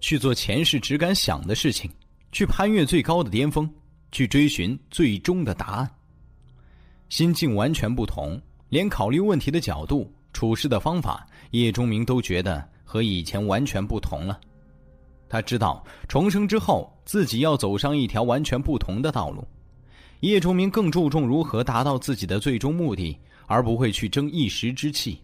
[0.00, 1.90] 去做前世只敢想的事情，
[2.30, 3.68] 去攀越最高的巅峰，
[4.12, 5.90] 去追寻最终的答案。
[7.08, 14.38] 心境完全不同，连考虑问题的角度、处事的方法，叶钟明都觉得和以前完全不同了。
[15.28, 19.46] 他知道重生之后，自己要走上一条完全不同的道路。
[20.20, 25.20] 叶钟明更注重如何达到自己的最终目的，而不会去争一时之气。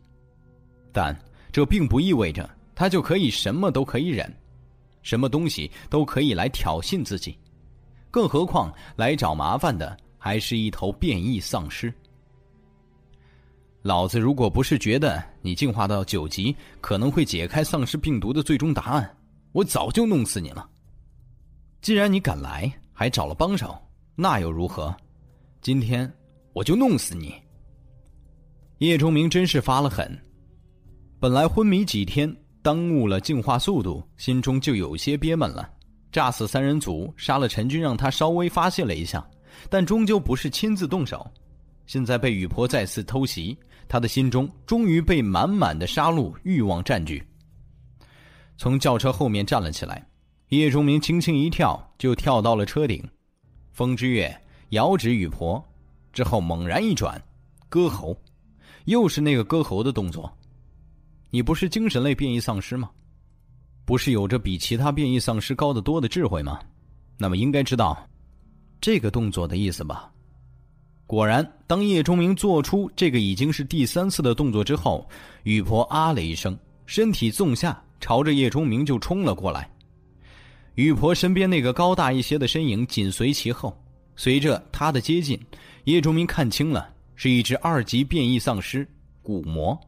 [0.93, 1.16] 但
[1.52, 4.35] 这并不意味着他就可以什么都可以忍，
[5.02, 7.39] 什么东西都可以来挑衅自己，
[8.10, 11.93] 更何况来找麻烦的还是一头变异丧尸。
[13.82, 19.16] 老子如果不是觉得你进化到九级可能会解开丧尸病毒的最终答案，
[19.52, 20.68] 我早就弄死你了。
[21.80, 23.80] 既然你敢来，还找了帮手，
[24.16, 24.94] 那又如何？
[25.62, 26.12] 今天
[26.52, 27.35] 我就弄死你！
[28.78, 30.16] 叶钟明真是发了狠。
[31.20, 35.70] 本来昏迷几天，耽误了进化速度，心中就有些憋闷了。
[36.10, 39.26] 炸死三人组，杀了陈军，让他稍微发泄了一下，
[39.68, 41.30] 但终究不是亲自动手。
[41.86, 43.56] 现在被雨婆再次偷袭，
[43.89, 47.22] 他的心中终于被满满的杀戮欲望占据。
[48.56, 50.06] 从轿车后面站了起来，
[50.48, 53.02] 叶钟明轻轻一跳，就跳到了车顶。
[53.72, 54.35] 风之月
[54.70, 55.64] 遥指雨婆，
[56.12, 57.22] 之后猛然一转，
[57.68, 58.16] 割喉，
[58.86, 60.30] 又是那个割喉的动作。
[61.30, 62.90] 你不是精神类变异丧尸吗？
[63.89, 66.60] 不是有着比其他变异丧尸高得多的智慧吗？
[67.16, 68.06] 那么应该知道
[68.82, 70.12] 这个动作的意思吧？
[71.06, 75.09] 果然，当叶钟明做出这个已经是第三次的动作之后，
[75.44, 76.55] 雨婆啊了一声，
[76.85, 79.70] 身体纵下，朝着叶钟明就冲了过来。
[80.74, 83.74] 雨婆身边那个高大一些的身影紧随其后，
[84.16, 85.40] 随着他的接近，
[85.85, 88.86] 叶钟明看清了，是一只二级变异丧尸
[89.23, 89.81] 古魔。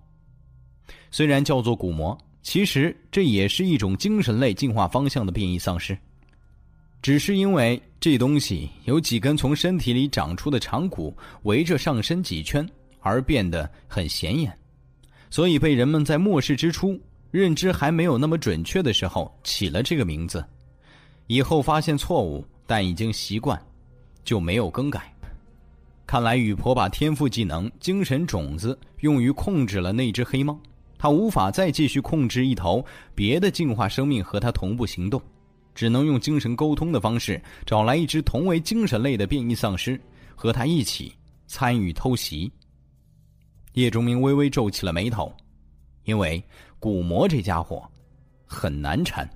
[1.11, 5.97] 虽然叫做古魔，其实这也是一种精神类进化方向的变异丧尸，
[7.03, 12.67] 只是因为这东西有几根从身体里长出的长骨围着上身几圈，
[13.01, 14.51] 而变得很显眼，
[15.31, 16.99] 所以被人们在末世之初
[17.31, 20.45] 认知还没有那么准确的时候起了这个名字。
[21.27, 23.61] 以后发现错误，但已经习惯，
[24.25, 25.13] 就没有更改。
[26.07, 30.59] 看来雨婆把天赋技能精神种子用于控制了那只黑猫。
[31.01, 35.19] 他无法再继续控制一头别的进化生命和他同步行动，
[35.75, 39.99] 只能用精神沟通的方式找来一只同为精神类的变异丧尸，
[40.37, 41.11] 和他一起
[41.47, 42.53] 参与偷袭。
[43.73, 45.33] 叶钟明微微皱起了眉头，
[46.05, 46.43] 因为
[46.79, 47.83] 古魔这家伙
[48.45, 49.27] 很难缠。